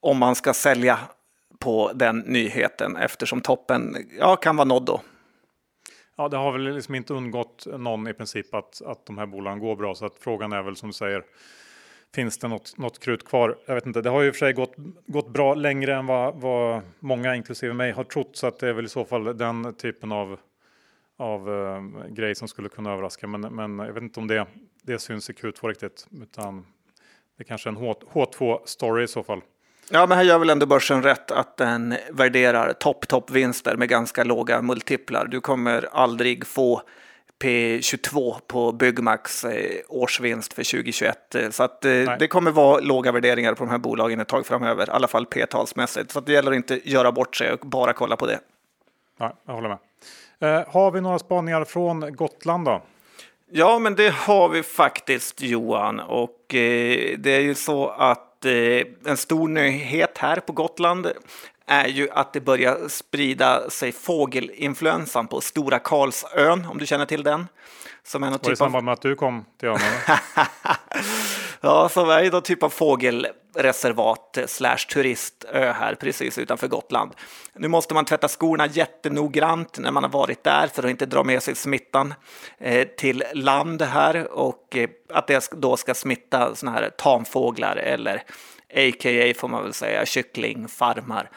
om 0.00 0.18
man 0.18 0.34
ska 0.34 0.54
sälja 0.54 0.98
på 1.60 1.92
den 1.94 2.18
nyheten 2.18 2.96
eftersom 2.96 3.40
toppen 3.40 3.96
ja, 4.18 4.36
kan 4.36 4.56
vara 4.56 4.64
nådd 4.64 4.84
då. 4.84 5.00
Ja, 6.16 6.28
det 6.28 6.36
har 6.36 6.52
väl 6.52 6.74
liksom 6.74 6.94
inte 6.94 7.14
undgått 7.14 7.66
någon 7.78 8.08
i 8.08 8.14
princip 8.14 8.54
att, 8.54 8.82
att 8.82 9.06
de 9.06 9.18
här 9.18 9.26
bolagen 9.26 9.58
går 9.58 9.76
bra, 9.76 9.94
så 9.94 10.06
att 10.06 10.18
frågan 10.20 10.52
är 10.52 10.62
väl 10.62 10.76
som 10.76 10.88
du 10.88 10.92
säger. 10.92 11.24
Finns 12.14 12.38
det 12.38 12.48
något, 12.48 12.78
något 12.78 12.98
krut 12.98 13.24
kvar? 13.24 13.58
Jag 13.66 13.74
vet 13.74 13.86
inte. 13.86 14.00
Det 14.00 14.10
har 14.10 14.22
ju 14.22 14.32
för 14.32 14.38
sig 14.38 14.52
gått, 14.52 14.74
gått 15.06 15.28
bra 15.28 15.54
längre 15.54 15.94
än 15.94 16.06
vad, 16.06 16.34
vad 16.34 16.82
många, 17.00 17.36
inklusive 17.36 17.74
mig, 17.74 17.92
har 17.92 18.04
trott, 18.04 18.36
så 18.36 18.46
att 18.46 18.58
det 18.58 18.68
är 18.68 18.72
väl 18.72 18.84
i 18.84 18.88
så 18.88 19.04
fall 19.04 19.38
den 19.38 19.74
typen 19.74 20.12
av 20.12 20.38
av 21.16 21.48
uh, 21.48 22.06
grej 22.10 22.34
som 22.34 22.48
skulle 22.48 22.68
kunna 22.68 22.92
överraska. 22.92 23.26
Men, 23.26 23.40
men 23.40 23.78
jag 23.78 23.92
vet 23.92 24.02
inte 24.02 24.20
om 24.20 24.26
det, 24.26 24.46
det 24.82 24.98
syns 24.98 25.30
i 25.30 25.32
Q2 25.32 25.68
riktigt, 25.68 26.06
utan 26.22 26.66
det 27.36 27.42
är 27.42 27.44
kanske 27.44 27.68
en 27.68 27.76
H, 27.76 27.94
H2 28.12 28.58
story 28.64 29.04
i 29.04 29.08
så 29.08 29.22
fall. 29.22 29.40
Ja, 29.90 30.06
men 30.06 30.18
här 30.18 30.24
gör 30.24 30.38
väl 30.38 30.50
ändå 30.50 30.66
börsen 30.66 31.02
rätt 31.02 31.30
att 31.30 31.56
den 31.56 31.96
värderar 32.12 32.72
topp, 32.72 33.08
topp 33.08 33.30
vinster 33.30 33.76
med 33.76 33.88
ganska 33.88 34.24
låga 34.24 34.62
multiplar. 34.62 35.26
Du 35.26 35.40
kommer 35.40 35.88
aldrig 35.92 36.46
få 36.46 36.82
P22 37.44 38.34
på 38.46 38.72
Byggmax 38.72 39.44
eh, 39.44 39.80
årsvinst 39.88 40.54
för 40.54 40.70
2021. 40.70 41.36
Så 41.50 41.62
att 41.62 41.84
eh, 41.84 41.90
det 42.18 42.28
kommer 42.28 42.50
vara 42.50 42.80
låga 42.80 43.12
värderingar 43.12 43.54
på 43.54 43.64
de 43.64 43.70
här 43.70 43.78
bolagen 43.78 44.20
ett 44.20 44.28
tag 44.28 44.46
framöver, 44.46 44.88
i 44.88 44.90
alla 44.90 45.08
fall 45.08 45.26
P-talsmässigt. 45.26 46.10
Så 46.10 46.20
det 46.20 46.32
gäller 46.32 46.50
att 46.50 46.56
inte 46.56 46.90
göra 46.90 47.12
bort 47.12 47.36
sig 47.36 47.52
och 47.52 47.58
bara 47.58 47.92
kolla 47.92 48.16
på 48.16 48.26
det. 48.26 48.40
Ja, 49.18 49.36
jag 49.46 49.54
håller 49.54 49.68
med. 49.68 49.78
Eh, 50.40 50.72
har 50.72 50.90
vi 50.90 51.00
några 51.00 51.18
spaningar 51.18 51.64
från 51.64 52.16
Gotland 52.16 52.64
då? 52.64 52.82
Ja, 53.50 53.78
men 53.78 53.94
det 53.94 54.14
har 54.14 54.48
vi 54.48 54.62
faktiskt 54.62 55.42
Johan. 55.42 56.00
Och 56.00 56.54
eh, 56.54 57.18
det 57.18 57.30
är 57.30 57.40
ju 57.40 57.54
så 57.54 57.88
att 57.88 58.44
eh, 58.44 58.52
en 59.06 59.16
stor 59.16 59.48
nyhet 59.48 60.18
här 60.18 60.40
på 60.40 60.52
Gotland 60.52 61.06
är 61.66 61.88
ju 61.88 62.10
att 62.10 62.32
det 62.32 62.40
börjar 62.40 62.88
sprida 62.88 63.70
sig 63.70 63.92
fågelinfluensan 63.92 65.26
på 65.26 65.40
Stora 65.40 65.78
Karlsön, 65.78 66.66
om 66.66 66.78
du 66.78 66.86
känner 66.86 67.06
till 67.06 67.22
den. 67.22 67.46
Som 68.06 68.22
är 68.22 68.26
någon 68.26 68.32
Var 68.32 68.38
det 68.38 68.46
i 68.46 68.50
typ 68.50 68.58
samband 68.58 68.84
med 68.84 68.92
att 68.92 69.02
du 69.02 69.14
kom 69.14 69.44
till 69.60 69.68
ön? 69.68 69.78
ja, 71.60 71.88
som 71.88 72.10
är 72.10 72.30
någon 72.30 72.42
typ 72.42 72.62
av 72.62 72.68
fågelreservat 72.68 74.38
slash 74.46 74.76
turistö 74.76 75.72
här 75.72 75.94
precis 75.94 76.38
utanför 76.38 76.68
Gotland. 76.68 77.12
Nu 77.54 77.68
måste 77.68 77.94
man 77.94 78.04
tvätta 78.04 78.28
skorna 78.28 78.66
jättenoggrant 78.66 79.78
när 79.78 79.90
man 79.90 80.02
har 80.02 80.10
varit 80.10 80.44
där 80.44 80.66
för 80.66 80.82
att 80.82 80.90
inte 80.90 81.06
dra 81.06 81.24
med 81.24 81.42
sig 81.42 81.54
smittan 81.54 82.14
eh, 82.58 82.88
till 82.88 83.24
land 83.32 83.82
här 83.82 84.32
och 84.32 84.76
eh, 84.76 84.88
att 85.08 85.26
det 85.26 85.50
då 85.52 85.76
ska 85.76 85.94
smitta 85.94 86.54
såna 86.54 86.72
här 86.72 86.90
tamfåglar 86.90 87.76
eller 87.76 88.22
a.k.a. 88.74 89.34
får 89.36 89.48
man 89.48 89.62
väl 89.62 89.74
säga 89.74 90.06
kycklingfarmar. 90.06 91.30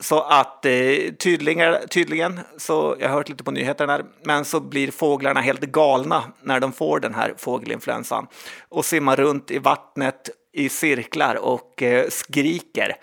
Så 0.00 0.20
att 0.20 0.66
eh, 0.66 0.72
tydligen, 1.18 1.88
tydligen, 1.88 2.40
så 2.56 2.96
jag 3.00 3.08
har 3.08 3.14
hört 3.14 3.28
lite 3.28 3.44
på 3.44 3.50
nyheterna, 3.50 4.00
men 4.22 4.44
så 4.44 4.60
blir 4.60 4.90
fåglarna 4.90 5.40
helt 5.40 5.60
galna 5.60 6.24
när 6.42 6.60
de 6.60 6.72
får 6.72 7.00
den 7.00 7.14
här 7.14 7.34
fågelinfluensan 7.38 8.26
och 8.68 8.84
simmar 8.84 9.16
runt 9.16 9.50
i 9.50 9.58
vattnet 9.58 10.30
i 10.52 10.68
cirklar 10.68 11.34
och 11.34 11.82
eh, 11.82 12.08
skriker. 12.08 12.96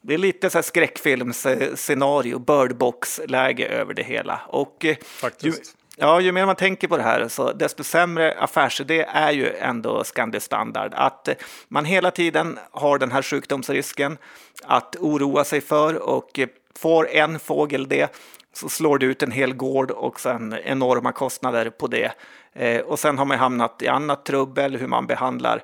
Det 0.00 0.14
är 0.14 0.18
lite 0.18 0.50
så 0.50 0.58
här 0.58 0.62
skräckfilmsscenario, 0.62 2.38
birdbox-läge 2.38 3.66
över 3.66 3.94
det 3.94 4.02
hela. 4.02 4.40
Och, 4.46 4.84
eh, 4.84 4.96
Faktiskt. 5.02 5.77
Ja, 6.00 6.20
ju 6.20 6.32
mer 6.32 6.46
man 6.46 6.56
tänker 6.56 6.88
på 6.88 6.96
det 6.96 7.02
här, 7.02 7.28
så 7.28 7.52
desto 7.52 7.84
sämre 7.84 8.34
affärsidé 8.38 9.06
är 9.08 9.32
ju 9.32 9.54
ändå 9.56 10.04
Scandi 10.04 10.40
Standard. 10.40 10.92
Att 10.94 11.28
man 11.68 11.84
hela 11.84 12.10
tiden 12.10 12.58
har 12.70 12.98
den 12.98 13.12
här 13.12 13.22
sjukdomsrisken 13.22 14.18
att 14.64 14.96
oroa 14.96 15.44
sig 15.44 15.60
för 15.60 16.08
och 16.08 16.40
får 16.76 17.08
en 17.08 17.38
fågel 17.38 17.88
det 17.88 18.16
så 18.52 18.68
slår 18.68 18.98
det 18.98 19.06
ut 19.06 19.22
en 19.22 19.32
hel 19.32 19.54
gård 19.54 19.90
och 19.90 20.20
sen 20.20 20.56
enorma 20.64 21.12
kostnader 21.12 21.70
på 21.70 21.86
det. 21.86 22.12
Eh, 22.52 22.80
och 22.80 22.98
sen 22.98 23.18
har 23.18 23.24
man 23.24 23.38
hamnat 23.38 23.82
i 23.82 23.88
annat 23.88 24.24
trubbel, 24.24 24.76
hur 24.76 24.86
man 24.86 25.06
behandlar 25.06 25.62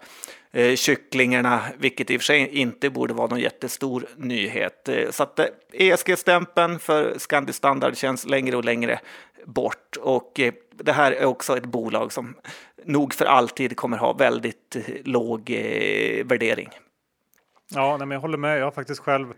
eh, 0.55 0.77
kycklingarna, 0.77 1.63
vilket 1.79 2.11
i 2.11 2.17
och 2.17 2.21
för 2.21 2.25
sig 2.25 2.49
inte 2.49 2.91
borde 2.91 3.15
vara 3.15 3.27
någon 3.27 3.41
jättestor 3.41 4.07
nyhet. 4.17 4.89
Eh, 4.89 5.11
så 5.11 5.23
att 5.23 5.39
eh, 5.39 5.47
ESG-stämpeln 5.73 6.79
för 6.79 7.19
Scandi 7.19 7.53
Standard 7.53 7.97
känns 7.97 8.27
längre 8.27 8.57
och 8.57 8.65
längre 8.65 9.01
bort. 9.45 9.97
Och 10.01 10.41
eh, 10.41 10.53
det 10.71 10.93
här 10.93 11.13
är 11.13 11.25
också 11.25 11.57
ett 11.57 11.65
bolag 11.65 12.13
som 12.13 12.35
nog 12.85 13.15
för 13.15 13.25
alltid 13.25 13.77
kommer 13.77 13.97
ha 13.97 14.13
väldigt 14.13 14.77
låg 15.05 15.51
värdering. 16.25 16.69
Ja, 17.75 17.97
nej, 17.97 18.07
men 18.07 18.11
jag 18.11 18.21
håller 18.21 18.39
med. 18.39 18.59
Jag 18.59 18.65
har 18.65 18.71
faktiskt 18.71 19.01
själv 19.01 19.35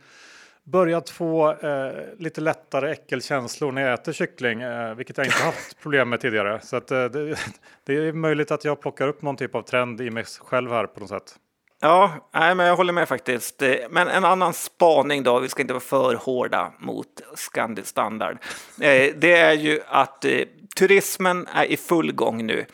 börjat 0.66 1.10
få 1.10 1.52
eh, 1.52 1.92
lite 2.18 2.40
lättare 2.40 2.90
äckelkänslor 2.90 3.72
när 3.72 3.82
jag 3.82 3.94
äter 3.94 4.12
kyckling, 4.12 4.62
eh, 4.62 4.94
vilket 4.94 5.16
jag 5.16 5.26
inte 5.26 5.38
haft 5.44 5.80
problem 5.82 6.08
med 6.08 6.20
tidigare. 6.20 6.60
Så 6.62 6.76
att, 6.76 6.90
eh, 6.90 7.04
det, 7.04 7.38
det, 7.84 7.94
är 7.94 8.12
möjligt 8.12 8.50
att 8.50 8.64
jag 8.64 8.80
plockar 8.80 9.08
upp 9.08 9.22
någon 9.22 9.36
typ 9.36 9.54
av 9.54 9.62
trend 9.62 10.00
i 10.00 10.10
mig 10.10 10.24
själv 10.24 10.70
här 10.70 10.86
på 10.86 11.00
något 11.00 11.08
sätt. 11.08 11.38
Ja, 11.80 12.28
nej, 12.34 12.54
men 12.54 12.66
jag 12.66 12.76
håller 12.76 12.92
med 12.92 13.08
faktiskt. 13.08 13.62
Men 13.90 14.08
en 14.08 14.24
annan 14.24 14.52
spaning 14.52 15.22
då, 15.22 15.38
vi 15.38 15.48
ska 15.48 15.62
inte 15.62 15.74
vara 15.74 15.80
för 15.80 16.14
hårda 16.14 16.72
mot 16.78 17.06
Scandi 17.34 17.82
Standard. 17.84 18.38
Eh, 18.80 19.14
det 19.16 19.36
är 19.36 19.52
ju 19.52 19.80
att 19.86 20.24
eh, 20.24 20.40
turismen 20.76 21.46
är 21.54 21.64
i 21.64 21.76
full 21.76 22.12
gång 22.12 22.46
nu. 22.46 22.66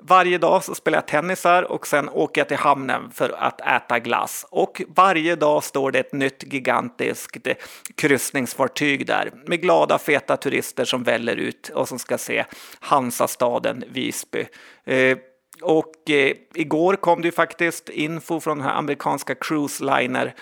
Varje 0.00 0.38
dag 0.38 0.64
så 0.64 0.74
spelar 0.74 0.98
jag 0.98 1.06
tennis 1.06 1.44
här 1.44 1.72
och 1.72 1.86
sen 1.86 2.08
åker 2.08 2.40
jag 2.40 2.48
till 2.48 2.56
hamnen 2.56 3.10
för 3.14 3.30
att 3.38 3.60
äta 3.60 3.98
glass. 3.98 4.46
Och 4.50 4.82
varje 4.88 5.36
dag 5.36 5.64
står 5.64 5.90
det 5.90 5.98
ett 5.98 6.12
nytt 6.12 6.52
gigantiskt 6.52 7.46
kryssningsfartyg 7.94 9.06
där 9.06 9.32
med 9.46 9.60
glada 9.60 9.98
feta 9.98 10.36
turister 10.36 10.84
som 10.84 11.02
väller 11.02 11.36
ut 11.36 11.68
och 11.68 11.88
som 11.88 11.98
ska 11.98 12.18
se 12.18 12.44
Hansastaden 12.80 13.84
Visby. 13.88 14.46
Eh, 14.84 15.18
och 15.62 16.10
eh, 16.10 16.36
igår 16.54 16.96
kom 16.96 17.22
det 17.22 17.32
faktiskt 17.32 17.88
info 17.88 18.40
från 18.40 18.58
den 18.58 18.66
här 18.66 18.74
amerikanska 18.74 19.34
cruise 19.34 19.84
liner 19.84 20.34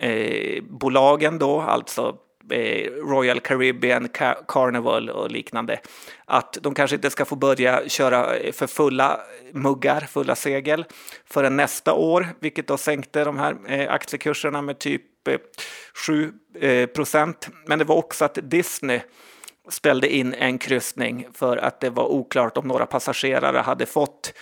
eh, 0.00 0.62
bolagen 0.62 1.38
då, 1.38 1.60
alltså 1.60 2.16
Eh, 2.50 2.90
Royal 2.90 3.40
Caribbean, 3.40 4.08
Carnival 4.48 5.10
och 5.10 5.30
liknande, 5.30 5.80
att 6.24 6.58
de 6.60 6.74
kanske 6.74 6.96
inte 6.96 7.10
ska 7.10 7.24
få 7.24 7.36
börja 7.36 7.88
köra 7.88 8.36
eh, 8.36 8.52
för 8.52 8.66
fulla 8.66 9.20
muggar, 9.52 10.00
fulla 10.00 10.36
segel 10.36 10.84
förrän 11.24 11.56
nästa 11.56 11.92
år, 11.92 12.26
vilket 12.40 12.68
då 12.68 12.76
sänkte 12.76 13.24
de 13.24 13.38
här 13.38 13.56
eh, 13.68 13.92
aktiekurserna 13.92 14.62
med 14.62 14.78
typ 14.78 15.02
7 16.06 16.32
procent. 16.94 17.48
Men 17.66 17.78
det 17.78 17.84
var 17.84 17.96
också 17.96 18.24
att 18.24 18.38
Disney 18.42 19.00
ställde 19.68 20.14
in 20.14 20.34
en 20.34 20.58
kryssning 20.58 21.26
för 21.34 21.56
att 21.56 21.80
det 21.80 21.90
var 21.90 22.04
oklart 22.04 22.56
om 22.56 22.68
några 22.68 22.86
passagerare 22.86 23.58
hade 23.58 23.86
fått 23.86 24.32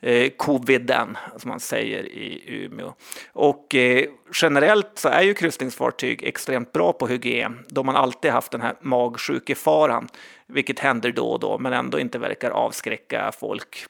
eh, 0.00 0.30
coviden, 0.30 1.18
som 1.36 1.48
man 1.48 1.60
säger 1.60 2.04
i 2.04 2.42
Umeå. 2.46 2.94
Och 3.32 3.74
eh, 3.74 4.08
generellt 4.42 4.90
så 4.94 5.08
är 5.08 5.22
ju 5.22 5.34
kryssningsfartyg 5.34 6.22
extremt 6.22 6.72
bra 6.72 6.92
på 6.92 7.06
hygien, 7.06 7.64
då 7.68 7.82
man 7.82 7.96
alltid 7.96 8.30
haft 8.30 8.52
den 8.52 8.60
här 8.60 8.74
magsjukefaran, 8.80 10.08
vilket 10.46 10.78
händer 10.78 11.12
då 11.12 11.26
och 11.30 11.40
då, 11.40 11.58
men 11.58 11.72
ändå 11.72 11.98
inte 12.00 12.18
verkar 12.18 12.50
avskräcka 12.50 13.32
folk. 13.40 13.86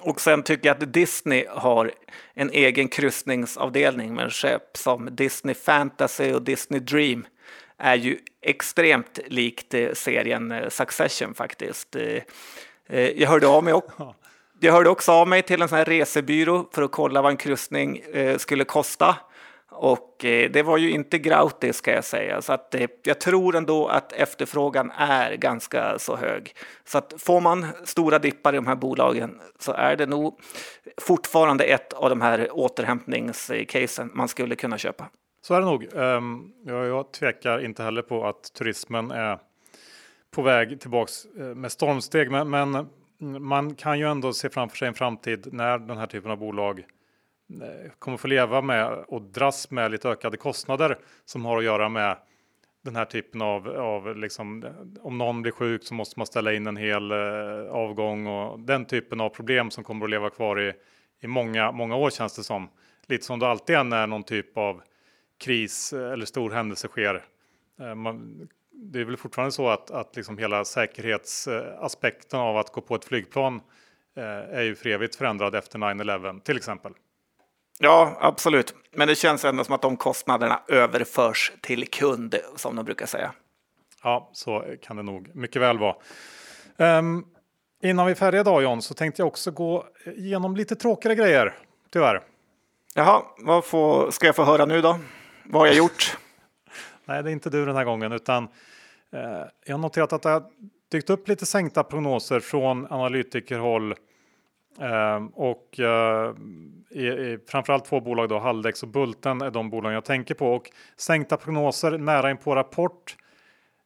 Och 0.00 0.20
sen 0.20 0.42
tycker 0.42 0.68
jag 0.68 0.82
att 0.82 0.92
Disney 0.92 1.46
har 1.48 1.92
en 2.34 2.50
egen 2.50 2.88
kryssningsavdelning 2.88 4.14
med 4.14 4.32
skepp 4.32 4.76
som 4.76 5.08
Disney 5.12 5.54
Fantasy 5.54 6.32
och 6.32 6.42
Disney 6.42 6.80
Dream 6.80 7.26
är 7.78 7.94
ju 7.94 8.18
extremt 8.40 9.18
likt 9.26 9.74
eh, 9.74 9.92
serien 9.92 10.52
eh, 10.52 10.68
Succession 10.68 11.34
faktiskt. 11.34 11.96
Eh, 11.96 12.22
jag 13.10 13.28
hörde 13.28 13.46
av 13.46 13.64
mig 13.64 13.72
också. 13.72 14.14
Jag 14.60 14.72
hörde 14.72 14.90
också 14.90 15.12
av 15.12 15.28
mig 15.28 15.42
till 15.42 15.62
en 15.62 15.68
sån 15.68 15.78
här 15.78 15.84
resebyrå 15.84 16.68
för 16.72 16.82
att 16.82 16.92
kolla 16.92 17.22
vad 17.22 17.30
en 17.30 17.36
kryssning 17.36 17.98
eh, 18.12 18.38
skulle 18.38 18.64
kosta. 18.64 19.16
Och 19.70 20.24
eh, 20.24 20.50
det 20.50 20.62
var 20.62 20.78
ju 20.78 20.90
inte 20.90 21.18
gratis 21.18 21.80
kan 21.80 21.94
jag 21.94 22.04
säga, 22.04 22.42
så 22.42 22.52
att 22.52 22.74
eh, 22.74 22.86
jag 23.02 23.20
tror 23.20 23.56
ändå 23.56 23.86
att 23.86 24.12
efterfrågan 24.12 24.90
är 24.96 25.34
ganska 25.34 25.98
så 25.98 26.16
hög. 26.16 26.54
Så 26.84 26.98
att 26.98 27.14
får 27.18 27.40
man 27.40 27.66
stora 27.84 28.18
dippar 28.18 28.52
i 28.52 28.56
de 28.56 28.66
här 28.66 28.74
bolagen 28.74 29.40
så 29.58 29.72
är 29.72 29.96
det 29.96 30.06
nog 30.06 30.40
fortfarande 31.00 31.64
ett 31.64 31.92
av 31.92 32.10
de 32.10 32.20
här 32.20 32.48
återhämtningscasen 32.52 34.10
man 34.14 34.28
skulle 34.28 34.56
kunna 34.56 34.78
köpa. 34.78 35.08
Så 35.42 35.54
är 35.54 35.60
det 35.60 35.66
nog. 35.66 35.88
Um, 35.94 36.52
jag, 36.64 36.86
jag 36.86 37.12
tvekar 37.12 37.64
inte 37.64 37.82
heller 37.82 38.02
på 38.02 38.26
att 38.26 38.52
turismen 38.52 39.10
är 39.10 39.38
på 40.30 40.42
väg 40.42 40.80
tillbaks 40.80 41.26
med 41.54 41.72
stormsteg. 41.72 42.30
Men, 42.30 42.50
men, 42.50 42.88
man 43.20 43.74
kan 43.74 43.98
ju 43.98 44.10
ändå 44.10 44.32
se 44.32 44.50
framför 44.50 44.76
sig 44.76 44.88
en 44.88 44.94
framtid 44.94 45.48
när 45.52 45.78
den 45.78 45.98
här 45.98 46.06
typen 46.06 46.30
av 46.30 46.38
bolag 46.38 46.78
eh, 47.62 47.90
kommer 47.98 48.16
få 48.16 48.28
leva 48.28 48.62
med 48.62 49.04
och 49.08 49.22
dras 49.22 49.70
med 49.70 49.90
lite 49.90 50.08
ökade 50.08 50.36
kostnader 50.36 50.98
som 51.24 51.44
har 51.44 51.58
att 51.58 51.64
göra 51.64 51.88
med 51.88 52.16
den 52.84 52.96
här 52.96 53.04
typen 53.04 53.42
av, 53.42 53.68
av 53.68 54.16
liksom, 54.16 54.64
om 55.00 55.18
någon 55.18 55.42
blir 55.42 55.52
sjuk 55.52 55.84
så 55.84 55.94
måste 55.94 56.20
man 56.20 56.26
ställa 56.26 56.52
in 56.52 56.66
en 56.66 56.76
hel 56.76 57.10
eh, 57.10 57.70
avgång 57.70 58.26
och 58.26 58.60
den 58.60 58.84
typen 58.84 59.20
av 59.20 59.28
problem 59.28 59.70
som 59.70 59.84
kommer 59.84 60.04
att 60.04 60.10
leva 60.10 60.30
kvar 60.30 60.60
i, 60.60 60.72
i 61.20 61.26
många, 61.26 61.72
många 61.72 61.96
år 61.96 62.10
känns 62.10 62.36
det 62.36 62.44
som. 62.44 62.68
Lite 63.06 63.24
som 63.24 63.38
det 63.38 63.46
alltid 63.48 63.76
är 63.76 63.84
när 63.84 64.06
någon 64.06 64.24
typ 64.24 64.56
av 64.56 64.82
kris 65.38 65.92
eh, 65.92 66.12
eller 66.12 66.26
stor 66.26 66.50
händelse 66.50 66.88
sker. 66.88 67.24
Eh, 67.80 67.94
man, 67.94 68.48
det 68.80 69.00
är 69.00 69.04
väl 69.04 69.16
fortfarande 69.16 69.52
så 69.52 69.68
att, 69.68 69.90
att 69.90 70.16
liksom 70.16 70.38
hela 70.38 70.64
säkerhetsaspekten 70.64 72.40
av 72.40 72.56
att 72.56 72.72
gå 72.72 72.80
på 72.80 72.94
ett 72.94 73.04
flygplan 73.04 73.60
eh, 74.16 74.24
är 74.24 74.62
ju 74.62 74.74
för 74.74 74.88
evigt 74.88 75.16
förändrad 75.16 75.54
efter 75.54 75.78
9-11 75.78 76.40
till 76.40 76.56
exempel. 76.56 76.92
Ja, 77.78 78.18
absolut. 78.20 78.74
Men 78.92 79.08
det 79.08 79.14
känns 79.14 79.44
ändå 79.44 79.64
som 79.64 79.74
att 79.74 79.82
de 79.82 79.96
kostnaderna 79.96 80.60
överförs 80.68 81.52
till 81.60 81.88
kund, 81.88 82.34
som 82.56 82.76
de 82.76 82.84
brukar 82.84 83.06
säga. 83.06 83.32
Ja, 84.02 84.30
så 84.32 84.64
kan 84.82 84.96
det 84.96 85.02
nog 85.02 85.36
mycket 85.36 85.62
väl 85.62 85.78
vara. 85.78 85.96
Um, 86.76 87.26
innan 87.82 88.06
vi 88.06 88.12
är 88.12 88.16
färdiga 88.16 88.40
idag 88.40 88.62
John, 88.62 88.82
så 88.82 88.94
tänkte 88.94 89.22
jag 89.22 89.26
också 89.26 89.50
gå 89.50 89.86
igenom 90.16 90.56
lite 90.56 90.76
tråkigare 90.76 91.14
grejer, 91.14 91.54
tyvärr. 91.90 92.22
Jaha, 92.94 93.22
vad 93.38 93.64
får, 93.64 94.10
ska 94.10 94.26
jag 94.26 94.36
få 94.36 94.44
höra 94.44 94.64
nu 94.64 94.80
då? 94.80 94.98
Vad 95.44 95.62
har 95.62 95.66
jag 95.66 95.76
gjort? 95.76 96.16
Nej, 97.08 97.22
det 97.22 97.30
är 97.30 97.32
inte 97.32 97.50
du 97.50 97.64
den 97.64 97.76
här 97.76 97.84
gången, 97.84 98.12
utan 98.12 98.48
eh, 99.12 99.44
jag 99.66 99.74
har 99.74 99.78
noterat 99.78 100.12
att 100.12 100.22
det 100.22 100.28
har 100.28 100.42
dykt 100.90 101.10
upp 101.10 101.28
lite 101.28 101.46
sänkta 101.46 101.84
prognoser 101.84 102.40
från 102.40 102.86
analytikerhåll 102.92 103.94
eh, 104.80 105.24
och 105.34 105.80
eh, 105.80 106.34
i, 106.90 107.06
i 107.06 107.38
framförallt 107.48 107.84
två 107.84 108.00
bolag 108.00 108.28
då, 108.28 108.38
Haldex 108.38 108.82
och 108.82 108.88
Bulten 108.88 109.40
är 109.40 109.50
de 109.50 109.70
bolag 109.70 109.92
jag 109.92 110.04
tänker 110.04 110.34
på. 110.34 110.52
Och 110.52 110.70
sänkta 110.96 111.36
prognoser 111.36 111.98
nära 111.98 112.30
in 112.30 112.36
på 112.36 112.54
rapport 112.54 113.16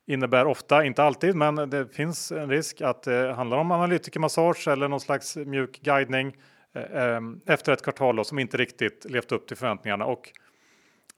innebär 0.07 0.47
ofta, 0.47 0.85
inte 0.85 1.03
alltid, 1.03 1.37
men 1.37 1.55
det 1.55 1.95
finns 1.95 2.33
en 2.33 2.51
risk 2.51 2.81
att 2.81 3.03
det 3.03 3.33
handlar 3.33 3.57
om 3.57 3.71
analytikermassage 3.71 4.69
eller 4.69 4.89
någon 4.89 5.01
slags 5.01 5.37
mjuk 5.37 5.81
guidning 5.83 6.37
eh, 6.75 6.83
eh 6.83 7.21
efter 7.47 7.73
ett 7.73 7.83
kvartal 7.83 8.17
då, 8.17 8.25
som 8.25 8.39
inte 8.39 8.57
riktigt 8.57 9.07
levt 9.11 9.33
upp 9.33 9.49
till 9.49 9.57
förväntningarna. 9.57 10.05
Och 10.05 10.33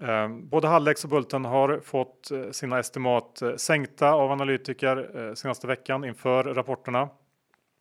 Ehm, 0.02 0.48
både 0.48 0.68
Hallex 0.68 1.04
och 1.04 1.10
Bulten 1.10 1.44
har 1.44 1.80
fått 1.80 2.30
eh, 2.30 2.50
sina 2.50 2.78
estimat 2.78 3.42
eh, 3.42 3.56
sänkta 3.56 4.12
av 4.12 4.30
analytiker 4.30 5.16
eh, 5.16 5.34
senaste 5.34 5.66
veckan 5.66 6.04
inför 6.04 6.44
rapporterna. 6.44 7.08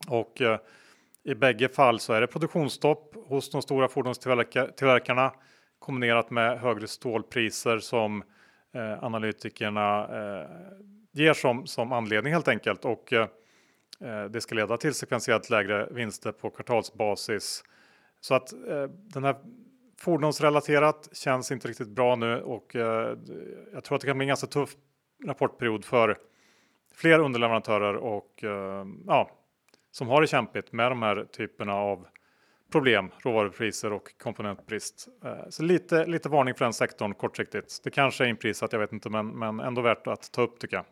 Och 0.08 0.42
i 1.24 1.36
bägge 1.36 1.70
fall 1.70 2.00
så 2.00 2.14
är 2.14 2.22
det 2.22 2.28
produktionsstopp 2.28 3.16
hos 3.28 3.50
de 3.50 3.62
stora 3.62 3.88
fordonstillverkarna 3.88 5.32
kombinerat 5.80 6.32
med 6.32 6.60
högre 6.60 6.88
stålpriser 6.88 7.80
som 7.80 8.24
analytikerna 9.02 10.08
ger 11.12 11.34
som, 11.34 11.68
som 11.68 11.92
anledning 11.92 12.34
helt 12.34 12.48
enkelt. 12.48 12.86
Och 12.86 13.14
det 14.30 14.42
ska 14.42 14.56
leda 14.56 14.78
till 14.78 14.94
sekventiellt 14.94 15.50
lägre 15.50 15.88
vinster 15.92 16.32
på 16.32 16.50
kvartalsbasis. 16.50 17.64
Så 18.22 18.36
att 18.36 18.54
den 19.14 19.24
här 19.24 19.36
Fordonsrelaterat 20.04 21.10
känns 21.14 21.52
inte 21.52 21.68
riktigt 21.68 21.90
bra 21.90 22.16
nu 22.16 22.42
och 22.42 22.76
eh, 22.76 23.18
jag 23.74 23.84
tror 23.84 23.96
att 23.96 24.02
det 24.02 24.08
kan 24.08 24.18
bli 24.18 24.24
en 24.24 24.28
ganska 24.28 24.48
tuff 24.48 24.70
rapportperiod 25.26 25.86
för 25.86 26.18
fler 26.96 27.20
underleverantörer 27.20 27.96
och 27.96 28.44
eh, 28.44 28.86
ja, 29.08 29.32
som 29.92 30.08
har 30.08 30.22
det 30.22 30.28
kämpigt 30.28 30.72
med 30.72 30.92
de 30.92 31.02
här 31.02 31.26
typerna 31.32 31.74
av 31.74 32.06
problem, 32.72 33.12
råvarupriser 33.20 33.94
och 33.94 34.18
komponentbrist. 34.24 35.08
Eh, 35.26 35.50
så 35.50 35.64
lite, 35.64 36.06
lite 36.06 36.30
varning 36.30 36.54
för 36.54 36.66
den 36.66 36.74
sektorn 36.74 37.14
kortsiktigt. 37.14 37.84
Det 37.84 37.92
kanske 37.92 38.24
är 38.24 38.28
inprisat, 38.28 38.74
jag 38.74 38.80
vet 38.80 38.94
inte, 38.94 39.10
men, 39.10 39.28
men 39.28 39.60
ändå 39.60 39.82
värt 39.82 40.08
att 40.08 40.32
ta 40.32 40.42
upp 40.42 40.60
tycker 40.60 40.76
jag. 40.76 40.86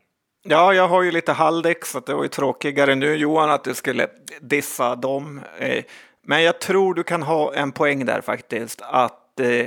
Ja, 0.44 0.74
jag 0.74 0.88
har 0.88 1.02
ju 1.02 1.12
lite 1.12 1.34
Haldex, 1.34 1.92
så 1.92 2.00
det 2.00 2.14
var 2.14 2.24
ju 2.24 2.30
tråkigare 2.30 2.96
nu 2.96 3.16
Johan 3.16 3.52
att 3.52 3.64
du 3.64 3.74
skulle 3.74 4.08
dissa 4.42 4.96
dem. 4.96 5.42
Eh, 5.60 5.84
men 6.24 6.44
jag 6.44 6.60
tror 6.60 6.94
du 6.94 7.04
kan 7.04 7.24
ha 7.24 7.54
en 7.54 7.72
poäng 7.72 8.06
där 8.06 8.22
faktiskt, 8.22 8.82
att 8.82 9.40
eh, 9.40 9.66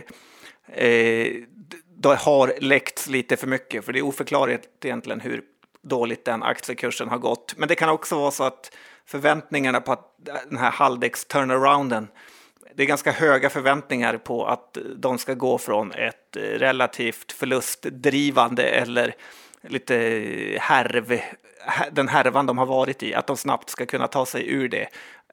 eh, 0.85 1.33
det 1.97 2.15
har 2.19 2.55
läckts 2.61 3.09
lite 3.09 3.37
för 3.37 3.47
mycket, 3.47 3.85
för 3.85 3.93
det 3.93 3.99
är 3.99 4.05
oförklarligt 4.05 4.85
egentligen 4.85 5.21
hur 5.21 5.43
dåligt 5.83 6.25
den 6.25 6.43
aktiekursen 6.43 7.09
har 7.09 7.19
gått. 7.19 7.55
Men 7.57 7.69
det 7.69 7.75
kan 7.75 7.89
också 7.89 8.19
vara 8.19 8.31
så 8.31 8.45
att 8.45 8.77
förväntningarna 9.07 9.81
på 9.81 9.93
att 9.93 10.17
den 10.51 10.59
här 10.59 10.71
Haldex 10.71 11.25
turnarounden, 11.25 12.09
det 12.75 12.83
är 12.83 12.87
ganska 12.87 13.13
höga 13.13 13.51
förväntningar 13.51 14.17
på 14.17 14.47
att 14.47 14.79
de 14.97 15.19
ska 15.19 15.35
gå 15.35 15.59
från 15.59 15.93
ett 15.93 16.37
relativt 16.37 17.33
förlustdrivande 17.33 18.63
eller 18.63 19.15
lite 19.63 19.95
härv, 20.61 21.21
den 21.93 22.09
härvan 22.09 22.47
de 22.47 22.59
har 22.59 22.67
varit 22.67 23.03
i, 23.03 23.15
att 23.15 23.27
de 23.27 23.37
snabbt 23.37 23.71
ska 23.71 23.87
kunna 23.87 24.07
ta 24.07 24.27
sig 24.27 24.51
ur 24.51 24.69
det 24.69 24.89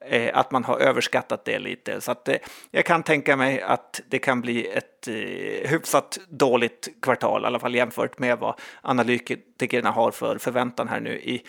eh, 0.06 0.38
att 0.38 0.50
man 0.50 0.64
har 0.64 0.78
överskattat 0.78 1.44
det 1.44 1.58
lite. 1.58 2.00
Så 2.00 2.12
att, 2.12 2.28
eh, 2.28 2.36
jag 2.70 2.84
kan 2.84 3.02
tänka 3.02 3.36
mig 3.36 3.62
att 3.62 4.00
det 4.08 4.18
kan 4.18 4.40
bli 4.40 4.66
ett 4.66 5.08
eh, 5.08 5.70
hyfsat 5.70 6.18
dåligt 6.28 6.88
kvartal, 7.02 7.42
i 7.42 7.46
alla 7.46 7.58
fall 7.58 7.74
jämfört 7.74 8.18
med 8.18 8.38
vad 8.38 8.54
analytikerna 8.82 9.90
har 9.90 10.10
för 10.10 10.38
förväntan 10.38 10.88
här 10.88 11.00
nu 11.00 11.10
i 11.10 11.42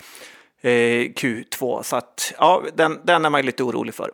eh, 0.62 1.12
Q2. 1.12 1.84
Så 1.84 1.96
att, 1.96 2.34
ja, 2.38 2.64
den, 2.74 3.00
den 3.04 3.26
är 3.26 3.30
man 3.30 3.46
lite 3.46 3.64
orolig 3.64 3.94
för. 3.94 4.12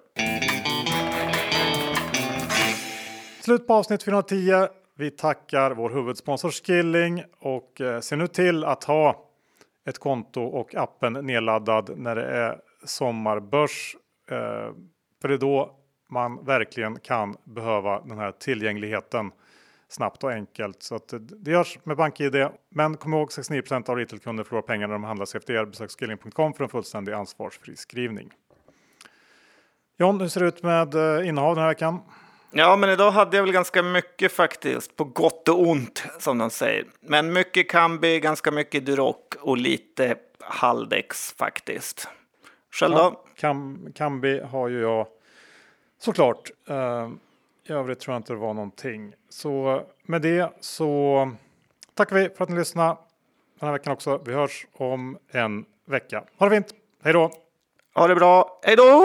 Slut 3.41 3.67
på 3.67 3.73
avsnitt 3.73 4.03
410. 4.03 4.67
Vi 4.97 5.11
tackar 5.11 5.71
vår 5.71 5.89
huvudsponsor 5.89 6.51
Skilling 6.51 7.23
och 7.39 7.81
eh, 7.81 7.99
ser 7.99 8.15
nu 8.15 8.27
till 8.27 8.63
att 8.63 8.83
ha 8.83 9.25
ett 9.85 9.99
konto 9.99 10.41
och 10.41 10.75
appen 10.75 11.13
nedladdad 11.13 11.91
när 11.97 12.15
det 12.15 12.25
är 12.25 12.57
sommarbörs 12.85 13.95
Eh, 14.31 14.73
för 15.21 15.27
det 15.27 15.33
är 15.33 15.37
då 15.37 15.75
man 16.09 16.45
verkligen 16.45 16.99
kan 16.99 17.37
behöva 17.43 18.01
den 18.01 18.17
här 18.17 18.31
tillgängligheten 18.31 19.31
snabbt 19.89 20.23
och 20.23 20.31
enkelt. 20.31 20.83
Så 20.83 20.95
att 20.95 21.13
det 21.19 21.51
görs 21.51 21.77
med 21.83 21.97
BankID. 21.97 22.47
Men 22.69 22.97
kom 22.97 23.13
ihåg 23.13 23.29
69% 23.29 23.89
av 23.89 23.95
retailkunder 23.95 24.43
förlorar 24.43 24.61
pengar 24.61 24.87
när 24.87 24.93
de 24.93 25.03
handlar 25.03 25.25
CFDR. 25.25 25.65
Besök 25.65 25.91
skilling.com 25.99 26.53
för 26.53 26.63
en 26.63 26.69
fullständig 26.69 27.13
ansvarsfri 27.13 27.75
skrivning. 27.75 28.31
John, 29.97 30.21
hur 30.21 30.27
ser 30.27 30.41
det 30.41 30.47
ut 30.47 30.63
med 30.63 30.95
eh, 30.95 31.27
innehav 31.27 31.55
den 31.55 31.61
här 31.61 31.69
veckan? 31.69 31.99
Ja, 32.51 32.75
men 32.75 32.89
idag 32.89 33.11
hade 33.11 33.37
jag 33.37 33.43
väl 33.43 33.53
ganska 33.53 33.83
mycket 33.83 34.31
faktiskt, 34.31 34.95
på 34.95 35.03
gott 35.03 35.49
och 35.49 35.67
ont 35.67 36.03
som 36.19 36.37
de 36.37 36.49
säger. 36.49 36.85
Men 37.01 37.33
mycket 37.33 37.69
Kambi, 37.69 38.19
ganska 38.19 38.51
mycket 38.51 38.85
Duroc 38.85 39.15
och 39.39 39.57
lite 39.57 40.15
Haldex 40.39 41.33
faktiskt. 41.37 42.07
Själv 42.71 42.95
då? 42.95 42.99
Ja, 42.99 43.23
Kam, 43.35 43.87
Kambi 43.95 44.39
har 44.39 44.67
ju 44.67 44.81
jag 44.81 45.07
såklart. 45.99 46.51
Uh, 46.69 47.09
I 47.63 47.71
övrigt 47.71 47.99
tror 47.99 48.13
jag 48.13 48.19
inte 48.19 48.33
det 48.33 48.39
var 48.39 48.53
någonting. 48.53 49.13
Så 49.29 49.81
med 50.03 50.21
det 50.21 50.53
så 50.59 51.31
tackar 51.93 52.15
vi 52.15 52.29
för 52.29 52.43
att 52.43 52.49
ni 52.49 52.55
lyssnade 52.55 52.97
den 53.59 53.67
här 53.67 53.73
veckan 53.73 53.93
också. 53.93 54.21
Vi 54.25 54.33
hörs 54.33 54.67
om 54.73 55.17
en 55.31 55.65
vecka. 55.85 56.23
Ha 56.37 56.49
det 56.49 56.55
fint! 56.55 56.73
Hej 57.03 57.13
då! 57.13 57.31
Ha 57.95 58.07
det 58.07 58.15
bra! 58.15 58.59
Hej 58.63 58.75
då! 58.75 59.03